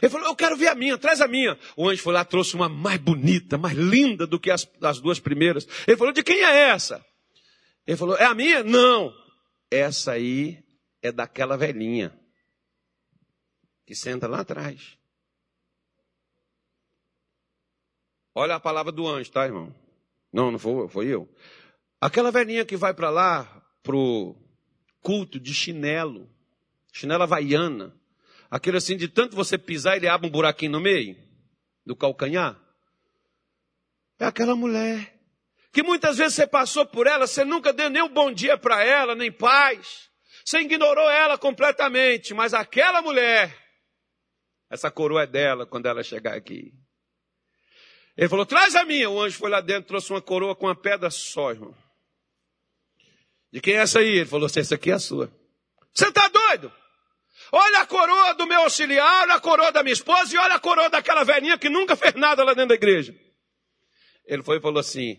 Ele 0.00 0.10
falou, 0.10 0.28
eu 0.28 0.34
quero 0.34 0.56
ver 0.56 0.68
a 0.68 0.74
minha, 0.74 0.96
traz 0.96 1.20
a 1.20 1.28
minha. 1.28 1.58
O 1.76 1.86
anjo 1.86 2.02
foi 2.02 2.14
lá, 2.14 2.24
trouxe 2.24 2.54
uma 2.54 2.66
mais 2.66 2.98
bonita, 2.98 3.58
mais 3.58 3.76
linda 3.76 4.26
do 4.26 4.40
que 4.40 4.50
as, 4.50 4.66
as 4.80 5.00
duas 5.02 5.20
primeiras. 5.20 5.68
Ele 5.86 5.98
falou, 5.98 6.14
de 6.14 6.22
quem 6.22 6.42
é 6.42 6.70
essa? 6.70 7.04
Ele 7.86 7.98
falou, 7.98 8.16
é 8.16 8.24
a 8.24 8.32
minha? 8.34 8.64
Não. 8.64 9.12
Essa 9.70 10.12
aí 10.12 10.64
é 11.02 11.12
daquela 11.12 11.58
velhinha 11.58 12.18
que 13.84 13.94
senta 13.94 14.26
lá 14.26 14.40
atrás. 14.40 14.98
Olha 18.34 18.56
a 18.56 18.60
palavra 18.60 18.92
do 18.92 19.06
anjo, 19.06 19.30
tá, 19.30 19.44
irmão? 19.44 19.74
Não, 20.32 20.50
não 20.50 20.58
foi, 20.58 20.88
foi 20.88 21.06
eu. 21.06 21.28
Aquela 22.00 22.30
velhinha 22.30 22.64
que 22.64 22.76
vai 22.76 22.94
para 22.94 23.10
lá, 23.10 23.62
pro 23.82 24.36
culto 25.02 25.40
de 25.40 25.52
chinelo, 25.52 26.30
chinela 26.92 27.24
havaiana, 27.24 27.94
aquele 28.50 28.76
assim 28.76 28.96
de 28.96 29.08
tanto 29.08 29.34
você 29.34 29.58
pisar, 29.58 29.96
ele 29.96 30.08
abre 30.08 30.26
um 30.26 30.30
buraquinho 30.30 30.72
no 30.72 30.80
meio 30.80 31.16
do 31.84 31.96
calcanhar. 31.96 32.60
É 34.18 34.26
aquela 34.26 34.54
mulher 34.54 35.18
que 35.72 35.82
muitas 35.82 36.18
vezes 36.18 36.34
você 36.34 36.46
passou 36.46 36.84
por 36.84 37.06
ela, 37.06 37.26
você 37.26 37.44
nunca 37.44 37.72
deu 37.72 37.88
nem 37.88 38.02
um 38.02 38.08
bom 38.08 38.32
dia 38.32 38.58
para 38.58 38.84
ela, 38.84 39.14
nem 39.14 39.30
paz. 39.30 40.10
Você 40.44 40.60
ignorou 40.60 41.08
ela 41.10 41.38
completamente, 41.38 42.34
mas 42.34 42.54
aquela 42.54 43.02
mulher, 43.02 43.56
essa 44.68 44.90
coroa 44.90 45.22
é 45.22 45.26
dela 45.26 45.66
quando 45.66 45.86
ela 45.86 46.02
chegar 46.02 46.34
aqui. 46.34 46.72
Ele 48.20 48.28
falou: 48.28 48.44
traz 48.44 48.76
a 48.76 48.84
minha. 48.84 49.08
O 49.08 49.18
anjo 49.18 49.38
foi 49.38 49.48
lá 49.48 49.62
dentro, 49.62 49.88
trouxe 49.88 50.12
uma 50.12 50.20
coroa 50.20 50.54
com 50.54 50.66
uma 50.66 50.76
pedra 50.76 51.10
só, 51.10 51.52
irmão. 51.52 51.74
De 53.50 53.62
quem 53.62 53.74
é 53.74 53.78
essa 53.78 54.00
aí? 54.00 54.18
Ele 54.18 54.26
falou: 54.26 54.46
essa 54.46 54.74
aqui 54.74 54.90
é 54.90 54.94
a 54.94 54.98
sua. 54.98 55.32
Você 55.94 56.06
está 56.06 56.28
doido? 56.28 56.70
Olha 57.50 57.80
a 57.80 57.86
coroa 57.86 58.34
do 58.34 58.46
meu 58.46 58.60
auxiliar, 58.60 59.22
olha 59.22 59.34
a 59.36 59.40
coroa 59.40 59.72
da 59.72 59.82
minha 59.82 59.94
esposa 59.94 60.34
e 60.34 60.38
olha 60.38 60.54
a 60.54 60.60
coroa 60.60 60.90
daquela 60.90 61.24
velhinha 61.24 61.56
que 61.56 61.70
nunca 61.70 61.96
fez 61.96 62.14
nada 62.14 62.44
lá 62.44 62.52
dentro 62.52 62.68
da 62.68 62.74
igreja. 62.74 63.18
Ele 64.26 64.42
foi 64.42 64.58
e 64.58 64.60
falou 64.60 64.80
assim: 64.80 65.16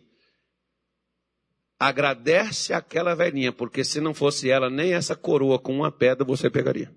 agradece 1.79 2.71
aquela 2.71 3.15
velhinha, 3.15 3.51
porque 3.51 3.83
se 3.83 3.99
não 3.99 4.13
fosse 4.13 4.47
ela, 4.47 4.69
nem 4.69 4.93
essa 4.93 5.15
coroa 5.15 5.57
com 5.57 5.75
uma 5.75 5.91
pedra 5.91 6.23
você 6.23 6.51
pegaria. 6.51 6.95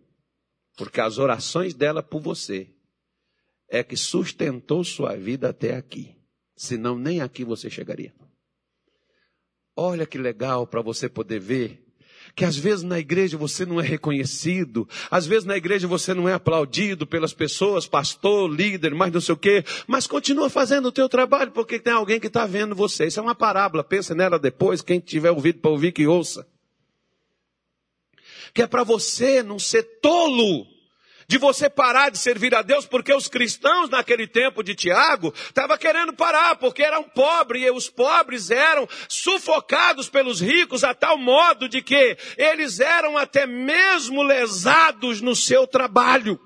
Porque 0.77 1.01
as 1.01 1.17
orações 1.17 1.73
dela 1.73 2.03
por 2.03 2.21
você 2.21 2.74
é 3.69 3.83
que 3.83 3.97
sustentou 3.97 4.85
sua 4.85 5.17
vida 5.17 5.49
até 5.49 5.77
aqui. 5.77 6.15
Senão 6.57 6.97
nem 6.97 7.21
aqui 7.21 7.45
você 7.45 7.69
chegaria. 7.69 8.15
Olha 9.77 10.07
que 10.07 10.19
legal 10.19 10.67
para 10.67 10.81
você 10.81 11.09
poder 11.09 11.41
ver 11.41 11.85
que 12.35 12.45
às 12.45 12.57
vezes 12.57 12.83
na 12.83 12.99
igreja 12.99 13.37
você 13.37 13.65
não 13.65 13.81
é 13.81 13.85
reconhecido, 13.85 14.89
às 15.11 15.27
vezes 15.27 15.45
na 15.45 15.57
igreja 15.57 15.87
você 15.87 16.13
não 16.15 16.29
é 16.29 16.33
aplaudido 16.33 17.07
pelas 17.07 17.33
pessoas, 17.33 17.87
pastor, 17.87 18.51
líder, 18.51 18.95
mais 18.95 19.13
não 19.13 19.21
sei 19.21 19.35
o 19.35 19.39
quê, 19.39 19.65
mas 19.87 20.07
continua 20.07 20.51
fazendo 20.51 20.87
o 20.87 20.93
teu 20.93 21.09
trabalho 21.09 21.53
porque 21.53 21.79
tem 21.79 21.93
alguém 21.93 22.19
que 22.19 22.27
está 22.27 22.47
vendo 22.47 22.75
você. 22.75 23.07
Isso 23.07 23.21
é 23.21 23.23
uma 23.23 23.35
parábola, 23.35 23.85
pensa 23.85 24.15
nela 24.15 24.39
depois, 24.39 24.83
quem 24.83 25.01
tiver 25.01 25.31
ouvido 25.31 25.61
para 25.61 25.71
ouvir 25.71 25.93
que 25.93 26.07
ouça. 26.07 26.47
Que 28.53 28.63
é 28.63 28.67
para 28.67 28.85
você 28.85 29.43
não 29.43 29.59
ser 29.59 29.83
tolo 30.01 30.67
de 31.27 31.39
você 31.39 31.69
parar 31.69 32.11
de 32.11 32.19
servir 32.19 32.55
a 32.55 32.63
Deus, 32.63 32.87
porque 32.87 33.13
os 33.13 33.29
cristãos 33.29 33.89
naquele 33.91 34.27
tempo 34.27 34.63
de 34.63 34.75
Tiago 34.75 35.33
estavam 35.37 35.77
querendo 35.77 36.13
parar, 36.13 36.57
porque 36.57 36.83
eram 36.83 37.03
pobres 37.05 37.63
e 37.63 37.71
os 37.71 37.89
pobres 37.89 38.51
eram 38.51 38.89
sufocados 39.09 40.09
pelos 40.09 40.41
ricos 40.41 40.85
a 40.85 40.95
tal 40.95 41.17
modo 41.17 41.69
de 41.69 41.83
que 41.83 42.17
eles 42.37 42.81
eram 42.81 43.17
até 43.17 43.47
mesmo 43.47 44.23
lesados 44.23 45.21
no 45.21 45.35
seu 45.35 45.67
trabalho. 45.67 46.41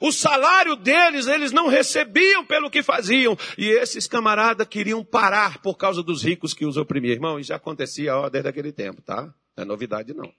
O 0.00 0.10
salário 0.10 0.76
deles 0.76 1.26
eles 1.26 1.52
não 1.52 1.68
recebiam 1.68 2.44
pelo 2.44 2.70
que 2.70 2.82
faziam. 2.82 3.36
E 3.56 3.66
esses 3.66 4.06
camaradas 4.06 4.66
queriam 4.66 5.04
parar 5.04 5.58
por 5.58 5.76
causa 5.76 6.02
dos 6.02 6.22
ricos 6.22 6.54
que 6.54 6.66
os 6.66 6.76
oprimiam. 6.76 7.12
Irmão, 7.12 7.38
isso 7.38 7.48
já 7.48 7.56
acontecia 7.56 8.16
ó, 8.16 8.28
desde 8.28 8.48
aquele 8.48 8.72
tempo, 8.72 9.02
tá? 9.02 9.32
Não 9.56 9.62
é 9.62 9.64
novidade 9.64 10.12
não. 10.12 10.32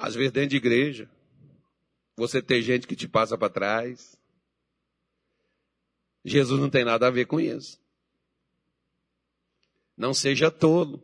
Às 0.00 0.14
vezes 0.14 0.32
dentro 0.32 0.50
de 0.50 0.56
igreja, 0.56 1.10
você 2.16 2.40
tem 2.40 2.62
gente 2.62 2.86
que 2.86 2.96
te 2.96 3.06
passa 3.06 3.36
para 3.36 3.52
trás. 3.52 4.18
Jesus 6.24 6.58
não 6.58 6.70
tem 6.70 6.84
nada 6.84 7.06
a 7.06 7.10
ver 7.10 7.26
com 7.26 7.38
isso. 7.38 7.78
Não 9.94 10.14
seja 10.14 10.50
tolo 10.50 11.02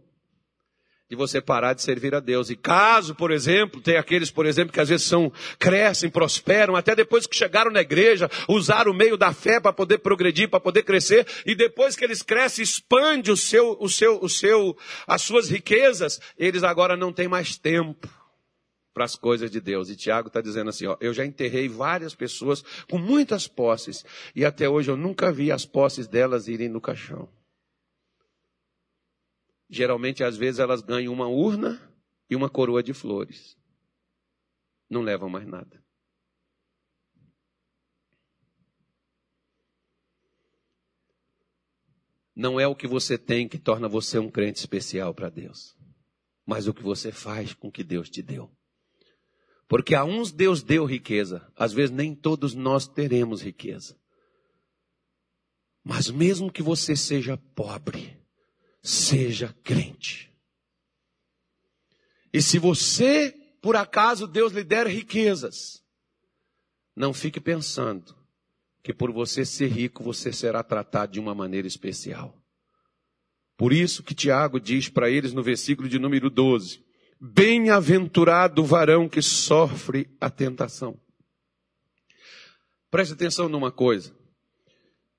de 1.11 1.15
você 1.15 1.43
parar 1.43 1.75
de 1.75 1.83
servir 1.83 2.15
a 2.15 2.21
Deus. 2.21 2.49
E 2.49 2.57
caso, 2.57 3.15
por 3.15 3.31
exemplo, 3.31 3.83
tem 3.83 3.99
aqueles, 3.99 4.31
por 4.31 4.47
exemplo, 4.47 4.73
que 4.73 4.81
às 4.81 4.89
vezes 4.89 5.07
são, 5.07 5.31
crescem, 5.59 6.09
prosperam, 6.09 6.75
até 6.75 6.97
depois 6.97 7.27
que 7.27 7.37
chegaram 7.37 7.71
na 7.71 7.83
igreja, 7.83 8.31
usaram 8.49 8.93
o 8.93 8.97
meio 8.97 9.19
da 9.19 9.33
fé 9.33 9.61
para 9.61 9.75
poder 9.75 9.99
progredir, 9.99 10.49
para 10.49 10.59
poder 10.59 10.83
crescer, 10.85 11.27
e 11.45 11.55
depois 11.55 11.95
que 11.95 12.03
eles 12.03 12.23
crescem, 12.23 12.63
expande 12.63 13.31
o 13.31 13.37
seu, 13.37 13.77
o 13.79 13.91
seu, 13.91 14.19
o 14.23 14.29
seu, 14.29 14.77
as 15.07 15.21
suas 15.21 15.51
riquezas, 15.51 16.19
eles 16.39 16.65
agora 16.65 16.97
não 16.97 17.13
têm 17.13 17.29
mais 17.29 17.57
tempo 17.59 18.09
para 18.97 19.05
as 19.05 19.15
coisas 19.15 19.51
de 19.51 19.61
Deus. 19.61 19.91
E 19.91 19.95
Tiago 19.95 20.29
está 20.29 20.41
dizendo 20.41 20.71
assim: 20.71 20.87
ó, 20.87 20.97
eu 21.03 21.13
já 21.13 21.27
enterrei 21.27 21.69
várias 21.69 22.15
pessoas 22.15 22.63
com 22.89 22.97
muitas 22.97 23.47
posses 23.47 24.03
e 24.35 24.43
até 24.43 24.67
hoje 24.67 24.91
eu 24.91 24.97
nunca 24.97 25.31
vi 25.31 25.53
as 25.53 25.67
posses 25.67 26.07
delas 26.09 26.49
irem 26.49 26.71
no 26.71 26.81
caixão. 26.81 27.29
Geralmente, 29.69 30.25
às 30.25 30.39
vezes, 30.39 30.61
elas 30.61 30.81
ganham 30.81 31.13
uma 31.13 31.29
urna 31.29 31.79
e 32.31 32.35
uma 32.35 32.49
coroa 32.49 32.83
de 32.83 32.95
flores. 32.95 33.55
Não 34.89 35.03
levam 35.03 35.29
mais 35.29 35.47
nada. 35.47 35.85
Não 42.35 42.59
é 42.59 42.67
o 42.67 42.75
que 42.75 42.87
você 42.87 43.19
tem 43.19 43.47
que 43.47 43.59
torna 43.59 43.89
você 43.89 44.19
um 44.19 44.31
crente 44.31 44.59
especial 44.59 45.13
para 45.13 45.29
Deus, 45.29 45.77
mas 46.47 46.67
o 46.67 46.73
que 46.73 46.83
você 46.83 47.13
faz 47.13 47.53
com 47.53 47.69
o 47.69 47.73
que 47.73 47.85
Deus 47.85 48.09
te 48.09 48.23
deu. 48.23 48.56
Porque 49.69 49.95
a 49.95 50.05
uns 50.05 50.31
Deus 50.33 50.63
deu 50.63 50.85
riqueza, 50.85 51.51
às 51.57 51.73
vezes 51.73 51.91
nem 51.91 52.15
todos 52.15 52.55
nós 52.55 52.87
teremos 52.87 53.43
riqueza. 53.43 53.99
Mas 55.83 56.11
mesmo 56.11 56.53
que 56.53 56.63
você 56.63 56.97
seja 56.97 57.37
pobre, 57.37 58.17
seja 58.83 59.55
crente. 59.65 60.33
E 62.33 62.41
se 62.41 62.59
você, 62.59 63.33
por 63.61 63.77
acaso, 63.77 64.27
Deus 64.27 64.53
lhe 64.53 64.63
der 64.63 64.87
riquezas, 64.87 65.83
não 66.95 67.13
fique 67.13 67.41
pensando 67.41 68.17
que 68.83 68.95
por 68.95 69.11
você 69.11 69.45
ser 69.45 69.69
rico, 69.69 70.03
você 70.05 70.33
será 70.33 70.63
tratado 70.63 71.13
de 71.13 71.19
uma 71.19 71.35
maneira 71.35 71.67
especial. 71.67 72.41
Por 73.57 73.73
isso 73.73 74.03
que 74.03 74.15
Tiago 74.15 74.61
diz 74.61 74.89
para 74.89 75.11
eles 75.11 75.33
no 75.33 75.43
versículo 75.43 75.89
de 75.89 75.99
número 75.99 76.31
12: 76.31 76.86
Bem-aventurado 77.21 78.63
o 78.63 78.67
varão 78.67 79.09
que 79.09 79.23
sofre 79.23 80.09
a 80.21 80.29
tentação. 80.29 80.99
Preste 82.91 83.15
atenção 83.15 83.49
numa 83.49 83.73
coisa. 83.73 84.15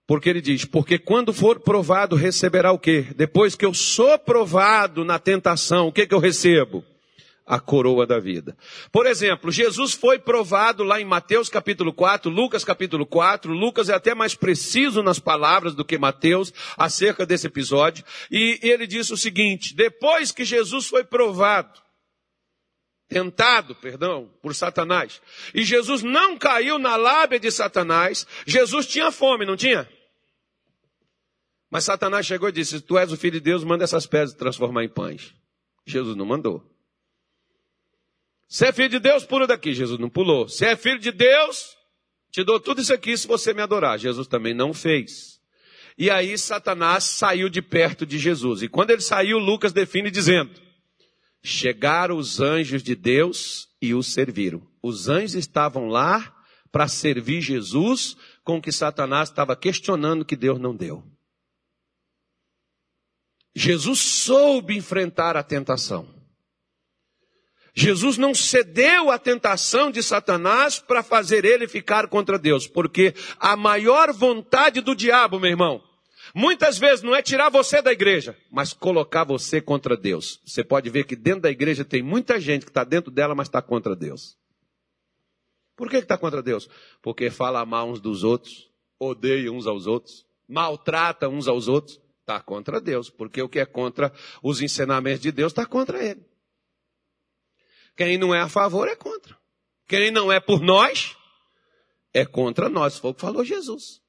Porque 0.08 0.30
ele 0.30 0.40
diz, 0.40 0.64
porque 0.64 0.98
quando 0.98 1.34
for 1.34 1.60
provado 1.60 2.16
receberá 2.16 2.72
o 2.72 2.80
quê? 2.80 3.08
Depois 3.16 3.56
que 3.56 3.66
eu 3.66 3.74
sou 3.74 4.18
provado 4.18 5.04
na 5.04 5.20
tentação, 5.20 5.88
o 5.88 5.92
que 5.92 6.08
que 6.08 6.14
eu 6.16 6.20
recebo? 6.20 6.84
A 7.46 7.60
coroa 7.60 8.06
da 8.06 8.20
vida. 8.20 8.56
Por 8.92 9.06
exemplo, 9.06 9.52
Jesus 9.52 9.94
foi 9.94 10.18
provado 10.18 10.84
lá 10.84 11.02
em 11.02 11.06
Mateus 11.06 11.50
capítulo 11.50 11.92
4, 11.92 12.32
Lucas 12.32 12.64
capítulo 12.64 13.06
4. 13.06 13.52
Lucas 13.52 13.90
é 13.90 13.94
até 13.94 14.16
mais 14.16 14.34
preciso 14.34 15.04
nas 15.04 15.20
palavras 15.20 15.76
do 15.76 15.84
que 15.84 15.98
Mateus 15.98 16.54
acerca 16.78 17.26
desse 17.26 17.48
episódio. 17.48 18.06
E 18.32 18.60
ele 18.62 18.88
disse 18.88 19.14
o 19.14 19.18
seguinte, 19.18 19.76
depois 19.76 20.32
que 20.32 20.46
Jesus 20.46 20.88
foi 20.88 21.04
provado, 21.04 21.87
tentado, 23.08 23.76
perdão, 23.76 24.30
por 24.42 24.54
Satanás. 24.54 25.22
E 25.54 25.64
Jesus 25.64 26.04
não 26.04 26.38
caiu 26.38 26.78
na 26.78 26.96
lábia 26.96 27.40
de 27.40 27.52
Satanás. 27.52 28.28
Jesus 28.46 28.86
tinha 28.88 29.12
fome, 29.12 29.46
não 29.46 29.56
tinha? 29.56 29.90
Mas 31.70 31.84
Satanás 31.84 32.26
chegou 32.26 32.50
e 32.50 32.52
disse: 32.52 32.82
Tu 32.82 32.98
és 32.98 33.12
o 33.12 33.18
filho 33.18 33.34
de 33.34 33.40
Deus, 33.40 33.64
manda 33.64 33.84
essas 33.84 34.06
pedras 34.06 34.34
transformar 34.34 34.84
em 34.84 34.90
pães. 34.90 35.34
Jesus 35.86 36.16
não 36.16 36.26
mandou. 36.26 36.64
Se 38.48 38.66
é 38.66 38.72
filho 38.72 38.90
de 38.90 39.00
Deus, 39.00 39.26
pula 39.26 39.46
daqui. 39.46 39.74
Jesus 39.74 40.00
não 40.00 40.10
pulou. 40.10 40.48
Se 40.48 40.66
é 40.66 40.76
filho 40.76 41.00
de 41.00 41.12
Deus, 41.12 41.76
te 42.32 42.44
dou 42.44 42.60
tudo 42.60 42.82
isso 42.82 42.94
aqui 42.94 43.18
se 43.18 43.28
você 43.28 43.54
me 43.54 43.62
adorar. 43.62 44.00
Jesus 44.00 44.28
também 44.28 44.54
não 44.54 44.74
fez. 44.74 45.42
E 45.98 46.10
aí 46.10 46.38
Satanás 46.38 47.04
saiu 47.04 47.50
de 47.50 47.62
perto 47.62 48.06
de 48.06 48.18
Jesus. 48.18 48.62
E 48.62 48.70
quando 48.70 48.92
ele 48.92 49.02
saiu, 49.02 49.38
Lucas 49.38 49.74
define 49.74 50.10
dizendo: 50.10 50.67
Chegaram 51.44 52.18
os 52.18 52.40
anjos 52.40 52.84
de 52.84 52.96
Deus 52.96 53.70
e 53.82 53.94
o 53.94 54.04
serviram. 54.04 54.62
Os 54.82 55.08
anjos 55.08 55.36
estavam 55.36 55.88
lá 55.88 56.36
para 56.72 56.88
servir 56.88 57.42
Jesus 57.42 58.18
com 58.44 58.58
o 58.58 58.62
que 58.62 58.72
Satanás 58.72 59.30
estava 59.30 59.56
questionando 59.56 60.26
que 60.26 60.36
Deus 60.36 60.60
não 60.60 60.76
deu. 60.76 61.04
Jesus 63.56 64.00
soube 64.00 64.78
enfrentar 64.78 65.36
a 65.36 65.44
tentação. 65.44 66.16
Jesus 67.74 68.18
não 68.18 68.34
cedeu 68.34 69.12
à 69.12 69.20
tentação 69.20 69.92
de 69.92 70.02
Satanás 70.02 70.80
para 70.80 71.04
fazer 71.04 71.46
ele 71.46 71.68
ficar 71.68 72.08
contra 72.08 72.40
Deus, 72.40 72.68
porque 72.68 73.14
a 73.40 73.56
maior 73.56 74.12
vontade 74.12 74.82
do 74.82 74.96
diabo, 74.96 75.40
meu 75.40 75.52
irmão, 75.52 75.87
muitas 76.38 76.78
vezes 76.78 77.02
não 77.02 77.16
é 77.16 77.22
tirar 77.24 77.50
você 77.50 77.82
da 77.82 77.92
igreja, 77.92 78.38
mas 78.52 78.72
colocar 78.72 79.24
você 79.24 79.60
contra 79.60 79.98
Deus. 79.98 80.40
Você 80.46 80.64
pode 80.64 80.88
ver 80.88 81.06
que 81.06 81.16
dentro 81.16 81.42
da 81.42 81.50
igreja 81.50 81.84
tem 81.84 82.04
muita 82.04 82.40
gente 82.40 82.64
que 82.64 82.70
está 82.70 82.84
dentro 82.84 83.10
dela, 83.10 83.34
mas 83.34 83.48
está 83.48 83.60
contra 83.60 83.96
Deus. 83.96 84.38
Por 85.76 85.90
que 85.90 85.98
está 85.98 86.16
contra 86.16 86.44
Deus? 86.44 86.70
Porque 87.02 87.32
fala 87.32 87.66
mal 87.66 87.90
uns 87.90 88.00
dos 88.00 88.24
outros, 88.24 88.70
odeia 89.00 89.52
uns 89.52 89.66
aos 89.66 89.88
outros, 89.88 90.28
maltrata 90.48 91.28
uns 91.28 91.48
aos 91.48 91.68
outros. 91.68 92.00
Está 92.22 92.40
contra 92.42 92.80
Deus, 92.80 93.10
porque 93.10 93.42
o 93.42 93.50
que 93.50 93.58
é 93.58 93.66
contra 93.66 94.14
os 94.44 94.62
ensinamentos 94.62 95.22
de 95.22 95.32
Deus 95.32 95.54
está 95.54 95.66
contra 95.66 96.04
ele. 96.04 96.24
Quem 97.96 98.18
não 98.18 98.36
é 98.36 98.42
a 98.42 98.50
favor 98.50 98.88
é 98.88 98.96
contra. 98.96 99.36
Quem 99.88 100.12
não 100.12 100.32
é 100.32 100.40
por 100.40 100.62
nós 100.62 101.16
é 102.14 102.26
contra 102.26 102.70
nós. 102.70 103.00
Foi 103.00 103.12
o 103.12 103.14
que 103.14 103.22
falou 103.22 103.46
Jesus. 103.46 104.06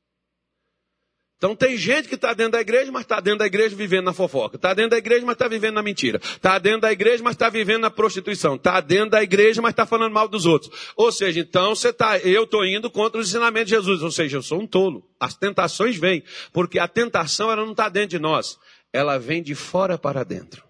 Então 1.39 1.55
tem 1.55 1.77
gente 1.77 2.09
que 2.09 2.17
está 2.17 2.35
dentro 2.35 2.53
da 2.53 2.61
igreja, 2.61 2.91
mas 2.91 3.03
está 3.03 3.21
dentro 3.21 3.39
da 3.39 3.47
igreja 3.47 3.75
vivendo 3.77 4.07
na 4.07 4.13
fofoca. 4.13 4.57
Está 4.57 4.75
dentro 4.75 4.91
da 4.91 4.99
igreja, 4.99 5.25
mas 5.25 5.35
está 5.35 5.47
vivendo 5.47 5.75
na 5.75 5.83
mentira. 5.85 6.19
Está 6.19 6.59
dentro 6.59 6.81
da 6.81 6.91
igreja, 6.91 7.23
mas 7.23 7.35
está 7.35 7.49
vivendo 7.49 7.83
na 7.83 7.91
prostituição. 7.91 8.57
Está 8.57 8.81
dentro 8.81 9.11
da 9.11 9.23
igreja, 9.23 9.63
mas 9.63 9.71
está 9.71 9.87
falando 9.87 10.13
mal 10.13 10.27
dos 10.27 10.47
outros. 10.47 10.93
Ou 10.97 11.13
seja, 11.13 11.39
então 11.39 11.77
você 11.77 11.93
tá, 11.93 12.19
eu 12.19 12.43
estou 12.43 12.67
indo 12.67 12.91
contra 12.91 13.21
os 13.21 13.29
ensinamentos 13.29 13.69
de 13.69 13.77
Jesus. 13.77 14.03
Ou 14.03 14.11
seja, 14.11 14.37
eu 14.37 14.43
sou 14.43 14.61
um 14.61 14.67
tolo. 14.67 15.09
As 15.21 15.37
tentações 15.37 15.97
vêm, 15.97 16.25
porque 16.53 16.77
a 16.81 16.89
tentação 16.89 17.53
ela 17.53 17.65
não 17.65 17.71
está 17.71 17.89
dentro 17.89 18.11
de 18.11 18.19
nós. 18.19 18.59
Ela 18.93 19.17
vem 19.17 19.41
de 19.41 19.55
fora 19.55 19.97
para 19.97 20.25
dentro. 20.25 20.65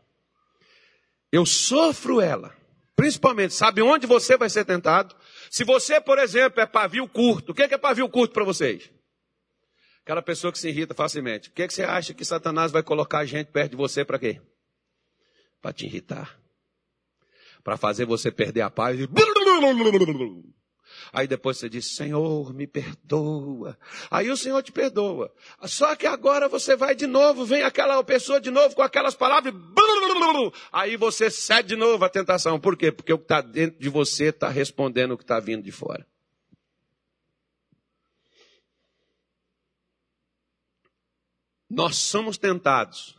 Eu 1.33 1.47
sofro 1.47 2.21
ela. 2.21 2.55
Principalmente, 2.95 3.55
sabe 3.55 3.81
onde 3.81 4.07
você 4.07 4.37
vai 4.37 4.51
ser 4.51 4.67
tentado? 4.67 5.17
Se 5.51 5.65
você, 5.65 5.99
por 5.99 6.19
exemplo, 6.19 6.61
é 6.61 6.67
pavio 6.67 7.09
curto, 7.09 7.53
o 7.53 7.55
que 7.55 7.63
é 7.63 7.79
pavio 7.79 8.09
curto 8.11 8.35
para 8.35 8.45
vocês? 8.45 8.91
Aquela 10.09 10.23
pessoa 10.23 10.51
que 10.51 10.59
se 10.59 10.71
irrita 10.71 10.95
facilmente. 10.95 11.51
O 11.51 11.53
que, 11.53 11.65
é 11.65 11.69
que 11.69 11.75
você 11.75 11.83
acha 11.83 12.15
que 12.15 12.25
Satanás 12.25 12.73
vai 12.73 12.83
colocar 12.83 13.19
a 13.19 13.27
gente 13.27 13.49
perto 13.49 13.73
de 13.73 13.77
você 13.77 14.07
para 14.07 14.19
quê? 14.19 14.41
Para 15.61 15.71
te 15.71 15.85
irritar. 15.85 16.41
Para 17.63 17.77
fazer 17.77 18.07
você 18.07 18.33
perder 18.33 18.63
a 18.63 18.71
paz. 18.71 18.99
E... 18.99 19.07
Aí 21.13 21.29
depois 21.29 21.59
você 21.59 21.69
diz, 21.69 21.95
Senhor, 21.95 22.55
me 22.55 22.67
perdoa. 22.67 23.77
Aí 24.11 24.31
o 24.31 24.37
Senhor 24.39 24.63
te 24.63 24.73
perdoa. 24.73 25.31
Só 25.65 25.95
que 25.95 26.07
agora 26.07 26.49
você 26.49 26.75
vai 26.75 26.95
de 26.95 27.07
novo, 27.07 27.45
vem 27.45 27.63
aquela 27.63 28.03
pessoa 28.03 28.41
de 28.41 28.51
novo 28.51 28.75
com 28.75 28.81
aquelas 28.81 29.15
palavras. 29.15 29.53
Aí 30.73 30.97
você 30.97 31.31
cede 31.31 31.69
de 31.69 31.77
novo 31.77 32.03
à 32.03 32.09
tentação. 32.09 32.59
Por 32.59 32.79
quê? 32.79 32.91
Porque 32.91 33.13
o 33.13 33.19
que 33.19 33.25
está 33.25 33.43
dentro 33.43 33.79
de 33.79 33.91
você 33.91 34.31
está 34.31 34.49
respondendo 34.49 35.13
o 35.13 35.19
que 35.19 35.25
está 35.25 35.39
vindo 35.39 35.63
de 35.63 35.71
fora. 35.71 36.07
Nós 41.69 41.97
somos 41.97 42.39
tentados. 42.39 43.17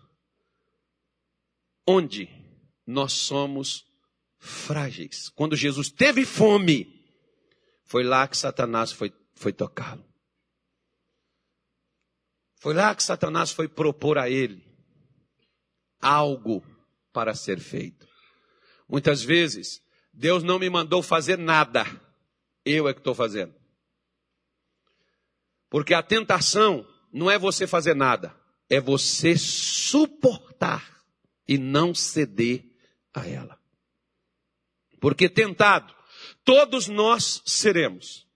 Onde 1.88 2.30
nós 2.86 3.14
somos 3.14 3.86
frágeis. 4.39 5.30
Quando 5.30 5.56
Jesus 5.56 5.89
teve 5.89 6.26
fome, 6.26 7.06
foi 7.84 8.04
lá 8.04 8.28
que 8.28 8.38
Satanás 8.38 8.91
foi, 8.91 9.14
foi 9.36 9.54
tocá-lo. 9.54 10.04
Foi 12.60 12.74
lá 12.74 12.93
que 12.95 13.04
Satanás 13.04 13.52
foi 13.52 13.68
propor 13.68 14.18
a 14.18 14.30
ele 14.30 14.68
algo 16.02 16.64
para 17.14 17.34
ser 17.34 17.60
feito. 17.60 18.08
Muitas 18.88 19.22
vezes, 19.22 19.82
Deus 20.14 20.43
não 20.43 20.60
me 20.60 20.70
mandou 20.70 21.04
fazer 21.04 21.38
nada, 21.38 21.86
eu 22.66 22.88
é 22.88 22.93
que 22.93 23.00
estou 23.00 23.14
fazendo. 23.14 23.54
Porque 25.70 25.93
a 25.93 26.02
tentação 26.02 26.88
não 27.14 27.30
é 27.30 27.38
você 27.38 27.68
fazer 27.68 27.95
nada, 27.95 28.36
é 28.70 28.80
você 28.80 29.38
suportar 29.38 31.03
e 31.47 31.57
não 31.57 31.95
ceder 31.95 32.65
a 33.13 33.28
ela. 33.28 33.59
Porque 34.99 35.28
tentado, 35.28 35.93
Todos 36.43 36.88
nós 36.88 37.43
seremos. 37.45 38.28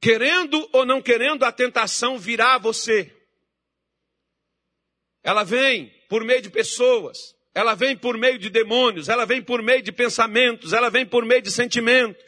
Querendo 0.00 0.66
ou 0.72 0.86
não 0.86 1.02
querendo, 1.02 1.44
a 1.44 1.52
tentação 1.52 2.18
virá 2.18 2.54
a 2.54 2.58
você. 2.58 3.14
Ela 5.22 5.44
vem 5.44 5.92
por 6.08 6.24
meio 6.24 6.42
de 6.42 6.48
pessoas, 6.48 7.36
ela 7.54 7.74
vem 7.74 7.96
por 7.96 8.16
meio 8.16 8.38
de 8.38 8.48
demônios, 8.48 9.10
ela 9.10 9.24
vem 9.24 9.42
por 9.42 9.62
meio 9.62 9.82
de 9.82 9.92
pensamentos, 9.92 10.72
ela 10.72 10.88
vem 10.88 11.06
por 11.06 11.26
meio 11.26 11.42
de 11.42 11.50
sentimentos. 11.50 12.24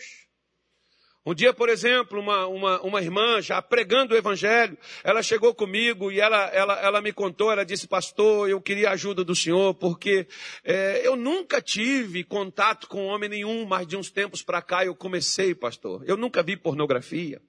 Um 1.27 1.35
dia, 1.35 1.55
por 1.55 1.71
exemplo, 1.71 2.21
uma, 2.21 2.47
uma, 2.47 2.81
uma 2.83 3.01
irmã, 3.01 3.41
já 3.41 3.63
pregando 3.63 4.15
o 4.15 4.17
evangelho, 4.17 4.77
ela 5.03 5.23
chegou 5.23 5.55
comigo 5.55 6.13
e 6.13 6.21
ela, 6.21 6.45
ela, 6.49 6.79
ela 6.81 7.01
me 7.01 7.15
contou, 7.15 7.51
ela 7.51 7.65
disse, 7.65 7.89
pastor, 7.89 8.51
eu 8.51 8.61
queria 8.61 8.91
a 8.91 8.93
ajuda 8.93 9.25
do 9.25 9.35
senhor, 9.35 9.73
porque 9.75 10.29
é, 10.63 11.01
eu 11.03 11.17
nunca 11.17 11.63
tive 11.63 12.25
contato 12.25 12.87
com 12.89 13.07
homem 13.07 13.31
nenhum, 13.31 13.65
mas 13.65 13.87
de 13.87 13.97
uns 13.97 14.11
tempos 14.11 14.43
para 14.43 14.61
cá 14.61 14.85
eu 14.85 14.95
comecei, 14.95 15.55
pastor. 15.55 16.05
Eu 16.07 16.19
nunca 16.19 16.43
vi 16.43 16.59
pornografia. 16.59 17.41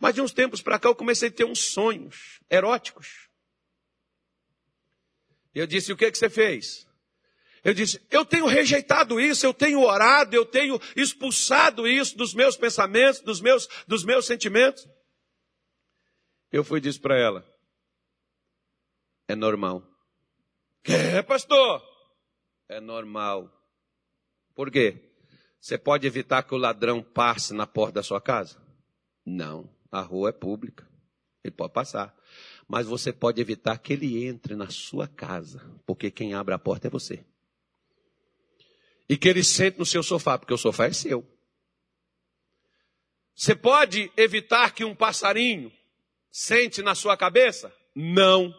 Mas 0.00 0.16
de 0.16 0.20
uns 0.20 0.32
tempos 0.32 0.60
para 0.60 0.78
cá 0.78 0.88
eu 0.88 0.94
comecei 0.94 1.28
a 1.28 1.32
ter 1.32 1.44
uns 1.44 1.60
sonhos 1.60 2.40
eróticos. 2.50 3.28
E 5.54 5.60
eu 5.60 5.66
disse, 5.66 5.92
o 5.92 5.96
que, 5.96 6.10
que 6.10 6.18
você 6.18 6.28
fez? 6.28 6.88
Eu 7.64 7.72
disse, 7.72 8.04
eu 8.10 8.24
tenho 8.24 8.46
rejeitado 8.46 9.20
isso, 9.20 9.46
eu 9.46 9.54
tenho 9.54 9.80
orado, 9.80 10.34
eu 10.34 10.44
tenho 10.44 10.80
expulsado 10.96 11.86
isso 11.86 12.16
dos 12.16 12.34
meus 12.34 12.56
pensamentos, 12.56 13.20
dos 13.20 13.40
meus, 13.40 13.68
dos 13.86 14.04
meus 14.04 14.26
sentimentos. 14.26 14.88
Eu 16.50 16.64
fui 16.64 16.78
e 16.78 16.82
disse 16.82 16.98
para 16.98 17.16
ela, 17.16 17.46
é 19.28 19.36
normal. 19.36 19.86
Que, 20.82 21.22
pastor? 21.22 21.80
É 22.68 22.80
normal. 22.80 23.48
Por 24.56 24.68
quê? 24.68 25.12
Você 25.60 25.78
pode 25.78 26.04
evitar 26.04 26.42
que 26.42 26.54
o 26.54 26.58
ladrão 26.58 27.00
passe 27.00 27.54
na 27.54 27.66
porta 27.66 27.94
da 27.94 28.02
sua 28.02 28.20
casa? 28.20 28.60
Não, 29.24 29.72
a 29.90 30.00
rua 30.00 30.30
é 30.30 30.32
pública. 30.32 30.90
Ele 31.44 31.54
pode 31.54 31.72
passar. 31.72 32.12
Mas 32.66 32.88
você 32.88 33.12
pode 33.12 33.40
evitar 33.40 33.78
que 33.78 33.92
ele 33.92 34.26
entre 34.26 34.56
na 34.56 34.68
sua 34.68 35.06
casa, 35.06 35.64
porque 35.86 36.10
quem 36.10 36.34
abre 36.34 36.54
a 36.54 36.58
porta 36.58 36.88
é 36.88 36.90
você 36.90 37.24
e 39.12 39.16
que 39.18 39.28
ele 39.28 39.44
sente 39.44 39.78
no 39.78 39.84
seu 39.84 40.02
sofá, 40.02 40.38
porque 40.38 40.54
o 40.54 40.56
sofá 40.56 40.86
é 40.86 40.92
seu. 40.94 41.22
Você 43.34 43.54
pode 43.54 44.10
evitar 44.16 44.72
que 44.72 44.86
um 44.86 44.94
passarinho 44.94 45.70
sente 46.30 46.80
na 46.80 46.94
sua 46.94 47.14
cabeça? 47.14 47.70
Não. 47.94 48.54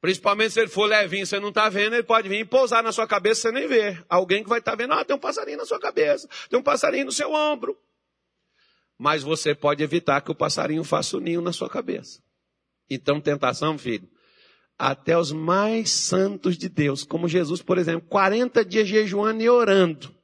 Principalmente 0.00 0.54
se 0.54 0.60
ele 0.60 0.70
for 0.70 0.86
levinho, 0.86 1.26
você 1.26 1.38
não 1.38 1.50
está 1.50 1.68
vendo, 1.68 1.92
ele 1.92 2.02
pode 2.02 2.30
vir 2.30 2.38
e 2.38 2.44
pousar 2.46 2.82
na 2.82 2.92
sua 2.92 3.06
cabeça, 3.06 3.42
você 3.42 3.52
nem 3.52 3.68
vê. 3.68 4.02
Alguém 4.08 4.42
que 4.42 4.48
vai 4.48 4.60
estar 4.60 4.70
tá 4.70 4.76
vendo, 4.76 4.94
ah, 4.94 5.04
tem 5.04 5.14
um 5.14 5.20
passarinho 5.20 5.58
na 5.58 5.66
sua 5.66 5.78
cabeça, 5.78 6.26
tem 6.48 6.58
um 6.58 6.62
passarinho 6.62 7.04
no 7.04 7.12
seu 7.12 7.30
ombro. 7.30 7.78
Mas 8.96 9.22
você 9.22 9.54
pode 9.54 9.82
evitar 9.82 10.22
que 10.22 10.30
o 10.30 10.34
passarinho 10.34 10.82
faça 10.82 11.18
o 11.18 11.20
ninho 11.20 11.42
na 11.42 11.52
sua 11.52 11.68
cabeça. 11.68 12.22
Então, 12.88 13.20
tentação, 13.20 13.76
filho, 13.76 14.08
até 14.78 15.16
os 15.16 15.32
mais 15.32 15.90
santos 15.90 16.58
de 16.58 16.68
Deus, 16.68 17.04
como 17.04 17.28
Jesus, 17.28 17.62
por 17.62 17.78
exemplo, 17.78 18.08
40 18.08 18.64
dias 18.64 18.88
jejuando 18.88 19.42
e 19.42 19.48
orando. 19.48 20.14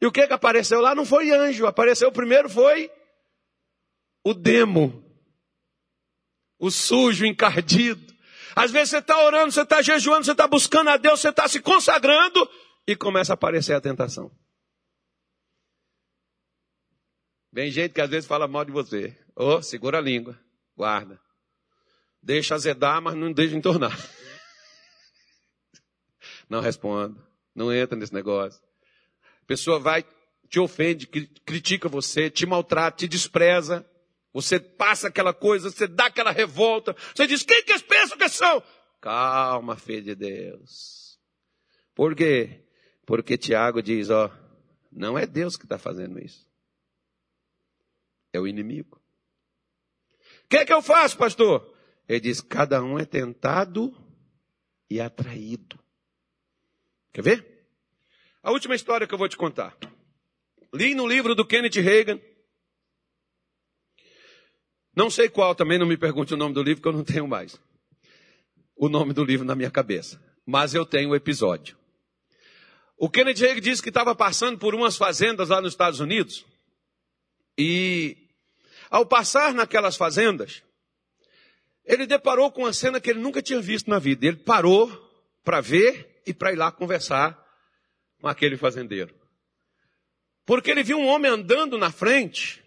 E 0.00 0.06
o 0.06 0.12
que 0.12 0.26
que 0.26 0.32
apareceu 0.32 0.80
lá 0.80 0.94
não 0.94 1.04
foi 1.04 1.30
anjo, 1.30 1.66
apareceu 1.66 2.10
primeiro 2.10 2.48
foi 2.48 2.90
o 4.24 4.34
demo, 4.34 5.04
o 6.58 6.70
sujo, 6.70 7.26
encardido. 7.26 8.12
Às 8.54 8.70
vezes 8.70 8.90
você 8.90 8.98
está 8.98 9.24
orando, 9.24 9.52
você 9.52 9.62
está 9.62 9.82
jejuando, 9.82 10.24
você 10.24 10.32
está 10.32 10.46
buscando 10.46 10.90
a 10.90 10.96
Deus, 10.96 11.20
você 11.20 11.30
está 11.30 11.48
se 11.48 11.60
consagrando 11.60 12.48
e 12.86 12.94
começa 12.94 13.32
a 13.32 13.34
aparecer 13.34 13.74
a 13.74 13.80
tentação. 13.80 14.30
Vem 17.52 17.70
gente 17.70 17.92
que 17.92 18.00
às 18.00 18.08
vezes 18.08 18.26
fala 18.26 18.48
mal 18.48 18.64
de 18.64 18.72
você. 18.72 19.16
Ô, 19.36 19.56
oh, 19.56 19.62
segura 19.62 19.98
a 19.98 20.00
língua, 20.00 20.38
guarda. 20.76 21.20
Deixa 22.22 22.54
azedar, 22.54 23.02
mas 23.02 23.14
não 23.14 23.32
deixa 23.32 23.56
entornar. 23.56 23.98
Não 26.48 26.60
responda. 26.60 27.20
Não 27.54 27.72
entra 27.72 27.96
nesse 27.98 28.14
negócio. 28.14 28.62
A 29.42 29.46
pessoa 29.46 29.78
vai, 29.78 30.04
te 30.48 30.60
ofende, 30.60 31.06
critica 31.06 31.88
você, 31.88 32.30
te 32.30 32.46
maltrata, 32.46 32.98
te 32.98 33.08
despreza. 33.08 33.84
Você 34.32 34.58
passa 34.58 35.08
aquela 35.08 35.34
coisa, 35.34 35.70
você 35.70 35.86
dá 35.86 36.06
aquela 36.06 36.30
revolta, 36.30 36.96
você 37.14 37.26
diz, 37.26 37.42
quem 37.42 37.62
que 37.64 37.72
eles 37.72 37.82
pensam 37.82 38.16
que 38.16 38.28
são? 38.28 38.62
Calma, 39.00 39.76
filho 39.76 40.02
de 40.02 40.14
Deus. 40.14 41.18
Por 41.94 42.14
quê? 42.14 42.64
Porque 43.04 43.36
Tiago 43.36 43.82
diz, 43.82 44.08
ó, 44.08 44.30
não 44.90 45.18
é 45.18 45.26
Deus 45.26 45.56
que 45.56 45.64
está 45.64 45.76
fazendo 45.76 46.18
isso. 46.18 46.48
É 48.32 48.40
o 48.40 48.46
inimigo. 48.46 49.02
O 50.44 50.48
que 50.48 50.58
é 50.58 50.64
que 50.64 50.72
eu 50.72 50.80
faço, 50.80 51.18
pastor? 51.18 51.71
Ele 52.08 52.20
diz, 52.20 52.40
cada 52.40 52.82
um 52.82 52.98
é 52.98 53.04
tentado 53.04 53.96
e 54.90 55.00
atraído. 55.00 55.78
Quer 57.12 57.22
ver? 57.22 57.66
A 58.42 58.50
última 58.50 58.74
história 58.74 59.06
que 59.06 59.14
eu 59.14 59.18
vou 59.18 59.28
te 59.28 59.36
contar. 59.36 59.76
Li 60.74 60.94
no 60.94 61.06
livro 61.06 61.34
do 61.34 61.46
Kenneth 61.46 61.80
Reagan. 61.80 62.20
Não 64.94 65.08
sei 65.08 65.28
qual, 65.28 65.54
também 65.54 65.78
não 65.78 65.86
me 65.86 65.96
pergunte 65.96 66.34
o 66.34 66.36
nome 66.36 66.54
do 66.54 66.62
livro, 66.62 66.82
que 66.82 66.88
eu 66.88 66.92
não 66.92 67.04
tenho 67.04 67.26
mais 67.26 67.58
o 68.82 68.88
nome 68.88 69.12
do 69.12 69.24
livro 69.24 69.46
na 69.46 69.54
minha 69.54 69.70
cabeça. 69.70 70.20
Mas 70.44 70.74
eu 70.74 70.84
tenho 70.84 71.10
o 71.10 71.14
episódio. 71.14 71.78
O 72.96 73.08
Kenneth 73.08 73.38
Reagan 73.38 73.60
disse 73.60 73.80
que 73.80 73.90
estava 73.90 74.12
passando 74.12 74.58
por 74.58 74.74
umas 74.74 74.96
fazendas 74.96 75.50
lá 75.50 75.60
nos 75.60 75.72
Estados 75.72 76.00
Unidos. 76.00 76.44
E 77.56 78.16
ao 78.90 79.06
passar 79.06 79.54
naquelas 79.54 79.96
fazendas, 79.96 80.64
ele 81.84 82.06
deparou 82.06 82.50
com 82.50 82.62
uma 82.62 82.72
cena 82.72 83.00
que 83.00 83.10
ele 83.10 83.20
nunca 83.20 83.42
tinha 83.42 83.60
visto 83.60 83.90
na 83.90 83.98
vida. 83.98 84.26
Ele 84.26 84.36
parou 84.36 84.90
para 85.44 85.60
ver 85.60 86.22
e 86.26 86.32
para 86.32 86.52
ir 86.52 86.56
lá 86.56 86.70
conversar 86.70 87.38
com 88.20 88.28
aquele 88.28 88.56
fazendeiro. 88.56 89.14
Porque 90.44 90.70
ele 90.70 90.82
viu 90.82 90.98
um 90.98 91.06
homem 91.06 91.30
andando 91.30 91.76
na 91.76 91.90
frente. 91.90 92.62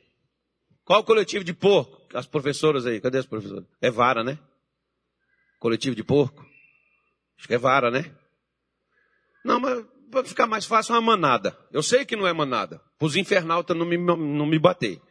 Qual 0.83 1.03
coletivo 1.03 1.43
de 1.43 1.53
porco? 1.53 2.05
As 2.13 2.27
professoras 2.27 2.85
aí, 2.85 3.01
cadê 3.01 3.17
as 3.17 3.25
professoras? 3.25 3.65
É 3.81 3.89
vara, 3.89 4.23
né? 4.23 4.37
Coletivo 5.59 5.95
de 5.95 6.03
porco? 6.03 6.45
Acho 7.37 7.47
que 7.47 7.55
é 7.55 7.57
vara, 7.57 7.89
né? 7.89 8.15
Não, 9.43 9.59
mas 9.59 9.83
para 10.11 10.23
ficar 10.23 10.47
mais 10.47 10.65
fácil, 10.65 10.93
é 10.93 10.99
uma 10.99 11.17
manada. 11.17 11.57
Eu 11.71 11.83
sei 11.83 12.05
que 12.05 12.15
não 12.15 12.27
é 12.27 12.33
manada. 12.33 12.81
Os 13.01 13.15
infernautas 13.15 13.75
não 13.75 13.85
me, 13.85 13.97
não 13.97 14.45
me 14.45 14.59
bater. 14.59 15.01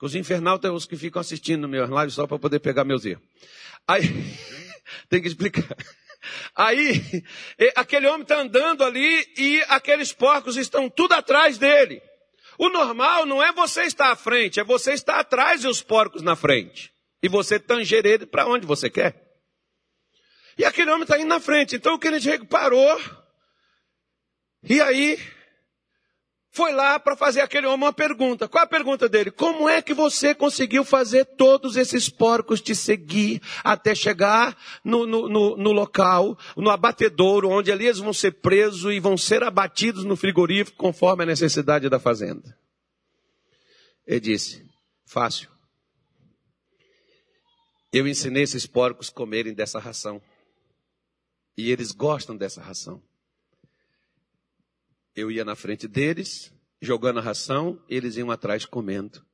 Os 0.00 0.14
infernautas 0.14 0.70
é 0.70 0.72
os 0.72 0.86
que 0.86 0.96
ficam 0.96 1.20
assistindo 1.20 1.68
meus 1.68 1.90
lives 1.90 2.14
só 2.14 2.26
para 2.26 2.38
poder 2.38 2.60
pegar 2.60 2.84
meus 2.84 3.04
erros. 3.04 3.24
Aí, 3.86 4.02
tem 5.08 5.20
que 5.20 5.28
explicar. 5.28 5.76
Aí, 6.54 7.24
aquele 7.74 8.06
homem 8.06 8.22
está 8.22 8.40
andando 8.40 8.84
ali 8.84 9.26
e 9.36 9.62
aqueles 9.68 10.12
porcos 10.12 10.56
estão 10.56 10.88
tudo 10.88 11.14
atrás 11.14 11.58
dele. 11.58 12.00
O 12.58 12.68
normal 12.68 13.24
não 13.24 13.42
é 13.42 13.52
você 13.52 13.84
estar 13.84 14.10
à 14.10 14.16
frente, 14.16 14.58
é 14.58 14.64
você 14.64 14.92
estar 14.92 15.20
atrás 15.20 15.62
e 15.62 15.68
os 15.68 15.82
porcos 15.82 16.22
na 16.22 16.34
frente. 16.34 16.92
E 17.22 17.28
você 17.28 17.58
tanger 17.58 18.04
ele 18.04 18.26
para 18.26 18.46
onde 18.46 18.66
você 18.66 18.90
quer. 18.90 19.28
E 20.56 20.64
aquele 20.64 20.90
homem 20.90 21.02
está 21.02 21.18
indo 21.18 21.28
na 21.28 21.40
frente. 21.40 21.76
Então 21.76 21.94
o 21.94 21.98
Kennedy 21.98 22.28
Reagan 22.28 22.46
parou. 22.46 23.00
E 24.62 24.80
aí, 24.80 25.18
foi 26.58 26.72
lá 26.72 26.98
para 26.98 27.14
fazer 27.14 27.40
aquele 27.40 27.68
homem 27.68 27.86
uma 27.86 27.92
pergunta. 27.92 28.48
Qual 28.48 28.64
a 28.64 28.66
pergunta 28.66 29.08
dele? 29.08 29.30
Como 29.30 29.68
é 29.68 29.80
que 29.80 29.94
você 29.94 30.34
conseguiu 30.34 30.84
fazer 30.84 31.24
todos 31.24 31.76
esses 31.76 32.08
porcos 32.08 32.60
te 32.60 32.74
seguir 32.74 33.40
até 33.62 33.94
chegar 33.94 34.58
no, 34.82 35.06
no, 35.06 35.28
no, 35.28 35.56
no 35.56 35.70
local, 35.70 36.36
no 36.56 36.68
abatedouro, 36.68 37.48
onde 37.48 37.70
ali 37.70 37.86
eles 37.86 38.00
vão 38.00 38.12
ser 38.12 38.40
presos 38.40 38.92
e 38.92 38.98
vão 38.98 39.16
ser 39.16 39.44
abatidos 39.44 40.02
no 40.02 40.16
frigorífico 40.16 40.76
conforme 40.76 41.22
a 41.22 41.26
necessidade 41.26 41.88
da 41.88 42.00
fazenda? 42.00 42.58
Ele 44.04 44.18
disse, 44.18 44.68
fácil. 45.06 45.48
Eu 47.92 48.08
ensinei 48.08 48.42
esses 48.42 48.66
porcos 48.66 49.10
comerem 49.10 49.54
dessa 49.54 49.78
ração. 49.78 50.20
E 51.56 51.70
eles 51.70 51.92
gostam 51.92 52.36
dessa 52.36 52.60
ração. 52.60 53.00
Eu 55.18 55.32
ia 55.32 55.44
na 55.44 55.56
frente 55.56 55.88
deles, 55.88 56.54
jogando 56.80 57.18
a 57.18 57.22
ração, 57.22 57.82
eles 57.88 58.16
iam 58.16 58.30
atrás 58.30 58.64
comendo. 58.64 59.26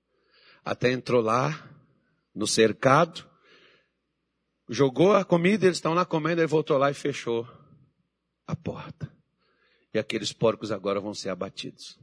Até 0.64 0.91
entrou 0.91 1.20
lá, 1.20 1.70
no 2.35 2.47
cercado, 2.47 3.28
jogou 4.66 5.14
a 5.14 5.26
comida, 5.26 5.66
eles 5.66 5.76
estão 5.76 5.93
lá 5.93 6.07
comendo, 6.07 6.41
ele 6.41 6.47
voltou 6.47 6.78
lá 6.78 6.91
e 6.91 6.95
fechou 6.95 7.47
a 8.47 8.57
porta. 8.57 9.14
E 9.93 9.99
aqueles 9.99 10.32
porcos 10.32 10.72
agora 10.72 11.01
vão 11.01 11.12
ser 11.12 11.28
abatidos. 11.28 11.99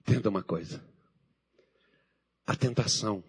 Entenda 0.00 0.30
uma 0.30 0.42
coisa. 0.42 0.82
A 2.46 2.56
tentação 2.56 3.22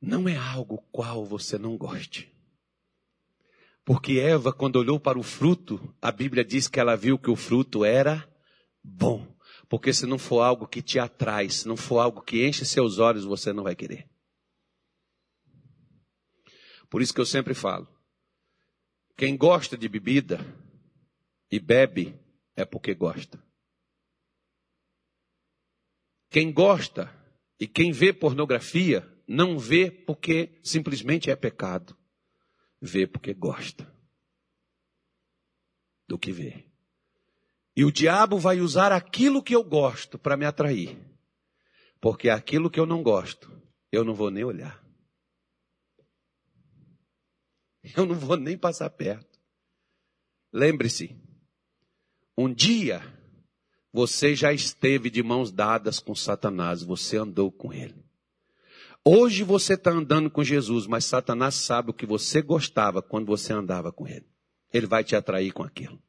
não 0.00 0.28
é 0.28 0.36
algo 0.36 0.78
qual 0.92 1.24
você 1.24 1.58
não 1.58 1.76
goste. 1.76 2.33
Porque 3.84 4.18
Eva, 4.18 4.52
quando 4.52 4.76
olhou 4.76 4.98
para 4.98 5.18
o 5.18 5.22
fruto, 5.22 5.94
a 6.00 6.10
Bíblia 6.10 6.44
diz 6.44 6.68
que 6.68 6.80
ela 6.80 6.96
viu 6.96 7.18
que 7.18 7.30
o 7.30 7.36
fruto 7.36 7.84
era 7.84 8.26
bom. 8.82 9.34
Porque 9.68 9.92
se 9.92 10.06
não 10.06 10.18
for 10.18 10.40
algo 10.40 10.66
que 10.66 10.80
te 10.80 10.98
atrai, 10.98 11.50
se 11.50 11.68
não 11.68 11.76
for 11.76 11.98
algo 11.98 12.22
que 12.22 12.46
enche 12.46 12.64
seus 12.64 12.98
olhos, 12.98 13.24
você 13.24 13.52
não 13.52 13.64
vai 13.64 13.74
querer. 13.74 14.08
Por 16.88 17.02
isso 17.02 17.12
que 17.12 17.20
eu 17.20 17.26
sempre 17.26 17.54
falo: 17.54 17.88
quem 19.16 19.36
gosta 19.36 19.76
de 19.76 19.88
bebida 19.88 20.38
e 21.50 21.58
bebe 21.58 22.18
é 22.56 22.64
porque 22.64 22.94
gosta. 22.94 23.42
Quem 26.30 26.52
gosta 26.52 27.12
e 27.60 27.66
quem 27.66 27.92
vê 27.92 28.12
pornografia 28.12 29.08
não 29.26 29.58
vê 29.58 29.90
porque 29.90 30.60
simplesmente 30.62 31.30
é 31.30 31.36
pecado. 31.36 31.96
Vê 32.86 33.06
porque 33.06 33.32
gosta 33.32 33.90
do 36.06 36.18
que 36.18 36.30
vê. 36.30 36.66
E 37.74 37.82
o 37.82 37.90
diabo 37.90 38.38
vai 38.38 38.60
usar 38.60 38.92
aquilo 38.92 39.42
que 39.42 39.56
eu 39.56 39.64
gosto 39.64 40.18
para 40.18 40.36
me 40.36 40.44
atrair. 40.44 40.94
Porque 41.98 42.28
aquilo 42.28 42.70
que 42.70 42.78
eu 42.78 42.84
não 42.84 43.02
gosto, 43.02 43.50
eu 43.90 44.04
não 44.04 44.14
vou 44.14 44.30
nem 44.30 44.44
olhar. 44.44 44.84
Eu 47.96 48.06
não 48.06 48.14
vou 48.14 48.36
nem 48.36 48.56
passar 48.56 48.88
perto. 48.88 49.38
Lembre-se, 50.50 51.14
um 52.36 52.52
dia 52.52 53.02
você 53.92 54.34
já 54.34 54.54
esteve 54.54 55.10
de 55.10 55.22
mãos 55.22 55.52
dadas 55.52 55.98
com 55.98 56.14
Satanás, 56.14 56.82
você 56.82 57.18
andou 57.18 57.52
com 57.52 57.74
ele. 57.74 58.03
Hoje 59.06 59.44
você 59.44 59.74
está 59.74 59.90
andando 59.90 60.30
com 60.30 60.42
Jesus, 60.42 60.86
mas 60.86 61.04
Satanás 61.04 61.54
sabe 61.56 61.90
o 61.90 61.94
que 61.94 62.06
você 62.06 62.40
gostava 62.40 63.02
quando 63.02 63.26
você 63.26 63.52
andava 63.52 63.92
com 63.92 64.08
ele. 64.08 64.26
Ele 64.72 64.86
vai 64.86 65.04
te 65.04 65.14
atrair 65.14 65.52
com 65.52 65.62
aquilo. 65.62 66.02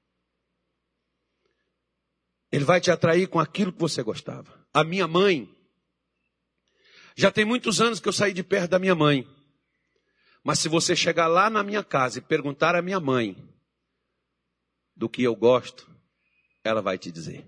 Ele 2.50 2.64
vai 2.64 2.80
te 2.80 2.90
atrair 2.90 3.28
com 3.28 3.38
aquilo 3.38 3.74
que 3.74 3.80
você 3.80 4.02
gostava. 4.02 4.66
A 4.74 4.82
minha 4.82 5.10
mãe, 5.10 5.54
já 7.18 7.30
tem 7.30 7.44
muitos 7.44 7.82
anos 7.82 8.00
que 8.00 8.08
eu 8.08 8.14
saí 8.14 8.32
de 8.32 8.44
perto 8.44 8.72
da 8.72 8.80
minha 8.80 8.96
mãe. 8.96 9.28
Mas 10.42 10.60
se 10.60 10.70
você 10.70 10.96
chegar 10.96 11.28
lá 11.28 11.50
na 11.50 11.64
minha 11.64 11.84
casa 11.84 12.20
e 12.20 12.22
perguntar 12.22 12.76
à 12.76 12.82
minha 12.82 13.00
mãe 13.00 13.36
do 14.96 15.10
que 15.10 15.22
eu 15.22 15.36
gosto, 15.36 15.94
ela 16.64 16.82
vai 16.82 16.98
te 16.98 17.12
dizer. 17.12 17.46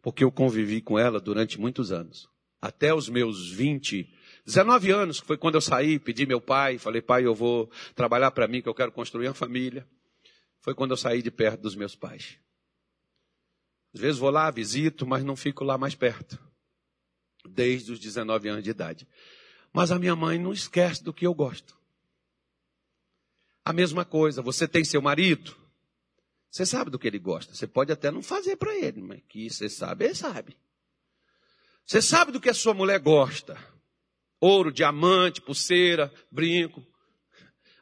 Porque 0.00 0.22
eu 0.22 0.30
convivi 0.30 0.80
com 0.80 0.96
ela 0.96 1.18
durante 1.18 1.58
muitos 1.58 1.90
anos 1.90 2.32
até 2.64 2.94
os 2.94 3.10
meus 3.10 3.50
20, 3.50 4.10
19 4.46 4.90
anos, 4.90 5.20
que 5.20 5.26
foi 5.26 5.36
quando 5.36 5.56
eu 5.56 5.60
saí, 5.60 5.98
pedi 5.98 6.24
meu 6.24 6.40
pai, 6.40 6.78
falei, 6.78 7.02
pai, 7.02 7.26
eu 7.26 7.34
vou 7.34 7.70
trabalhar 7.94 8.30
para 8.30 8.48
mim, 8.48 8.62
que 8.62 8.68
eu 8.68 8.74
quero 8.74 8.90
construir 8.90 9.28
uma 9.28 9.34
família. 9.34 9.86
Foi 10.62 10.74
quando 10.74 10.92
eu 10.92 10.96
saí 10.96 11.20
de 11.20 11.30
perto 11.30 11.60
dos 11.60 11.76
meus 11.76 11.94
pais. 11.94 12.38
Às 13.92 14.00
vezes 14.00 14.18
vou 14.18 14.30
lá, 14.30 14.50
visito, 14.50 15.06
mas 15.06 15.22
não 15.22 15.36
fico 15.36 15.62
lá 15.62 15.76
mais 15.76 15.94
perto. 15.94 16.38
Desde 17.46 17.92
os 17.92 18.00
19 18.00 18.48
anos 18.48 18.64
de 18.64 18.70
idade. 18.70 19.06
Mas 19.70 19.92
a 19.92 19.98
minha 19.98 20.16
mãe 20.16 20.38
não 20.38 20.52
esquece 20.52 21.04
do 21.04 21.12
que 21.12 21.26
eu 21.26 21.34
gosto. 21.34 21.78
A 23.62 23.74
mesma 23.74 24.06
coisa, 24.06 24.40
você 24.40 24.66
tem 24.66 24.84
seu 24.84 25.02
marido, 25.02 25.54
você 26.50 26.64
sabe 26.64 26.90
do 26.90 26.98
que 26.98 27.06
ele 27.06 27.18
gosta. 27.18 27.54
Você 27.54 27.66
pode 27.66 27.92
até 27.92 28.10
não 28.10 28.22
fazer 28.22 28.56
para 28.56 28.74
ele, 28.74 29.02
mas 29.02 29.20
que 29.28 29.50
você 29.50 29.68
sabe, 29.68 30.06
ele 30.06 30.14
sabe. 30.14 30.56
Você 31.86 32.00
sabe 32.00 32.32
do 32.32 32.40
que 32.40 32.48
a 32.48 32.54
sua 32.54 32.74
mulher 32.74 32.98
gosta? 32.98 33.58
Ouro, 34.40 34.72
diamante, 34.72 35.40
pulseira, 35.40 36.12
brinco, 36.30 36.84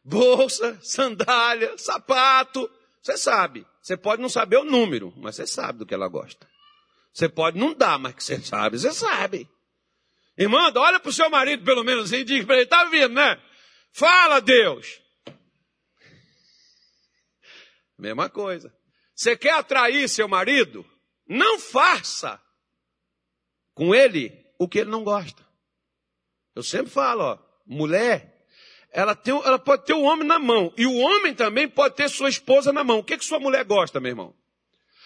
bolsa, 0.05 0.79
sandália, 0.83 1.77
sapato. 1.79 2.69
Você 3.01 3.17
sabe. 3.17 3.67
Você 3.81 3.97
pode 3.97 4.23
não 4.23 4.29
saber 4.29 4.59
o 4.59 4.65
número, 4.65 5.13
mas 5.17 5.37
você 5.37 5.47
sabe 5.47 5.81
do 5.81 5.87
que 5.87 5.95
ela 5.95 6.09
gosta. 6.09 6.49
Você 7.13 7.29
pode 7.29 7.59
não 7.59 7.75
dar, 7.75 7.99
mas 7.99 8.15
que 8.15 8.25
você 8.25 8.41
sabe, 8.41 8.79
você 8.79 8.93
sabe. 8.93 9.49
Irmã, 10.37 10.73
olha 10.75 10.99
para 10.99 11.11
o 11.11 11.13
seu 11.13 11.29
marido 11.29 11.65
pelo 11.65 11.85
menos 11.85 12.13
e 12.13 12.25
diz 12.25 12.45
para 12.45 12.57
ele, 12.57 12.65
está 12.65 12.85
vindo, 12.85 13.15
né? 13.15 13.41
Fala, 13.93 14.41
Deus. 14.41 15.01
Mesma 17.99 18.29
coisa. 18.29 18.75
Você 19.15 19.37
quer 19.37 19.55
atrair 19.55 20.09
seu 20.09 20.27
marido? 20.27 20.85
Não 21.29 21.59
faça 21.59 22.42
com 23.75 23.95
ele 23.95 24.33
o 24.59 24.69
que 24.69 24.81
ele 24.81 24.91
não 24.91 25.05
gosta. 25.05 25.43
Eu 26.55 26.63
sempre 26.63 26.91
falo, 26.91 27.23
ó, 27.23 27.39
mulher, 27.67 28.47
ela, 28.91 29.15
tem, 29.15 29.35
ela 29.35 29.59
pode 29.59 29.85
ter 29.85 29.95
o 29.95 30.03
homem 30.03 30.27
na 30.27 30.39
mão, 30.39 30.73
e 30.77 30.87
o 30.87 30.97
homem 30.97 31.35
também 31.35 31.69
pode 31.69 31.97
ter 31.97 32.09
sua 32.09 32.29
esposa 32.29 32.73
na 32.73 32.85
mão. 32.85 32.99
O 32.99 33.05
que, 33.05 33.17
que 33.17 33.25
sua 33.25 33.41
mulher 33.41 33.65
gosta, 33.65 33.99
meu 33.99 34.11
irmão? 34.11 34.35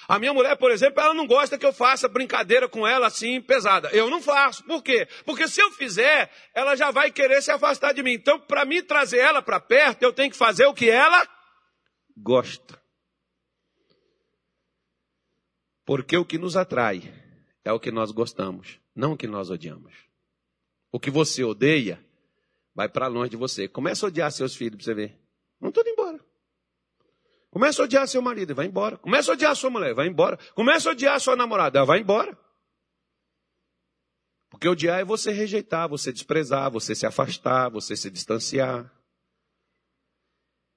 A 0.08 0.18
minha 0.20 0.32
mulher, 0.32 0.56
por 0.56 0.70
exemplo, 0.70 1.00
ela 1.00 1.14
não 1.14 1.26
gosta 1.26 1.58
que 1.58 1.66
eu 1.66 1.72
faça 1.72 2.06
brincadeira 2.08 2.68
com 2.68 2.86
ela 2.86 3.08
assim, 3.08 3.40
pesada. 3.40 3.88
Eu 3.88 4.08
não 4.08 4.22
faço. 4.22 4.62
Por 4.64 4.82
quê? 4.82 5.08
Porque 5.24 5.48
se 5.48 5.60
eu 5.60 5.72
fizer, 5.72 6.30
ela 6.54 6.76
já 6.76 6.92
vai 6.92 7.10
querer 7.10 7.42
se 7.42 7.50
afastar 7.50 7.92
de 7.92 8.04
mim. 8.04 8.12
Então, 8.12 8.38
para 8.38 8.64
mim 8.64 8.82
trazer 8.82 9.18
ela 9.18 9.42
para 9.42 9.58
perto, 9.58 10.02
eu 10.02 10.12
tenho 10.12 10.30
que 10.30 10.36
fazer 10.36 10.66
o 10.66 10.74
que 10.74 10.88
ela 10.88 11.26
gosta. 12.16 12.80
Porque 15.84 16.16
o 16.16 16.24
que 16.24 16.38
nos 16.38 16.56
atrai 16.56 17.25
é 17.66 17.72
o 17.72 17.80
que 17.80 17.90
nós 17.90 18.12
gostamos, 18.12 18.78
não 18.94 19.14
o 19.14 19.16
que 19.16 19.26
nós 19.26 19.50
odiamos. 19.50 19.92
O 20.92 21.00
que 21.00 21.10
você 21.10 21.42
odeia 21.42 22.00
vai 22.72 22.88
para 22.88 23.08
longe 23.08 23.30
de 23.30 23.36
você. 23.36 23.66
Começa 23.66 24.06
a 24.06 24.08
odiar 24.08 24.30
seus 24.30 24.54
filhos 24.54 24.76
para 24.76 24.84
você 24.84 24.94
ver. 24.94 25.18
Não 25.60 25.72
tudo 25.72 25.88
embora. 25.88 26.20
Começa 27.50 27.82
a 27.82 27.84
odiar 27.84 28.06
seu 28.06 28.22
marido, 28.22 28.54
vai 28.54 28.66
embora. 28.66 28.96
Começa 28.96 29.32
a 29.32 29.34
odiar 29.34 29.56
sua 29.56 29.68
mulher, 29.68 29.94
vai 29.94 30.06
embora. 30.06 30.38
Começa 30.54 30.88
a 30.88 30.92
odiar 30.92 31.20
sua 31.20 31.34
namorada, 31.34 31.84
vai 31.84 31.98
embora. 31.98 32.38
Porque 34.48 34.68
odiar 34.68 35.00
é 35.00 35.04
você 35.04 35.32
rejeitar, 35.32 35.88
você 35.88 36.12
desprezar, 36.12 36.70
você 36.70 36.94
se 36.94 37.04
afastar, 37.04 37.68
você 37.68 37.96
se 37.96 38.08
distanciar. 38.08 38.88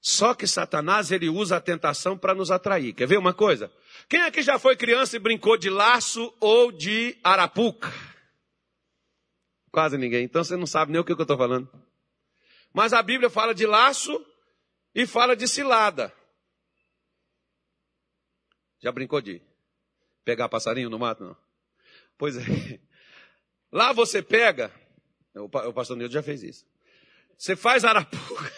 Só 0.02 0.34
que 0.34 0.48
Satanás 0.48 1.12
ele 1.12 1.28
usa 1.28 1.58
a 1.58 1.62
tentação 1.62 2.18
para 2.18 2.34
nos 2.34 2.52
atrair. 2.52 2.94
Quer 2.94 3.08
ver 3.08 3.18
uma 3.18 3.34
coisa? 3.34 3.72
Quem 4.08 4.22
aqui 4.22 4.42
já 4.42 4.58
foi 4.58 4.76
criança 4.76 5.18
e 5.18 5.20
brincou 5.20 5.58
de 5.58 5.70
laço 5.70 6.34
ou 6.40 6.72
de 6.72 7.18
arapuca? 7.24 7.92
Quase 9.72 9.98
ninguém. 9.98 10.24
Então 10.24 10.44
você 10.44 10.56
não 10.56 10.66
sabe 10.66 10.92
nem 10.92 11.02
o 11.02 11.04
que 11.04 11.12
eu 11.12 11.22
estou 11.22 11.38
falando. 11.38 11.70
Mas 12.74 12.94
a 12.94 13.04
Bíblia 13.04 13.30
fala 13.30 13.54
de 13.54 13.66
laço 13.66 14.26
e 14.96 15.06
fala 15.06 15.36
de 15.36 15.48
cilada. 15.48 16.14
Já 18.82 18.92
brincou 18.92 19.20
de 19.20 19.42
pegar 20.24 20.48
passarinho 20.48 20.90
no 20.90 20.98
mato? 20.98 21.24
Não. 21.24 21.38
Pois 22.18 22.38
é. 22.38 22.80
Lá 23.72 23.92
você 23.92 24.22
pega, 24.22 24.72
o 25.36 25.74
pastor 25.74 25.98
Nildo 25.98 26.14
já 26.14 26.24
fez 26.24 26.42
isso. 26.42 26.66
Você 27.38 27.56
faz 27.56 27.84
arapuca. 27.84 28.52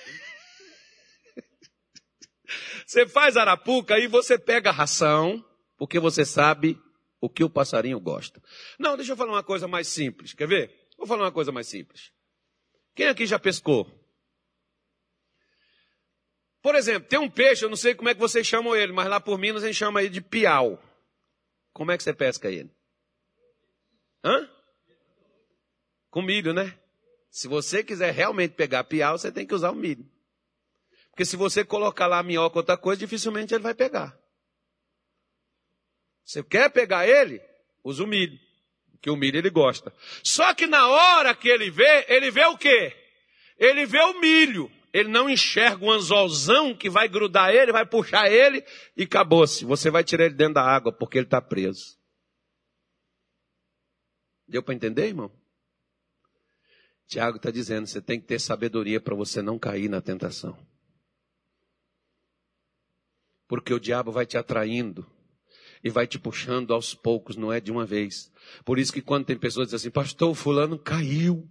Você 2.92 3.08
faz 3.08 3.38
arapuca 3.38 3.98
e 3.98 4.06
você 4.06 4.38
pega 4.38 4.70
a 4.70 4.74
ração, 4.74 5.42
porque 5.78 5.98
você 5.98 6.26
sabe 6.26 6.78
o 7.22 7.30
que 7.30 7.42
o 7.42 7.50
passarinho 7.50 7.98
gosta. 8.02 8.44
Não, 8.78 8.98
deixa 8.98 9.14
eu 9.14 9.16
falar 9.16 9.32
uma 9.32 9.44
coisa 9.44 9.66
mais 9.66 9.88
simples. 9.88 10.34
Quer 10.34 10.46
ver? 10.46 10.90
Vou 10.98 11.08
falar 11.08 11.24
uma 11.24 11.32
coisa 11.32 11.54
mais 11.54 11.68
simples. 11.68 12.12
Quem 12.94 13.08
aqui 13.08 13.26
já 13.26 13.40
pescou? 13.40 13.90
Por 16.62 16.76
exemplo, 16.76 17.08
tem 17.08 17.18
um 17.18 17.30
peixe, 17.30 17.64
eu 17.64 17.70
não 17.70 17.78
sei 17.78 17.96
como 17.96 18.10
é 18.10 18.14
que 18.14 18.20
vocês 18.20 18.46
chamam 18.46 18.76
ele, 18.76 18.92
mas 18.92 19.08
lá 19.08 19.22
por 19.22 19.40
Minas 19.40 19.64
a 19.64 19.68
gente 19.68 19.78
chama 19.78 20.02
ele 20.02 20.10
de 20.10 20.20
piau. 20.20 20.78
Como 21.72 21.94
é 21.94 21.98
que 21.98 22.04
você 22.04 22.14
pesca 22.14 22.52
ele? 22.52 22.76
Hã? 24.22 24.50
Com 26.10 26.22
milho, 26.22 26.52
né? 26.52 26.78
Se 27.30 27.48
você 27.48 27.86
quiser 27.86 28.14
realmente 28.14 28.52
pegar 28.52 28.84
piau, 28.84 29.18
você 29.18 29.32
tem 29.32 29.48
que 29.48 29.56
usar 29.56 29.72
o 29.72 29.76
milho. 29.76 30.11
Porque 31.12 31.26
se 31.26 31.36
você 31.36 31.64
colocar 31.64 32.08
lá 32.08 32.24
minhoca 32.24 32.56
ou 32.56 32.62
outra 32.62 32.78
coisa, 32.78 33.00
dificilmente 33.00 33.54
ele 33.54 33.64
vai 33.64 33.76
pegar. 33.76 34.18
Você 36.24 36.42
quer 36.44 36.70
pegar 36.72 37.08
ele? 37.08 37.42
Usa 37.84 38.04
o 38.04 38.08
milho. 38.08 38.40
Que 39.02 39.10
o 39.10 39.16
milho 39.16 39.38
ele 39.38 39.50
gosta. 39.50 39.94
Só 40.24 40.54
que 40.54 40.68
na 40.68 40.88
hora 40.88 41.36
que 41.36 41.50
ele 41.50 41.70
vê, 41.70 42.06
ele 42.08 42.32
vê 42.32 42.46
o 42.46 42.58
quê? 42.58 42.96
Ele 43.58 43.86
vê 43.86 44.00
o 44.00 44.20
milho 44.20 44.72
ele 44.94 45.10
não 45.10 45.30
enxerga 45.30 45.84
um 45.86 45.92
anzolzão 45.92 46.76
que 46.76 46.90
vai 46.90 47.08
grudar 47.08 47.54
ele, 47.54 47.72
vai 47.72 47.86
puxar 47.86 48.30
ele 48.30 48.64
e 48.96 49.04
acabou-se. 49.04 49.64
Você 49.64 49.90
vai 49.90 50.04
tirar 50.04 50.26
ele 50.26 50.36
dentro 50.36 50.56
da 50.56 50.64
água 50.64 50.92
porque 50.92 51.18
ele 51.18 51.26
está 51.26 51.42
preso. 51.42 51.98
Deu 54.48 54.62
para 54.62 54.74
entender, 54.74 55.08
irmão? 55.08 55.32
Tiago 57.08 57.38
está 57.38 57.50
dizendo, 57.50 57.88
você 57.88 58.02
tem 58.02 58.20
que 58.20 58.28
ter 58.28 58.40
sabedoria 58.40 59.00
para 59.00 59.16
você 59.16 59.42
não 59.42 59.58
cair 59.58 59.90
na 59.90 60.02
tentação. 60.02 60.58
Porque 63.52 63.74
o 63.74 63.82
diabo 63.82 64.14
vai 64.14 64.26
te 64.26 64.38
atraindo 64.38 65.06
e 65.84 65.90
vai 65.90 66.08
te 66.08 66.18
puxando 66.18 66.74
aos 66.74 66.96
poucos, 66.96 67.36
não 67.36 67.52
é 67.52 67.60
de 67.60 67.70
uma 67.70 67.86
vez. 67.86 68.32
Por 68.64 68.80
isso 68.80 68.94
que 68.94 69.02
quando 69.02 69.26
tem 69.26 69.38
pessoas 69.38 69.68
que 69.68 69.76
dizem 69.76 69.90
assim, 69.90 69.94
pastor, 69.94 70.34
fulano 70.36 70.80
caiu. 70.80 71.46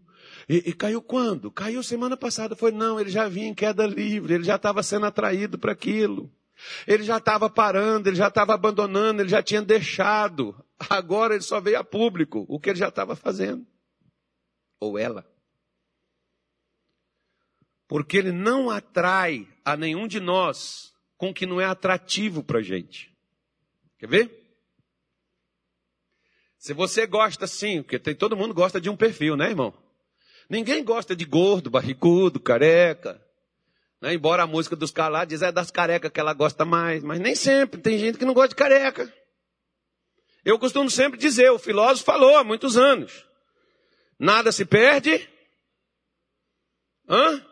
E, 0.48 0.70
e, 0.70 0.72
caiu 0.72 1.02
quando? 1.02 1.50
Caiu 1.50 1.82
semana 1.82 2.16
passada. 2.16 2.56
Foi, 2.56 2.72
não, 2.72 2.98
ele 2.98 3.10
já 3.10 3.28
vinha 3.28 3.48
em 3.48 3.54
queda 3.54 3.86
livre, 3.86 4.32
ele 4.32 4.44
já 4.44 4.56
estava 4.56 4.82
sendo 4.82 5.04
atraído 5.04 5.58
para 5.58 5.72
aquilo. 5.72 6.32
Ele 6.86 7.02
já 7.02 7.18
estava 7.18 7.50
parando, 7.50 8.08
ele 8.08 8.16
já 8.16 8.28
estava 8.28 8.54
abandonando, 8.54 9.20
ele 9.20 9.28
já 9.28 9.42
tinha 9.42 9.60
deixado. 9.60 10.58
Agora 10.88 11.34
ele 11.34 11.42
só 11.42 11.60
veio 11.60 11.80
a 11.80 11.84
público 11.84 12.46
o 12.48 12.58
que 12.58 12.70
ele 12.70 12.78
já 12.78 12.88
estava 12.88 13.14
fazendo. 13.14 13.66
Ou 14.80 14.98
ela. 14.98 15.30
Porque 17.86 18.16
ele 18.16 18.32
não 18.32 18.70
atrai 18.70 19.46
a 19.62 19.76
nenhum 19.76 20.08
de 20.08 20.18
nós 20.18 20.89
com 21.20 21.28
o 21.28 21.34
que 21.34 21.44
não 21.44 21.60
é 21.60 21.66
atrativo 21.66 22.42
para 22.42 22.60
a 22.60 22.62
gente. 22.62 23.14
Quer 23.98 24.06
ver? 24.06 24.56
Se 26.56 26.72
você 26.72 27.06
gosta 27.06 27.46
sim, 27.46 27.82
porque 27.82 27.98
tem, 27.98 28.14
todo 28.14 28.38
mundo 28.38 28.54
gosta 28.54 28.80
de 28.80 28.88
um 28.88 28.96
perfil, 28.96 29.36
né, 29.36 29.50
irmão? 29.50 29.74
Ninguém 30.48 30.82
gosta 30.82 31.14
de 31.14 31.26
gordo, 31.26 31.68
barrigudo, 31.68 32.40
careca. 32.40 33.22
Né? 34.00 34.14
Embora 34.14 34.44
a 34.44 34.46
música 34.46 34.74
dos 34.74 34.90
caras 34.90 35.28
diz 35.28 35.42
é 35.42 35.52
das 35.52 35.70
carecas 35.70 36.10
que 36.10 36.18
ela 36.18 36.32
gosta 36.32 36.64
mais, 36.64 37.04
mas 37.04 37.20
nem 37.20 37.34
sempre. 37.34 37.82
Tem 37.82 37.98
gente 37.98 38.16
que 38.16 38.24
não 38.24 38.32
gosta 38.32 38.48
de 38.48 38.54
careca. 38.54 39.12
Eu 40.42 40.58
costumo 40.58 40.88
sempre 40.88 41.18
dizer, 41.18 41.50
o 41.50 41.58
filósofo 41.58 42.06
falou 42.06 42.38
há 42.38 42.42
muitos 42.42 42.78
anos. 42.78 43.26
Nada 44.18 44.50
se 44.52 44.64
perde. 44.64 45.28
Hã? 47.06 47.44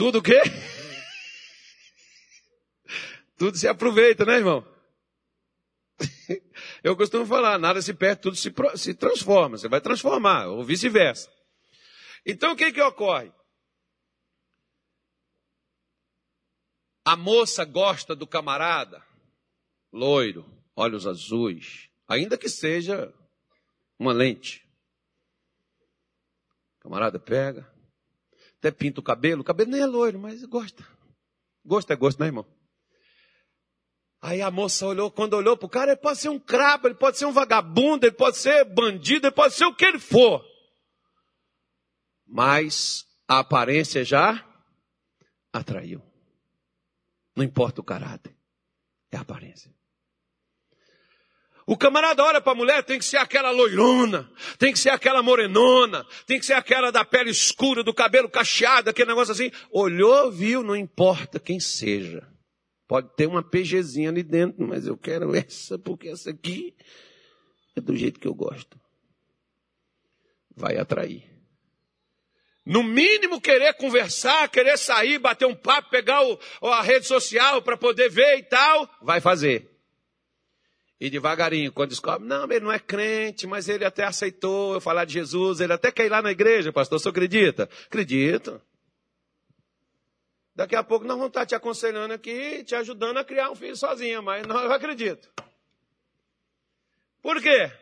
Tudo 0.00 0.20
o 0.20 0.22
quê? 0.22 0.40
Tudo 3.36 3.58
se 3.58 3.68
aproveita, 3.68 4.24
né, 4.24 4.36
irmão? 4.36 4.66
Eu 6.82 6.96
costumo 6.96 7.26
falar, 7.26 7.58
nada 7.58 7.82
se 7.82 7.92
perde, 7.92 8.22
tudo 8.22 8.34
se, 8.34 8.50
se 8.76 8.94
transforma. 8.94 9.58
Você 9.58 9.68
vai 9.68 9.78
transformar, 9.78 10.46
ou 10.46 10.64
vice-versa. 10.64 11.30
Então 12.24 12.52
o 12.52 12.56
que 12.56 12.72
que 12.72 12.80
ocorre? 12.80 13.30
A 17.04 17.14
moça 17.14 17.66
gosta 17.66 18.16
do 18.16 18.26
camarada, 18.26 19.06
loiro, 19.92 20.50
olhos 20.74 21.06
azuis, 21.06 21.90
ainda 22.08 22.38
que 22.38 22.48
seja 22.48 23.12
uma 23.98 24.14
lente. 24.14 24.66
O 26.78 26.84
camarada 26.84 27.20
pega, 27.20 27.70
até 28.60 28.70
pinta 28.70 29.00
o 29.00 29.02
cabelo, 29.02 29.40
o 29.40 29.44
cabelo 29.44 29.70
nem 29.70 29.80
é 29.80 29.86
loiro, 29.86 30.18
mas 30.18 30.44
gosta. 30.44 30.86
Gosto 31.64 31.90
é 31.92 31.96
gosto, 31.96 32.20
né, 32.20 32.26
irmão? 32.26 32.46
Aí 34.20 34.42
a 34.42 34.50
moça 34.50 34.86
olhou, 34.86 35.10
quando 35.10 35.32
olhou 35.32 35.56
para 35.56 35.66
o 35.66 35.70
cara, 35.70 35.92
ele 35.92 36.00
pode 36.00 36.18
ser 36.18 36.28
um 36.28 36.38
crabo, 36.38 36.86
ele 36.86 36.94
pode 36.94 37.16
ser 37.16 37.24
um 37.24 37.32
vagabundo, 37.32 38.04
ele 38.04 38.14
pode 38.14 38.36
ser 38.36 38.64
bandido, 38.64 39.26
ele 39.26 39.34
pode 39.34 39.54
ser 39.54 39.64
o 39.64 39.74
que 39.74 39.84
ele 39.84 39.98
for. 39.98 40.44
Mas 42.26 43.06
a 43.26 43.38
aparência 43.38 44.04
já 44.04 44.46
atraiu. 45.50 46.02
Não 47.34 47.42
importa 47.42 47.80
o 47.80 47.84
caráter, 47.84 48.36
é 49.10 49.16
a 49.16 49.22
aparência. 49.22 49.74
O 51.70 51.76
camarada 51.76 52.24
olha 52.24 52.40
para 52.40 52.50
a 52.50 52.56
mulher, 52.56 52.82
tem 52.82 52.98
que 52.98 53.04
ser 53.04 53.18
aquela 53.18 53.52
loirona, 53.52 54.28
tem 54.58 54.72
que 54.72 54.78
ser 54.80 54.90
aquela 54.90 55.22
morenona, 55.22 56.04
tem 56.26 56.40
que 56.40 56.44
ser 56.44 56.54
aquela 56.54 56.90
da 56.90 57.04
pele 57.04 57.30
escura, 57.30 57.84
do 57.84 57.94
cabelo 57.94 58.28
cacheado, 58.28 58.90
aquele 58.90 59.10
negócio 59.10 59.30
assim. 59.30 59.52
Olhou, 59.70 60.32
viu, 60.32 60.64
não 60.64 60.74
importa 60.74 61.38
quem 61.38 61.60
seja. 61.60 62.26
Pode 62.88 63.14
ter 63.14 63.28
uma 63.28 63.40
PGzinha 63.40 64.08
ali 64.08 64.24
dentro, 64.24 64.66
mas 64.66 64.84
eu 64.84 64.96
quero 64.96 65.32
essa, 65.32 65.78
porque 65.78 66.08
essa 66.08 66.30
aqui 66.30 66.74
é 67.76 67.80
do 67.80 67.94
jeito 67.94 68.18
que 68.18 68.26
eu 68.26 68.34
gosto. 68.34 68.76
Vai 70.56 70.76
atrair. 70.76 71.22
No 72.66 72.82
mínimo 72.82 73.40
querer 73.40 73.74
conversar, 73.74 74.48
querer 74.48 74.76
sair, 74.76 75.20
bater 75.20 75.46
um 75.46 75.54
papo, 75.54 75.88
pegar 75.88 76.20
o, 76.20 76.36
a 76.62 76.82
rede 76.82 77.06
social 77.06 77.62
para 77.62 77.76
poder 77.76 78.10
ver 78.10 78.38
e 78.38 78.42
tal, 78.42 78.90
vai 79.00 79.20
fazer. 79.20 79.69
E 81.00 81.08
devagarinho, 81.08 81.72
quando 81.72 81.88
descobre, 81.88 82.28
não, 82.28 82.44
ele 82.44 82.60
não 82.60 82.70
é 82.70 82.78
crente, 82.78 83.46
mas 83.46 83.70
ele 83.70 83.86
até 83.86 84.04
aceitou 84.04 84.74
eu 84.74 84.82
falar 84.82 85.06
de 85.06 85.14
Jesus, 85.14 85.58
ele 85.60 85.72
até 85.72 85.90
quer 85.90 86.04
ir 86.04 86.10
lá 86.10 86.20
na 86.20 86.30
igreja, 86.30 86.70
pastor, 86.70 87.00
você 87.00 87.08
acredita? 87.08 87.70
Acredito. 87.86 88.60
Daqui 90.54 90.76
a 90.76 90.84
pouco 90.84 91.06
nós 91.06 91.16
vamos 91.16 91.28
estar 91.30 91.46
te 91.46 91.54
aconselhando 91.54 92.12
aqui, 92.12 92.62
te 92.64 92.74
ajudando 92.74 93.16
a 93.16 93.24
criar 93.24 93.50
um 93.50 93.54
filho 93.54 93.74
sozinha, 93.74 94.20
mas 94.20 94.46
não 94.46 94.60
eu 94.60 94.70
acredito. 94.70 95.32
Por 97.22 97.40
quê? 97.40 97.72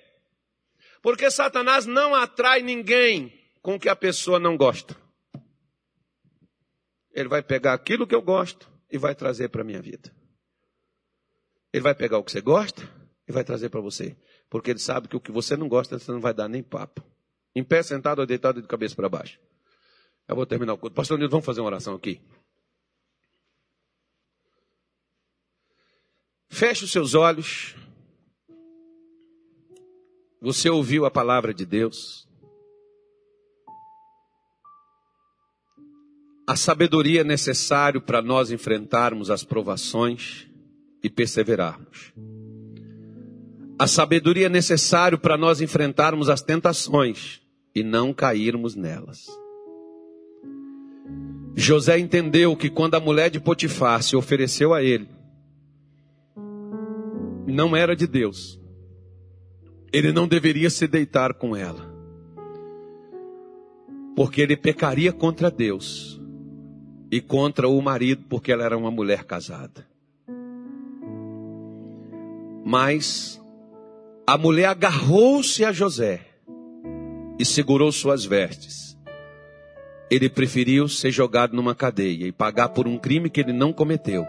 Porque 1.02 1.28
Satanás 1.28 1.86
não 1.86 2.14
atrai 2.14 2.62
ninguém 2.62 3.36
com 3.60 3.74
o 3.74 3.80
que 3.80 3.88
a 3.88 3.96
pessoa 3.96 4.38
não 4.38 4.56
gosta. 4.56 4.96
Ele 7.10 7.28
vai 7.28 7.42
pegar 7.42 7.72
aquilo 7.72 8.06
que 8.06 8.14
eu 8.14 8.22
gosto 8.22 8.70
e 8.88 8.96
vai 8.96 9.12
trazer 9.12 9.48
para 9.48 9.62
a 9.62 9.64
minha 9.64 9.82
vida. 9.82 10.14
Ele 11.72 11.82
vai 11.82 11.96
pegar 11.96 12.18
o 12.18 12.22
que 12.22 12.30
você 12.30 12.40
gosta 12.40 12.97
e 13.28 13.32
vai 13.32 13.44
trazer 13.44 13.68
para 13.68 13.80
você. 13.80 14.16
Porque 14.48 14.70
ele 14.70 14.78
sabe 14.78 15.06
que 15.06 15.16
o 15.16 15.20
que 15.20 15.30
você 15.30 15.56
não 15.56 15.68
gosta, 15.68 15.98
você 15.98 16.10
não 16.10 16.20
vai 16.20 16.32
dar 16.32 16.48
nem 16.48 16.62
papo. 16.62 17.04
Em 17.54 17.62
pé, 17.62 17.82
sentado 17.82 18.20
ou 18.20 18.26
deitado 18.26 18.62
de 18.62 18.66
cabeça 18.66 18.96
para 18.96 19.08
baixo. 19.08 19.38
Eu 20.26 20.34
vou 20.34 20.46
terminar 20.46 20.72
o 20.72 20.78
culto. 20.78 20.94
Pastor 20.94 21.18
Nilton, 21.18 21.32
vamos 21.32 21.46
fazer 21.46 21.60
uma 21.60 21.66
oração 21.66 21.94
aqui. 21.94 22.20
Feche 26.48 26.84
os 26.84 26.90
seus 26.90 27.14
olhos. 27.14 27.74
Você 30.40 30.70
ouviu 30.70 31.04
a 31.04 31.10
palavra 31.10 31.52
de 31.52 31.66
Deus. 31.66 32.26
A 36.46 36.56
sabedoria 36.56 37.20
é 37.20 37.24
necessário 37.24 38.00
para 38.00 38.22
nós 38.22 38.50
enfrentarmos 38.50 39.30
as 39.30 39.44
provações 39.44 40.48
e 41.02 41.10
perseverarmos. 41.10 42.12
A 43.78 43.86
sabedoria 43.86 44.46
é 44.46 44.48
necessário 44.48 45.16
para 45.16 45.36
nós 45.36 45.60
enfrentarmos 45.60 46.28
as 46.28 46.42
tentações 46.42 47.40
e 47.72 47.84
não 47.84 48.12
cairmos 48.12 48.74
nelas. 48.74 49.28
José 51.54 51.98
entendeu 51.98 52.56
que 52.56 52.68
quando 52.68 52.96
a 52.96 53.00
mulher 53.00 53.30
de 53.30 53.38
Potifar 53.38 54.02
se 54.02 54.16
ofereceu 54.16 54.74
a 54.74 54.82
ele, 54.82 55.08
não 57.46 57.76
era 57.76 57.94
de 57.94 58.06
Deus. 58.06 58.60
Ele 59.92 60.12
não 60.12 60.26
deveria 60.26 60.70
se 60.70 60.86
deitar 60.86 61.34
com 61.34 61.54
ela. 61.54 61.88
Porque 64.14 64.40
ele 64.40 64.56
pecaria 64.56 65.12
contra 65.12 65.50
Deus 65.50 66.20
e 67.10 67.20
contra 67.20 67.68
o 67.68 67.80
marido, 67.80 68.24
porque 68.28 68.52
ela 68.52 68.64
era 68.64 68.76
uma 68.76 68.90
mulher 68.90 69.24
casada. 69.24 69.86
Mas 72.64 73.37
a 74.28 74.36
mulher 74.36 74.66
agarrou-se 74.66 75.64
a 75.64 75.72
José 75.72 76.20
e 77.38 77.46
segurou 77.46 77.90
suas 77.90 78.26
vestes. 78.26 78.94
Ele 80.10 80.28
preferiu 80.28 80.86
ser 80.86 81.10
jogado 81.10 81.56
numa 81.56 81.74
cadeia 81.74 82.26
e 82.26 82.30
pagar 82.32 82.68
por 82.68 82.86
um 82.86 82.98
crime 82.98 83.30
que 83.30 83.40
ele 83.40 83.54
não 83.54 83.72
cometeu 83.72 84.26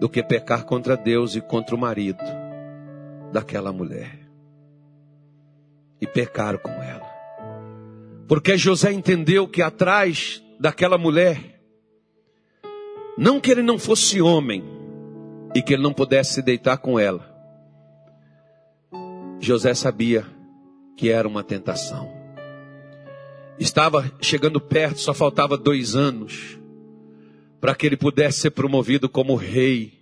do 0.00 0.08
que 0.08 0.20
pecar 0.20 0.64
contra 0.64 0.96
Deus 0.96 1.36
e 1.36 1.40
contra 1.40 1.76
o 1.76 1.78
marido 1.78 2.24
daquela 3.32 3.72
mulher. 3.72 4.18
E 6.00 6.06
pecar 6.08 6.58
com 6.58 6.72
ela. 6.72 7.08
Porque 8.26 8.58
José 8.58 8.92
entendeu 8.92 9.46
que 9.46 9.62
atrás 9.62 10.42
daquela 10.58 10.98
mulher, 10.98 11.60
não 13.16 13.38
que 13.38 13.52
ele 13.52 13.62
não 13.62 13.78
fosse 13.78 14.20
homem 14.20 14.64
e 15.54 15.62
que 15.62 15.74
ele 15.74 15.84
não 15.84 15.92
pudesse 15.92 16.34
se 16.34 16.42
deitar 16.42 16.78
com 16.78 16.98
ela, 16.98 17.33
José 19.44 19.74
sabia 19.74 20.26
que 20.96 21.10
era 21.10 21.28
uma 21.28 21.44
tentação. 21.44 22.10
Estava 23.58 24.10
chegando 24.20 24.60
perto, 24.60 25.00
só 25.00 25.12
faltava 25.12 25.56
dois 25.56 25.94
anos 25.94 26.58
para 27.60 27.74
que 27.74 27.86
ele 27.86 27.96
pudesse 27.96 28.40
ser 28.40 28.50
promovido 28.50 29.08
como 29.08 29.34
rei, 29.36 29.94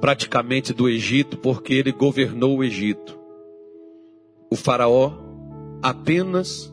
praticamente 0.00 0.72
do 0.72 0.88
Egito, 0.88 1.36
porque 1.36 1.74
ele 1.74 1.92
governou 1.92 2.58
o 2.58 2.64
Egito. 2.64 3.18
O 4.50 4.56
Faraó 4.56 5.12
apenas 5.82 6.72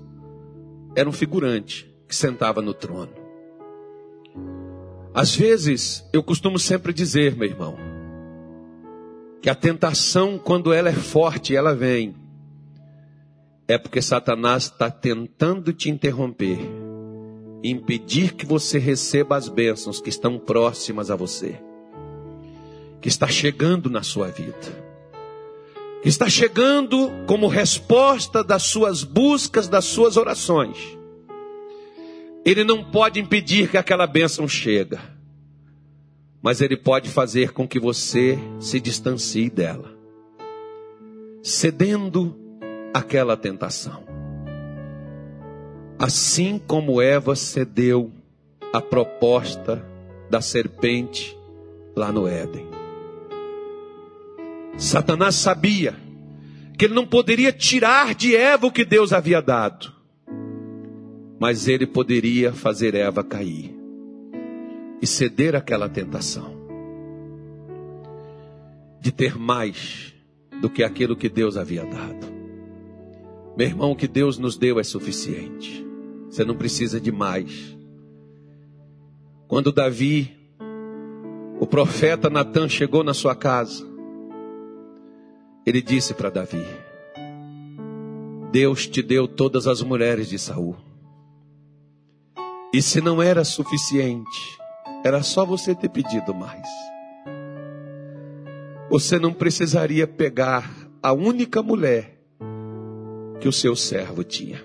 era 0.96 1.10
um 1.10 1.12
figurante 1.12 1.90
que 2.08 2.16
sentava 2.16 2.62
no 2.62 2.74
trono. 2.74 3.12
Às 5.14 5.36
vezes, 5.36 6.08
eu 6.14 6.22
costumo 6.22 6.60
sempre 6.60 6.94
dizer, 6.94 7.36
meu 7.36 7.48
irmão, 7.48 7.95
que 9.46 9.50
a 9.52 9.54
tentação, 9.54 10.40
quando 10.40 10.74
ela 10.74 10.90
é 10.90 10.94
forte, 10.94 11.56
ela 11.56 11.76
vem, 11.76 12.16
é 13.68 13.78
porque 13.78 14.02
Satanás 14.02 14.64
está 14.64 14.90
tentando 14.90 15.72
te 15.72 15.88
interromper 15.88 16.58
impedir 17.64 18.34
que 18.34 18.44
você 18.44 18.80
receba 18.80 19.38
as 19.38 19.48
bênçãos 19.48 20.02
que 20.02 20.10
estão 20.10 20.40
próximas 20.40 21.12
a 21.12 21.16
você, 21.16 21.62
que 23.00 23.08
está 23.08 23.28
chegando 23.28 23.88
na 23.88 24.02
sua 24.02 24.30
vida, 24.30 24.58
que 26.02 26.10
está 26.10 26.28
chegando 26.28 27.12
como 27.28 27.46
resposta 27.46 28.44
das 28.44 28.64
suas 28.64 29.04
buscas, 29.04 29.68
das 29.68 29.86
suas 29.86 30.18
orações. 30.18 30.76
Ele 32.44 32.64
não 32.64 32.84
pode 32.84 33.20
impedir 33.20 33.70
que 33.70 33.78
aquela 33.78 34.08
bênção 34.08 34.48
chegue, 34.48 34.98
mas 36.46 36.62
ele 36.62 36.78
pode 36.78 37.10
fazer 37.10 37.54
com 37.54 37.68
que 37.68 37.80
você 37.80 38.38
se 38.60 38.80
distancie 38.80 39.50
dela, 39.50 39.98
cedendo 41.42 42.38
àquela 42.94 43.36
tentação. 43.36 44.04
Assim 45.98 46.60
como 46.60 47.02
Eva 47.02 47.36
cedeu 47.36 48.12
à 48.72 48.80
proposta 48.80 49.84
da 50.30 50.40
serpente 50.40 51.36
lá 51.96 52.12
no 52.12 52.28
Éden. 52.28 52.68
Satanás 54.78 55.34
sabia 55.34 55.96
que 56.78 56.86
ele 56.86 56.94
não 56.94 57.08
poderia 57.08 57.52
tirar 57.52 58.14
de 58.14 58.36
Eva 58.36 58.68
o 58.68 58.72
que 58.72 58.86
Deus 58.86 59.14
havia 59.14 59.42
dado, 59.42 59.92
mas 61.40 61.68
ele 61.68 61.88
poderia 61.88 62.54
fazer 62.54 62.94
Eva 62.94 63.24
cair 63.24 63.75
e 65.02 65.08
ceder 65.08 65.56
àquela 65.56 65.90
tentação 65.90 66.56
de 69.06 69.12
ter 69.12 69.38
mais 69.38 70.16
do 70.60 70.68
que 70.68 70.84
aquilo 70.84 71.16
que 71.16 71.30
Deus 71.30 71.58
havia 71.58 71.86
dado. 71.86 72.26
Meu 73.56 73.68
irmão, 73.68 73.92
o 73.92 73.96
que 73.96 74.08
Deus 74.08 74.40
nos 74.40 74.58
deu 74.58 74.80
é 74.80 74.84
suficiente. 74.84 75.86
Você 76.28 76.44
não 76.44 76.56
precisa 76.56 77.00
de 77.00 77.12
mais. 77.12 77.78
Quando 79.48 79.72
Davi, 79.72 80.36
o 81.60 81.68
profeta 81.68 82.32
Natan 82.32 82.68
chegou 82.68 83.04
na 83.04 83.14
sua 83.14 83.36
casa, 83.36 83.86
ele 85.66 85.84
disse 85.84 86.16
para 86.16 86.32
Davi: 86.32 86.66
Deus 88.52 88.88
te 88.88 89.04
deu 89.04 89.28
todas 89.28 89.68
as 89.68 89.84
mulheres 89.84 90.28
de 90.28 90.40
Saul. 90.40 90.76
E 92.74 92.82
se 92.82 93.00
não 93.02 93.22
era 93.22 93.44
suficiente, 93.46 94.58
era 95.06 95.22
só 95.22 95.46
você 95.46 95.76
ter 95.76 95.90
pedido 95.90 96.34
mais. 96.34 96.68
Você 98.90 99.20
não 99.20 99.32
precisaria 99.32 100.08
pegar 100.08 100.68
a 101.02 101.14
única 101.14 101.62
mulher 101.62 102.20
que 103.40 103.48
o 103.48 103.54
seu 103.54 103.76
servo 103.76 104.24
tinha 104.24 104.64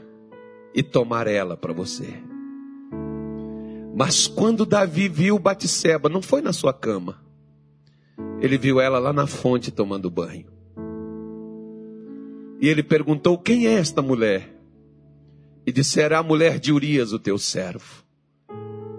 e 0.74 0.82
tomar 0.82 1.26
ela 1.26 1.59
para 1.59 1.74
você. 1.74 2.09
Mas 3.95 4.26
quando 4.26 4.64
Davi 4.64 5.11
viu 5.11 5.38
Batseba, 5.38 6.09
não 6.09 6.22
foi 6.22 6.41
na 6.41 6.55
sua 6.55 6.72
cama. 6.72 7.22
Ele 8.41 8.57
viu 8.57 8.80
ela 8.80 8.99
lá 8.99 9.12
na 9.12 9.26
fonte 9.26 9.70
tomando 9.70 10.09
banho. 10.09 10.47
E 12.62 12.66
ele 12.66 12.82
perguntou: 12.82 13.36
Quem 13.36 13.66
é 13.66 13.74
esta 13.74 14.01
mulher? 14.01 14.59
E 15.66 15.72
disse: 15.72 16.01
Era 16.01 16.18
a 16.18 16.22
mulher 16.22 16.59
de 16.59 16.72
Urias, 16.72 17.12
o 17.12 17.18
teu 17.18 17.36
servo. 17.36 18.03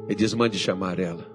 Ele 0.06 0.16
diz: 0.16 0.36
Mande 0.36 0.60
chamar 0.60 1.00
ela. 1.00 1.31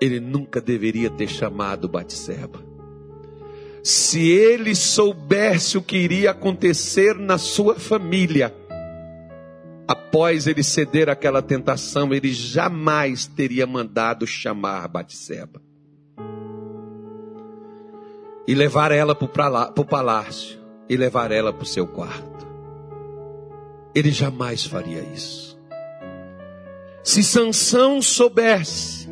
Ele 0.00 0.20
nunca 0.20 0.60
deveria 0.60 1.10
ter 1.10 1.28
chamado 1.28 1.88
Batseba 1.88 2.74
se 3.84 4.30
ele 4.30 4.74
soubesse 4.74 5.76
o 5.76 5.82
que 5.82 5.98
iria 5.98 6.30
acontecer 6.30 7.14
na 7.16 7.36
sua 7.36 7.74
família, 7.74 8.50
após 9.86 10.46
ele 10.46 10.62
ceder 10.62 11.10
àquela 11.10 11.42
tentação, 11.42 12.14
ele 12.14 12.32
jamais 12.32 13.26
teria 13.26 13.66
mandado 13.66 14.26
chamar 14.26 14.88
Batseba 14.88 15.60
e 18.48 18.54
levar 18.54 18.90
ela 18.90 19.14
para 19.14 19.70
o 19.76 19.84
palácio 19.84 20.58
e 20.88 20.96
levar 20.96 21.30
ela 21.30 21.52
para 21.52 21.64
o 21.64 21.66
seu 21.66 21.86
quarto. 21.86 22.46
Ele 23.94 24.10
jamais 24.10 24.64
faria 24.64 25.02
isso. 25.14 25.60
Se 27.02 27.22
Sansão 27.22 28.00
soubesse 28.00 29.03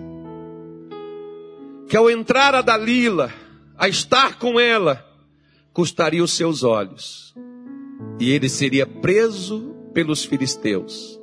que 1.92 1.96
ao 1.98 2.10
entrar 2.10 2.54
a 2.54 2.62
Dalila, 2.62 3.30
a 3.76 3.86
estar 3.86 4.38
com 4.38 4.58
ela, 4.58 5.06
custaria 5.74 6.24
os 6.24 6.32
seus 6.32 6.62
olhos. 6.62 7.34
E 8.18 8.30
ele 8.30 8.48
seria 8.48 8.86
preso 8.86 9.76
pelos 9.92 10.24
filisteus, 10.24 11.20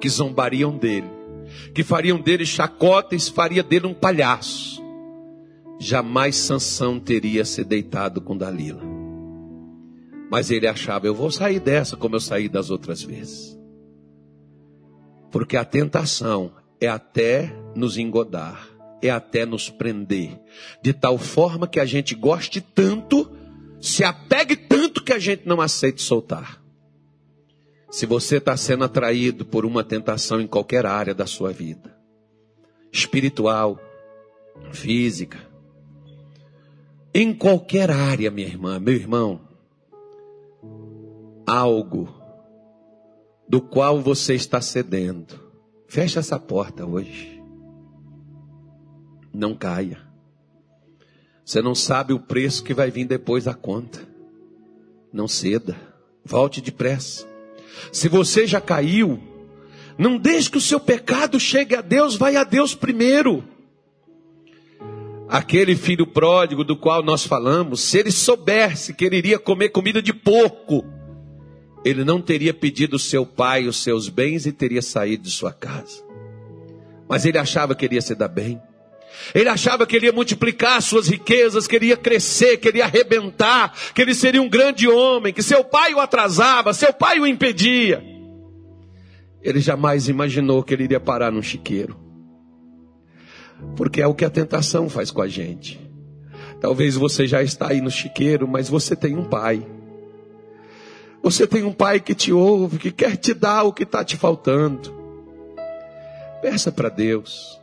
que 0.00 0.08
zombariam 0.08 0.78
dele, 0.78 1.10
que 1.74 1.84
fariam 1.84 2.18
dele 2.18 2.46
chacotas, 2.46 3.28
faria 3.28 3.62
dele 3.62 3.86
um 3.86 3.92
palhaço. 3.92 4.82
jamais 5.78 6.36
Sansão 6.36 6.98
teria 6.98 7.44
se 7.44 7.62
deitado 7.62 8.22
com 8.22 8.34
Dalila. 8.34 8.80
Mas 10.30 10.50
ele 10.50 10.66
achava, 10.66 11.06
eu 11.06 11.14
vou 11.14 11.30
sair 11.30 11.60
dessa 11.60 11.98
como 11.98 12.16
eu 12.16 12.20
saí 12.20 12.48
das 12.48 12.70
outras 12.70 13.02
vezes. 13.02 13.60
Porque 15.30 15.54
a 15.54 15.66
tentação 15.66 16.50
é 16.80 16.88
até 16.88 17.54
nos 17.76 17.98
engodar, 17.98 18.71
é 19.02 19.10
até 19.10 19.44
nos 19.44 19.68
prender, 19.68 20.38
de 20.80 20.92
tal 20.92 21.18
forma 21.18 21.66
que 21.66 21.80
a 21.80 21.84
gente 21.84 22.14
goste 22.14 22.60
tanto, 22.60 23.30
se 23.80 24.04
apegue 24.04 24.54
tanto 24.54 25.02
que 25.02 25.12
a 25.12 25.18
gente 25.18 25.46
não 25.46 25.60
aceite 25.60 26.00
soltar. 26.00 26.62
Se 27.90 28.06
você 28.06 28.36
está 28.36 28.56
sendo 28.56 28.84
atraído 28.84 29.44
por 29.44 29.66
uma 29.66 29.82
tentação 29.82 30.40
em 30.40 30.46
qualquer 30.46 30.86
área 30.86 31.12
da 31.12 31.26
sua 31.26 31.52
vida, 31.52 31.94
espiritual, 32.92 33.78
física, 34.70 35.38
em 37.12 37.34
qualquer 37.34 37.90
área, 37.90 38.30
minha 38.30 38.46
irmã, 38.46 38.78
meu 38.78 38.94
irmão, 38.94 39.40
algo 41.44 42.08
do 43.48 43.60
qual 43.60 44.00
você 44.00 44.34
está 44.34 44.60
cedendo, 44.60 45.38
feche 45.86 46.18
essa 46.18 46.38
porta 46.38 46.86
hoje. 46.86 47.41
Não 49.32 49.54
caia. 49.54 49.98
Você 51.44 51.60
não 51.60 51.74
sabe 51.74 52.12
o 52.12 52.20
preço 52.20 52.62
que 52.62 52.74
vai 52.74 52.90
vir 52.90 53.04
depois 53.04 53.44
da 53.44 53.54
conta. 53.54 54.00
Não 55.12 55.26
ceda. 55.26 55.76
Volte 56.24 56.60
depressa. 56.60 57.26
Se 57.90 58.08
você 58.08 58.46
já 58.46 58.60
caiu, 58.60 59.20
não 59.98 60.18
deixe 60.18 60.50
que 60.50 60.58
o 60.58 60.60
seu 60.60 60.78
pecado 60.78 61.38
chegue 61.40 61.74
a 61.74 61.80
Deus, 61.80 62.16
vai 62.16 62.36
a 62.36 62.44
Deus 62.44 62.74
primeiro. 62.74 63.44
Aquele 65.28 65.74
filho 65.74 66.06
pródigo 66.06 66.62
do 66.62 66.76
qual 66.76 67.02
nós 67.02 67.24
falamos, 67.24 67.80
se 67.80 67.98
ele 67.98 68.12
soubesse 68.12 68.92
que 68.92 69.04
ele 69.04 69.16
iria 69.16 69.38
comer 69.38 69.70
comida 69.70 70.02
de 70.02 70.12
porco, 70.12 70.84
ele 71.84 72.04
não 72.04 72.20
teria 72.20 72.54
pedido 72.54 72.98
seu 72.98 73.26
pai 73.26 73.66
os 73.66 73.82
seus 73.82 74.08
bens 74.08 74.46
e 74.46 74.52
teria 74.52 74.82
saído 74.82 75.24
de 75.24 75.30
sua 75.30 75.52
casa. 75.52 76.04
Mas 77.08 77.24
ele 77.24 77.38
achava 77.38 77.74
que 77.74 77.84
ele 77.84 77.96
ia 77.96 78.02
se 78.02 78.14
dar 78.14 78.28
bem. 78.28 78.60
Ele 79.34 79.48
achava 79.48 79.86
que 79.86 79.96
ele 79.96 80.06
ia 80.06 80.12
multiplicar 80.12 80.80
suas 80.82 81.08
riquezas, 81.08 81.66
que 81.66 81.76
ele 81.76 81.86
ia 81.86 81.96
crescer, 81.96 82.56
que 82.56 82.68
ele 82.68 82.78
ia 82.78 82.84
arrebentar, 82.84 83.72
que 83.94 84.02
ele 84.02 84.14
seria 84.14 84.42
um 84.42 84.48
grande 84.48 84.88
homem, 84.88 85.32
que 85.32 85.42
seu 85.42 85.64
pai 85.64 85.94
o 85.94 86.00
atrasava, 86.00 86.72
seu 86.72 86.92
pai 86.92 87.18
o 87.20 87.26
impedia. 87.26 88.02
Ele 89.42 89.60
jamais 89.60 90.08
imaginou 90.08 90.62
que 90.62 90.72
ele 90.74 90.84
iria 90.84 91.00
parar 91.00 91.30
num 91.30 91.42
chiqueiro. 91.42 91.96
Porque 93.76 94.00
é 94.00 94.06
o 94.06 94.14
que 94.14 94.24
a 94.24 94.30
tentação 94.30 94.88
faz 94.88 95.10
com 95.10 95.22
a 95.22 95.28
gente. 95.28 95.80
Talvez 96.60 96.94
você 96.94 97.26
já 97.26 97.42
está 97.42 97.70
aí 97.70 97.80
no 97.80 97.90
chiqueiro, 97.90 98.46
mas 98.46 98.68
você 98.68 98.94
tem 98.94 99.16
um 99.16 99.24
pai. 99.24 99.66
Você 101.22 101.46
tem 101.46 101.62
um 101.62 101.72
pai 101.72 102.00
que 102.00 102.14
te 102.14 102.32
ouve, 102.32 102.78
que 102.78 102.90
quer 102.90 103.16
te 103.16 103.32
dar 103.32 103.64
o 103.64 103.72
que 103.72 103.84
está 103.84 104.04
te 104.04 104.16
faltando. 104.16 104.92
Peça 106.40 106.70
para 106.72 106.88
Deus. 106.88 107.61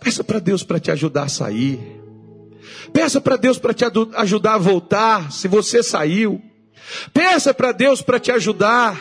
Peça 0.00 0.24
para 0.24 0.38
Deus 0.38 0.62
para 0.62 0.80
te 0.80 0.90
ajudar 0.90 1.24
a 1.24 1.28
sair. 1.28 2.00
Peça 2.92 3.20
para 3.20 3.36
Deus 3.36 3.58
para 3.58 3.74
te 3.74 3.84
ajudar 3.84 4.54
a 4.54 4.58
voltar, 4.58 5.30
se 5.30 5.46
você 5.46 5.82
saiu. 5.82 6.40
Peça 7.12 7.52
para 7.52 7.72
Deus 7.72 8.02
para 8.02 8.18
te 8.18 8.32
ajudar 8.32 8.98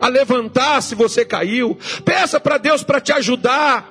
a 0.00 0.08
levantar 0.08 0.82
se 0.82 0.94
você 0.94 1.24
caiu. 1.24 1.78
Peça 2.04 2.38
para 2.38 2.58
Deus 2.58 2.82
para 2.82 3.00
te 3.00 3.12
ajudar 3.12 3.88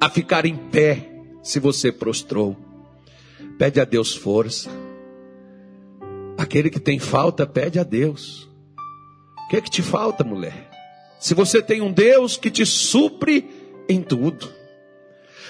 a 0.00 0.08
ficar 0.08 0.46
em 0.46 0.56
pé 0.56 1.10
se 1.42 1.58
você 1.58 1.90
prostrou. 1.90 2.56
Pede 3.58 3.80
a 3.80 3.84
Deus 3.84 4.14
força. 4.14 4.70
Aquele 6.38 6.70
que 6.70 6.80
tem 6.80 6.98
falta, 6.98 7.46
pede 7.46 7.78
a 7.78 7.82
Deus. 7.82 8.48
O 9.44 9.48
que 9.50 9.56
é 9.56 9.60
que 9.60 9.70
te 9.70 9.82
falta, 9.82 10.24
mulher? 10.24 10.70
Se 11.18 11.34
você 11.34 11.60
tem 11.60 11.82
um 11.82 11.92
Deus 11.92 12.36
que 12.36 12.50
te 12.50 12.64
supre 12.64 13.50
em 13.88 14.00
tudo. 14.00 14.59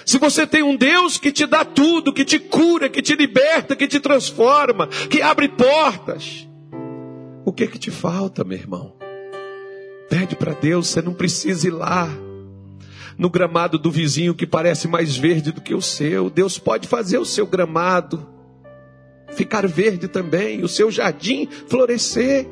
Se 0.05 0.17
você 0.17 0.45
tem 0.47 0.63
um 0.63 0.75
Deus 0.75 1.17
que 1.17 1.31
te 1.31 1.45
dá 1.45 1.63
tudo, 1.63 2.13
que 2.13 2.25
te 2.25 2.39
cura, 2.39 2.89
que 2.89 3.01
te 3.01 3.15
liberta, 3.15 3.75
que 3.75 3.87
te 3.87 3.99
transforma, 3.99 4.87
que 4.87 5.21
abre 5.21 5.47
portas, 5.49 6.47
o 7.45 7.51
que 7.51 7.67
que 7.67 7.79
te 7.79 7.91
falta, 7.91 8.43
meu 8.43 8.57
irmão? 8.57 8.95
Pede 10.09 10.35
para 10.35 10.53
Deus, 10.53 10.87
você 10.87 11.01
não 11.01 11.13
precisa 11.13 11.67
ir 11.67 11.71
lá 11.71 12.09
no 13.17 13.29
gramado 13.29 13.77
do 13.77 13.91
vizinho 13.91 14.33
que 14.33 14.47
parece 14.47 14.87
mais 14.87 15.15
verde 15.15 15.51
do 15.51 15.61
que 15.61 15.73
o 15.73 15.81
seu. 15.81 16.29
Deus 16.29 16.57
pode 16.57 16.87
fazer 16.87 17.17
o 17.17 17.25
seu 17.25 17.45
gramado 17.45 18.27
ficar 19.31 19.67
verde 19.67 20.07
também, 20.07 20.63
o 20.63 20.67
seu 20.67 20.91
jardim 20.91 21.47
florescer. 21.67 22.47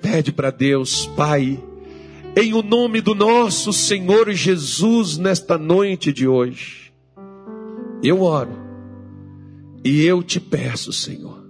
Pede 0.00 0.32
para 0.32 0.50
Deus, 0.50 1.06
Pai, 1.16 1.62
em 2.36 2.54
o 2.54 2.62
nome 2.62 3.00
do 3.00 3.14
nosso 3.14 3.72
Senhor 3.72 4.30
Jesus 4.32 5.18
nesta 5.18 5.58
noite 5.58 6.12
de 6.12 6.28
hoje. 6.28 6.92
Eu 8.02 8.22
oro 8.22 8.56
e 9.84 10.04
eu 10.04 10.22
te 10.22 10.38
peço, 10.38 10.92
Senhor. 10.92 11.40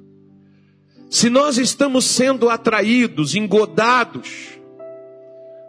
Se 1.11 1.29
nós 1.29 1.59
estamos 1.59 2.05
sendo 2.05 2.49
atraídos, 2.49 3.35
engodados, 3.35 4.59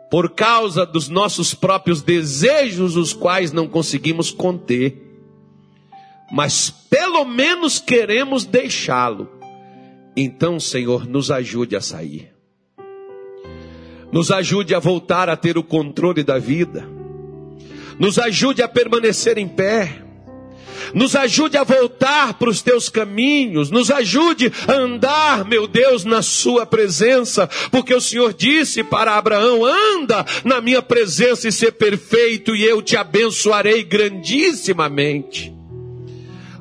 por 0.09 0.31
causa 0.31 0.85
dos 0.85 1.09
nossos 1.09 1.53
próprios 1.53 2.01
desejos, 2.01 2.95
os 2.95 3.13
quais 3.13 3.51
não 3.51 3.67
conseguimos 3.67 4.29
conter, 4.29 5.01
mas 6.31 6.69
pelo 6.69 7.25
menos 7.25 7.79
queremos 7.79 8.45
deixá-lo. 8.45 9.29
Então, 10.15 10.59
Senhor, 10.59 11.07
nos 11.07 11.31
ajude 11.31 11.75
a 11.75 11.81
sair. 11.81 12.30
Nos 14.11 14.31
ajude 14.31 14.75
a 14.75 14.79
voltar 14.79 15.29
a 15.29 15.37
ter 15.37 15.57
o 15.57 15.63
controle 15.63 16.23
da 16.23 16.37
vida. 16.37 16.87
Nos 17.97 18.17
ajude 18.19 18.61
a 18.61 18.67
permanecer 18.67 19.37
em 19.37 19.47
pé. 19.47 20.01
Nos 20.93 21.15
ajude 21.15 21.55
a 21.55 21.63
voltar 21.63 22.33
para 22.33 22.49
os 22.49 22.61
teus 22.61 22.89
caminhos. 22.89 23.69
Nos 23.69 23.89
ajude 23.91 24.51
a 24.67 24.73
andar, 24.73 25.45
meu 25.45 25.67
Deus, 25.67 26.03
na 26.03 26.21
Sua 26.21 26.65
presença. 26.65 27.47
Porque 27.69 27.93
o 27.93 28.01
Senhor 28.01 28.33
disse 28.33 28.83
para 28.83 29.15
Abraão: 29.15 29.63
anda 29.63 30.25
na 30.43 30.59
minha 30.59 30.81
presença 30.81 31.47
e 31.47 31.51
ser 31.51 31.73
perfeito, 31.73 32.55
e 32.55 32.63
eu 32.63 32.81
te 32.81 32.97
abençoarei 32.97 33.83
grandissimamente. 33.83 35.53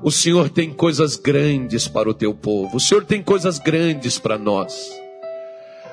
O 0.02 0.10
Senhor 0.10 0.48
tem 0.48 0.70
coisas 0.70 1.16
grandes 1.16 1.88
para 1.88 2.08
o 2.08 2.14
teu 2.14 2.32
povo. 2.32 2.76
O 2.76 2.80
Senhor 2.80 3.04
tem 3.04 3.22
coisas 3.22 3.58
grandes 3.58 4.18
para 4.18 4.38
nós. 4.38 4.99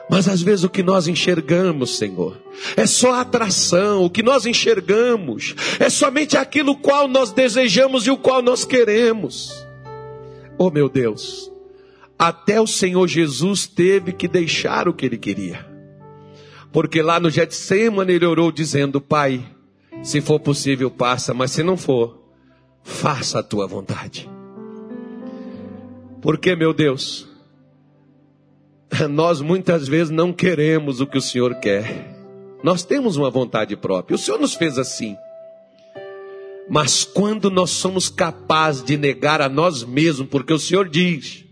Mas 0.10 0.28
às 0.28 0.42
vezes 0.42 0.64
o 0.64 0.70
que 0.70 0.82
nós 0.82 1.08
enxergamos, 1.08 1.98
Senhor, 1.98 2.42
é 2.78 2.86
só 2.86 3.16
atração, 3.16 4.06
o 4.06 4.10
que 4.10 4.24
nós 4.24 4.46
enxergamos 4.46 5.54
é 5.80 5.90
somente 5.90 6.38
aquilo 6.38 6.78
qual 6.78 7.08
nós 7.08 7.32
desejamos 7.32 8.08
e 8.08 8.12
o 8.12 8.18
qual 8.18 8.42
nós 8.42 8.64
queremos. 8.64 9.66
Oh 10.58 10.72
meu 10.72 10.88
Deus, 10.88 11.52
até 12.18 12.60
o 12.60 12.66
Senhor 12.66 13.08
Jesus 13.08 13.68
teve 13.68 14.14
que 14.14 14.28
deixar 14.28 14.88
o 14.88 14.94
que 14.94 15.06
ele 15.06 15.18
queria. 15.18 15.66
Porque 16.72 17.02
lá 17.02 17.20
no 17.20 17.30
Getsemane 17.30 18.14
ele 18.14 18.26
orou 18.26 18.52
dizendo: 18.52 19.02
Pai, 19.02 19.46
se 20.02 20.22
for 20.22 20.40
possível, 20.40 20.90
passa, 20.90 21.34
mas 21.34 21.52
se 21.52 21.64
não 21.64 21.76
for, 21.76 22.24
faça 22.84 23.40
a 23.40 23.44
tua 23.44 23.68
vontade. 23.68 24.30
Porque, 26.22 26.56
meu 26.56 26.74
Deus, 26.74 27.27
nós 29.10 29.42
muitas 29.42 29.88
vezes 29.88 30.10
não 30.10 30.32
queremos 30.32 31.02
o 31.02 31.08
que 31.08 31.18
o 31.18 31.22
Senhor 31.22 31.56
quer. 31.56 32.16
Nós 32.64 32.84
temos 32.84 33.18
uma 33.18 33.30
vontade 33.30 33.76
própria. 33.76 34.16
O 34.16 34.18
Senhor 34.18 34.40
nos 34.40 34.54
fez 34.54 34.78
assim. 34.78 35.16
Mas 36.70 37.04
quando 37.04 37.50
nós 37.50 37.70
somos 37.70 38.10
capazes 38.10 38.84
de 38.84 38.98
negar 38.98 39.42
a 39.42 39.48
nós 39.48 39.84
mesmos, 39.84 40.28
porque 40.30 40.54
o 40.54 40.60
Senhor 40.60 40.90
diz: 40.90 41.46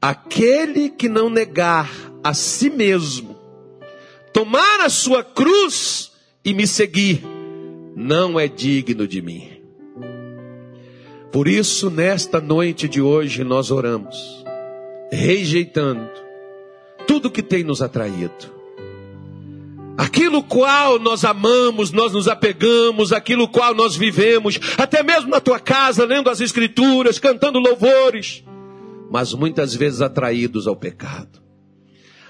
aquele 0.00 0.88
que 0.88 1.08
não 1.08 1.28
negar 1.28 1.90
a 2.22 2.32
si 2.32 2.70
mesmo, 2.70 3.36
tomar 4.32 4.80
a 4.80 4.88
sua 4.88 5.22
cruz 5.22 6.12
e 6.44 6.54
me 6.54 6.66
seguir, 6.66 7.22
não 7.94 8.38
é 8.38 8.48
digno 8.48 9.06
de 9.06 9.20
mim. 9.20 9.50
Por 11.30 11.46
isso, 11.46 11.90
nesta 11.90 12.40
noite 12.40 12.88
de 12.88 13.02
hoje, 13.02 13.44
nós 13.44 13.70
oramos, 13.70 14.42
rejeitando 15.12 16.27
tudo 17.08 17.30
que 17.30 17.42
tem 17.42 17.64
nos 17.64 17.80
atraído. 17.80 18.58
Aquilo 19.96 20.44
qual 20.44 20.98
nós 21.00 21.24
amamos, 21.24 21.90
nós 21.90 22.12
nos 22.12 22.28
apegamos, 22.28 23.12
aquilo 23.12 23.48
qual 23.48 23.74
nós 23.74 23.96
vivemos, 23.96 24.60
até 24.76 25.02
mesmo 25.02 25.30
na 25.30 25.40
tua 25.40 25.58
casa, 25.58 26.04
lendo 26.04 26.30
as 26.30 26.40
escrituras, 26.40 27.18
cantando 27.18 27.58
louvores, 27.58 28.44
mas 29.10 29.32
muitas 29.32 29.74
vezes 29.74 30.00
atraídos 30.00 30.68
ao 30.68 30.76
pecado. 30.76 31.42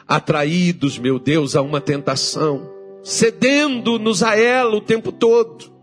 Atraídos, 0.07 0.97
meu 0.97 1.19
Deus, 1.19 1.55
a 1.55 1.61
uma 1.61 1.81
tentação, 1.81 2.71
cedendo-nos 3.03 4.23
a 4.23 4.35
ela 4.35 4.75
o 4.77 4.81
tempo 4.81 5.13
todo. 5.13 5.78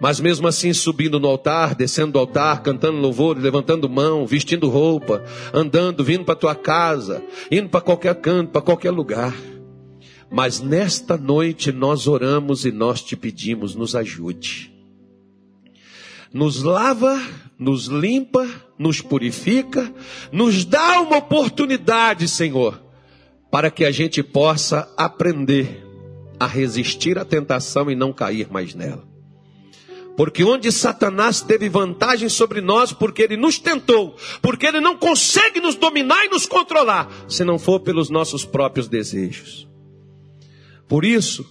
Mas 0.00 0.18
mesmo 0.18 0.48
assim, 0.48 0.72
subindo 0.72 1.20
no 1.20 1.28
altar, 1.28 1.74
descendo 1.74 2.12
do 2.12 2.18
altar, 2.18 2.62
cantando 2.62 2.96
louvor, 2.96 3.36
levantando 3.36 3.88
mão, 3.88 4.26
vestindo 4.26 4.70
roupa, 4.70 5.22
andando, 5.52 6.02
vindo 6.02 6.24
para 6.24 6.34
tua 6.34 6.54
casa, 6.54 7.22
indo 7.50 7.68
para 7.68 7.82
qualquer 7.82 8.14
canto, 8.14 8.50
para 8.50 8.62
qualquer 8.62 8.90
lugar. 8.90 9.34
Mas 10.30 10.60
nesta 10.60 11.18
noite 11.18 11.70
nós 11.70 12.06
oramos 12.06 12.64
e 12.64 12.72
nós 12.72 13.02
te 13.02 13.14
pedimos, 13.14 13.74
nos 13.74 13.94
ajude. 13.94 14.72
Nos 16.32 16.62
lava, 16.62 17.20
nos 17.58 17.86
limpa, 17.86 18.48
nos 18.78 19.02
purifica, 19.02 19.92
nos 20.32 20.64
dá 20.64 21.02
uma 21.02 21.18
oportunidade, 21.18 22.26
Senhor, 22.26 22.80
para 23.50 23.70
que 23.70 23.84
a 23.84 23.90
gente 23.90 24.22
possa 24.22 24.90
aprender 24.96 25.84
a 26.38 26.46
resistir 26.46 27.18
à 27.18 27.24
tentação 27.24 27.90
e 27.90 27.94
não 27.94 28.14
cair 28.14 28.50
mais 28.50 28.74
nela. 28.74 29.09
Porque 30.16 30.44
onde 30.44 30.70
Satanás 30.70 31.40
teve 31.40 31.68
vantagem 31.68 32.28
sobre 32.28 32.60
nós, 32.60 32.92
porque 32.92 33.22
ele 33.22 33.36
nos 33.36 33.58
tentou, 33.58 34.16
porque 34.42 34.66
ele 34.66 34.80
não 34.80 34.96
consegue 34.96 35.60
nos 35.60 35.76
dominar 35.76 36.24
e 36.24 36.28
nos 36.28 36.46
controlar, 36.46 37.08
se 37.28 37.44
não 37.44 37.58
for 37.58 37.80
pelos 37.80 38.10
nossos 38.10 38.44
próprios 38.44 38.88
desejos. 38.88 39.66
Por 40.88 41.04
isso 41.04 41.46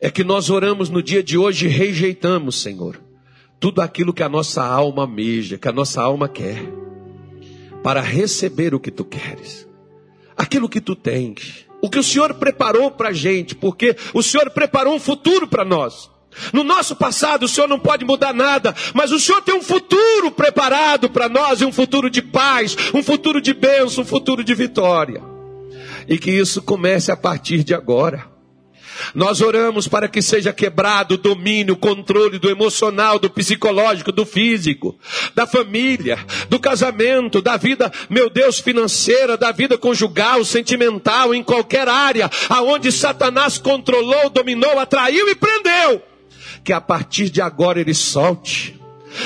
é 0.00 0.10
que 0.10 0.22
nós 0.22 0.50
oramos 0.50 0.88
no 0.88 1.02
dia 1.02 1.22
de 1.22 1.36
hoje 1.36 1.66
e 1.66 1.68
rejeitamos, 1.68 2.60
Senhor, 2.62 3.00
tudo 3.58 3.80
aquilo 3.80 4.12
que 4.12 4.22
a 4.22 4.28
nossa 4.28 4.62
alma 4.62 5.02
almeja, 5.02 5.58
que 5.58 5.68
a 5.68 5.72
nossa 5.72 6.02
alma 6.02 6.28
quer, 6.28 6.62
para 7.82 8.00
receber 8.00 8.74
o 8.74 8.80
que 8.80 8.90
tu 8.90 9.04
queres, 9.04 9.68
aquilo 10.36 10.68
que 10.68 10.80
tu 10.80 10.94
tens, 10.94 11.66
o 11.82 11.90
que 11.90 11.98
o 11.98 12.02
Senhor 12.02 12.34
preparou 12.34 12.90
para 12.90 13.10
a 13.10 13.12
gente, 13.12 13.54
porque 13.54 13.96
o 14.14 14.22
Senhor 14.22 14.50
preparou 14.50 14.94
um 14.94 15.00
futuro 15.00 15.46
para 15.46 15.64
nós. 15.64 16.10
No 16.52 16.64
nosso 16.64 16.96
passado, 16.96 17.44
o 17.44 17.48
Senhor 17.48 17.68
não 17.68 17.78
pode 17.78 18.04
mudar 18.04 18.32
nada, 18.32 18.74
mas 18.92 19.12
o 19.12 19.20
Senhor 19.20 19.42
tem 19.42 19.54
um 19.54 19.62
futuro 19.62 20.30
preparado 20.30 21.08
para 21.10 21.28
nós, 21.28 21.60
e 21.60 21.64
um 21.64 21.72
futuro 21.72 22.10
de 22.10 22.22
paz, 22.22 22.76
um 22.92 23.02
futuro 23.02 23.40
de 23.40 23.52
bênção, 23.52 24.02
um 24.02 24.06
futuro 24.06 24.42
de 24.42 24.54
vitória. 24.54 25.22
E 26.08 26.18
que 26.18 26.30
isso 26.30 26.62
comece 26.62 27.10
a 27.10 27.16
partir 27.16 27.64
de 27.64 27.74
agora. 27.74 28.34
Nós 29.14 29.40
oramos 29.40 29.88
para 29.88 30.08
que 30.08 30.22
seja 30.22 30.52
quebrado 30.52 31.14
o 31.14 31.18
domínio, 31.18 31.74
o 31.74 31.76
controle 31.76 32.38
do 32.38 32.48
emocional, 32.48 33.18
do 33.18 33.28
psicológico, 33.28 34.12
do 34.12 34.24
físico, 34.24 34.96
da 35.34 35.46
família, 35.46 36.18
do 36.48 36.60
casamento, 36.60 37.42
da 37.42 37.56
vida, 37.56 37.90
meu 38.08 38.30
Deus, 38.30 38.60
financeira, 38.60 39.36
da 39.36 39.50
vida 39.50 39.76
conjugal, 39.76 40.44
sentimental, 40.44 41.34
em 41.34 41.42
qualquer 41.42 41.88
área, 41.88 42.30
aonde 42.48 42.92
Satanás 42.92 43.58
controlou, 43.58 44.30
dominou, 44.30 44.78
atraiu 44.78 45.28
e 45.28 45.34
prendeu 45.34 46.02
que 46.64 46.72
a 46.72 46.80
partir 46.80 47.28
de 47.28 47.42
agora 47.42 47.80
ele 47.80 47.94
solte. 47.94 48.80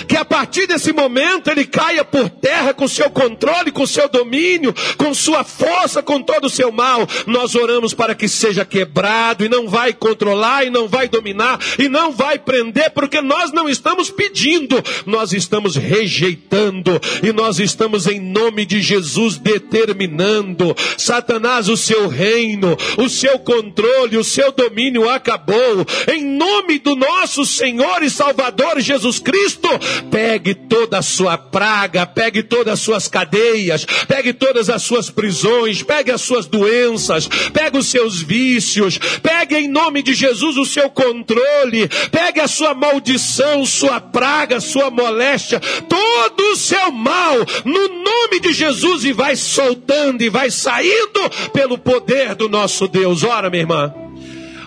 Que 0.07 0.17
a 0.17 0.25
partir 0.25 0.67
desse 0.67 0.93
momento 0.93 1.51
ele 1.51 1.65
caia 1.65 2.05
por 2.05 2.29
terra 2.29 2.75
com 2.75 2.87
seu 2.89 3.11
controle, 3.11 3.71
com 3.71 3.87
seu 3.87 4.09
domínio, 4.09 4.75
com 4.97 5.13
sua 5.15 5.45
força, 5.45 6.03
com 6.03 6.23
todo 6.23 6.47
o 6.47 6.51
seu 6.51 6.71
mal. 6.71 7.07
Nós 7.27 7.55
oramos 7.55 7.95
para 7.95 8.15
que 8.15 8.29
seja 8.29 8.65
quebrado 8.65 9.45
e 9.45 9.49
não 9.49 9.69
vai 9.69 9.93
controlar 9.93 10.65
e 10.65 10.71
não 10.71 10.89
vai 10.89 11.09
dominar 11.09 11.59
e 11.79 11.89
não 11.89 12.13
vai 12.13 12.39
prender, 12.39 12.91
porque 12.91 13.21
nós 13.21 13.53
não 13.53 13.69
estamos 13.69 14.11
pedindo, 14.11 14.83
nós 15.07 15.33
estamos 15.33 15.77
rejeitando 15.77 17.01
e 17.23 17.33
nós 17.33 17.59
estamos 17.59 18.07
em 18.07 18.21
nome 18.21 18.65
de 18.65 18.81
Jesus 18.81 19.37
determinando. 19.39 20.75
Satanás, 20.97 21.69
o 21.69 21.77
seu 21.77 22.09
reino, 22.09 22.77
o 22.97 23.09
seu 23.09 23.39
controle, 23.39 24.17
o 24.17 24.25
seu 24.25 24.53
domínio 24.53 25.09
acabou. 25.09 25.87
Em 26.13 26.25
nome 26.25 26.79
do 26.79 26.95
nosso 26.95 27.45
Senhor 27.45 28.03
e 28.03 28.11
Salvador 28.11 28.81
Jesus 28.81 29.19
Cristo, 29.19 29.69
pegue 30.11 30.55
toda 30.55 30.99
a 30.99 31.03
sua 31.03 31.37
praga, 31.37 32.07
pegue 32.07 32.43
todas 32.43 32.75
as 32.75 32.81
suas 32.81 33.09
cadeias, 33.09 33.85
pegue 34.07 34.33
todas 34.33 34.71
as 34.71 34.83
suas 34.83 35.11
prisões, 35.11 35.83
pegue 35.83 36.11
as 36.11 36.21
suas 36.21 36.47
doenças, 36.47 37.29
pegue 37.53 37.79
os 37.79 37.87
seus 37.87 38.21
vícios, 38.21 38.99
pegue 39.23 39.57
em 39.57 39.69
nome 39.69 40.03
de 40.03 40.15
Jesus 40.15 40.57
o 40.57 40.65
seu 40.65 40.91
controle, 40.91 41.89
pegue 42.11 42.41
a 42.41 42.49
sua 42.49 42.75
maldição, 42.75 43.65
sua 43.65 44.01
praga, 44.01 44.61
sua 44.61 44.91
moléstia, 44.91 45.61
todo 45.89 46.41
o 46.53 46.57
seu 46.57 46.91
mal, 46.91 47.37
no 47.65 47.89
nome 47.89 48.41
de 48.41 48.53
Jesus, 48.53 49.05
e 49.05 49.13
vai 49.13 49.37
soltando 49.37 50.23
e 50.23 50.29
vai 50.29 50.51
saindo 50.51 51.21
pelo 51.53 51.79
poder 51.79 52.35
do 52.35 52.49
nosso 52.49 52.89
Deus. 52.89 53.23
Ora, 53.23 53.51
minha 53.51 53.63
irmã. 53.63 54.08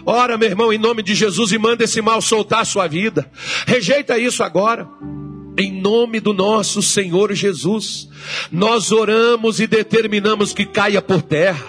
Ora, 0.06 0.38
meu 0.38 0.49
irmão, 0.49 0.73
em 0.73 0.78
nome 0.78 1.03
de 1.03 1.14
Jesus 1.14 1.52
e 1.52 1.57
manda 1.57 1.84
esse 1.84 2.02
mal 2.02 2.22
soltar 2.22 2.61
a 2.61 2.65
sua 2.65 2.88
vida. 2.88 3.30
Rejeita 3.65 4.18
isso 4.18 4.44
agora. 4.44 4.88
Em 5.57 5.72
nome 5.82 6.19
do 6.19 6.34
nosso 6.34 6.82
Senhor 6.82 7.34
Jesus, 7.34 8.07
nós 8.52 8.91
oramos 8.91 9.60
e 9.60 9.68
determinamos 9.68 10.53
que 10.53 10.65
caia 10.65 11.02
por 11.02 11.22
terra, 11.22 11.65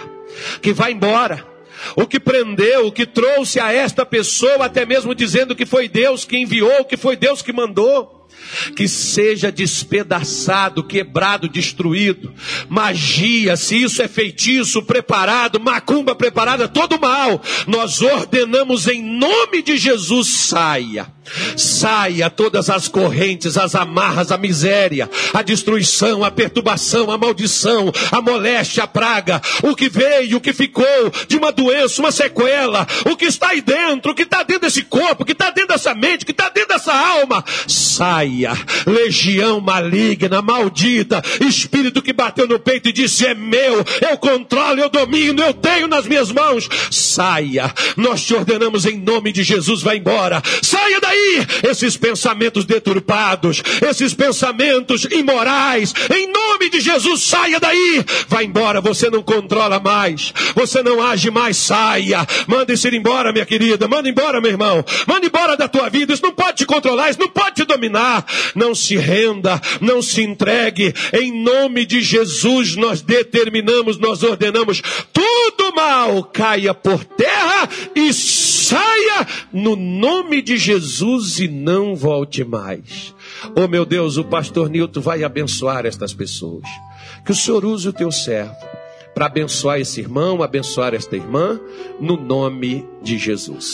que 0.61 0.73
vá 0.73 0.91
embora. 0.91 1.45
O 1.97 2.07
que 2.07 2.21
prendeu, 2.21 2.87
o 2.87 2.93
que 2.93 3.05
trouxe 3.05 3.59
a 3.59 3.73
esta 3.73 4.07
pessoa, 4.07 4.67
até 4.67 4.87
mesmo 4.87 5.15
dizendo 5.15 5.57
que 5.57 5.67
foi 5.67 5.89
Deus 5.89 6.25
que 6.25 6.39
enviou, 6.39 6.85
que 6.85 6.97
foi 6.97 7.17
Deus 7.17 7.43
que 7.43 7.53
mandou 7.53 8.22
que 8.77 8.89
seja 8.89 9.51
despedaçado, 9.51 10.85
quebrado, 10.85 11.49
destruído. 11.49 12.33
Magia, 12.69 13.57
se 13.57 13.83
isso 13.83 14.03
é 14.03 14.09
feitiço 14.09 14.83
preparado, 14.83 15.61
macumba 15.61 16.15
preparada, 16.15 16.69
todo 16.69 17.01
mal, 17.01 17.41
nós 17.67 18.01
ordenamos 18.03 18.87
em 18.89 19.03
nome 19.03 19.63
de 19.63 19.77
Jesus, 19.77 20.29
saia. 20.29 21.07
Saia 21.57 22.29
todas 22.29 22.69
as 22.69 22.89
correntes, 22.89 23.57
as 23.57 23.75
amarras, 23.75 24.33
a 24.33 24.37
miséria, 24.37 25.09
a 25.33 25.41
destruição, 25.41 26.25
a 26.25 26.31
perturbação, 26.31 27.11
a 27.11 27.17
maldição, 27.17 27.93
a 28.11 28.21
moléstia, 28.21 28.85
a 28.85 28.89
praga, 28.89 29.41
o 29.63 29.75
que 29.75 29.89
veio, 29.89 30.39
o 30.39 30.41
que 30.41 30.53
ficou 30.53 30.85
de 31.29 31.37
uma 31.37 31.53
doença, 31.53 32.03
uma 32.03 32.11
sequela, 32.11 32.87
o 33.07 33.17
que 33.17 33.27
está 33.27 33.51
aí 33.51 33.61
dentro, 33.61 34.13
o 34.13 34.15
que 34.15 34.23
está 34.23 34.43
dentro 34.43 34.63
desse 34.63 34.83
corpo, 34.83 35.23
o 35.23 35.27
que 35.27 35.33
está 35.33 35.51
dentro 35.51 35.69
dessa 35.69 35.95
mente, 35.95 36.25
o 36.25 36.27
que 36.27 36.33
está 36.33 36.49
dentro 36.49 36.71
dessa 36.71 36.93
alma. 36.93 37.45
Saia 37.69 38.32
legião 38.87 39.61
maligna, 39.61 40.43
maldita, 40.43 41.23
espírito 41.41 42.03
que 42.03 42.13
bateu 42.13 42.47
no 42.47 42.59
peito 42.59 42.89
e 42.89 42.93
disse: 42.93 43.27
É 43.27 43.35
meu, 43.35 43.85
eu 44.01 44.17
controlo, 44.19 44.81
eu 44.81 44.89
domino, 44.89 45.43
eu 45.43 45.55
tenho 45.55 45.87
nas 45.87 46.07
minhas 46.07 46.31
mãos. 46.31 46.69
Saia, 46.91 47.73
nós 47.97 48.23
te 48.25 48.35
ordenamos 48.35 48.87
em 48.87 48.99
nome 48.99 49.33
de 49.33 49.43
Jesus, 49.43 49.83
vai 49.83 49.99
embora. 49.99 50.43
Saia 50.63 51.01
daí, 51.01 51.47
esses 51.69 51.97
pensamentos 51.97 52.65
deturpados, 52.65 53.63
esses 53.89 54.15
pensamentos 54.15 55.05
imorais, 55.05 55.95
em 56.15 56.31
nome 56.33 56.71
de 56.71 56.81
Jesus, 56.81 57.23
saia 57.23 57.59
daí, 57.61 58.05
vai 58.29 58.45
embora. 58.45 58.81
Você 58.81 59.11
não 59.11 59.23
controla 59.23 59.81
mais, 59.81 60.33
você 60.55 60.83
não 60.83 61.03
age 61.03 61.31
mais, 61.31 61.57
saia. 61.57 62.27
Manda 62.47 62.73
isso 62.73 62.89
ir 62.89 62.95
embora, 62.95 63.33
minha 63.33 63.47
querida, 63.47 63.89
manda 63.89 64.09
embora, 64.09 64.41
meu 64.41 64.51
irmão, 64.51 64.85
manda 65.07 65.27
embora 65.27 65.57
da 65.57 65.69
tua 65.69 65.89
vida. 65.89 66.13
Isso 66.13 66.23
não 66.23 66.33
pode 66.33 66.59
te 66.59 66.67
controlar, 66.67 67.11
isso 67.11 67.21
não 67.21 67.29
pode 67.29 67.57
te 67.57 67.65
dominar. 67.65 68.12
Não 68.55 68.75
se 68.75 68.97
renda, 68.97 69.61
não 69.81 70.03
se 70.03 70.23
entregue. 70.23 70.93
Em 71.13 71.43
nome 71.43 71.87
de 71.87 72.01
Jesus 72.01 72.77
nós 72.77 73.01
determinamos, 73.01 73.99
nós 73.99 74.23
ordenamos, 74.23 74.83
tudo 75.13 75.75
mal 75.75 76.25
caia 76.25 76.75
por 76.75 77.05
terra 77.05 77.69
e 77.95 78.13
saia 78.13 79.27
no 79.53 79.77
nome 79.77 80.43
de 80.43 80.57
Jesus 80.57 81.39
e 81.39 81.49
não 81.49 81.95
volte 81.95 82.45
mais. 82.45 83.15
Oh 83.57 83.69
meu 83.69 83.85
Deus, 83.85 84.17
o 84.17 84.25
pastor 84.25 84.69
Nilton 84.69 85.01
vai 85.01 85.25
abençoar 85.25 85.87
estas 85.87 86.13
pessoas. 86.13 86.65
Que 87.25 87.33
o 87.33 87.35
Senhor 87.35 87.65
use 87.65 87.89
o 87.89 87.93
teu 87.93 88.11
servo 88.11 88.55
para 89.15 89.27
abençoar 89.27 89.79
esse 89.79 90.01
irmão, 90.01 90.43
abençoar 90.43 90.95
esta 90.95 91.17
irmã, 91.17 91.61
no 92.01 92.17
nome 92.17 92.87
de 93.03 93.19
Jesus. 93.19 93.65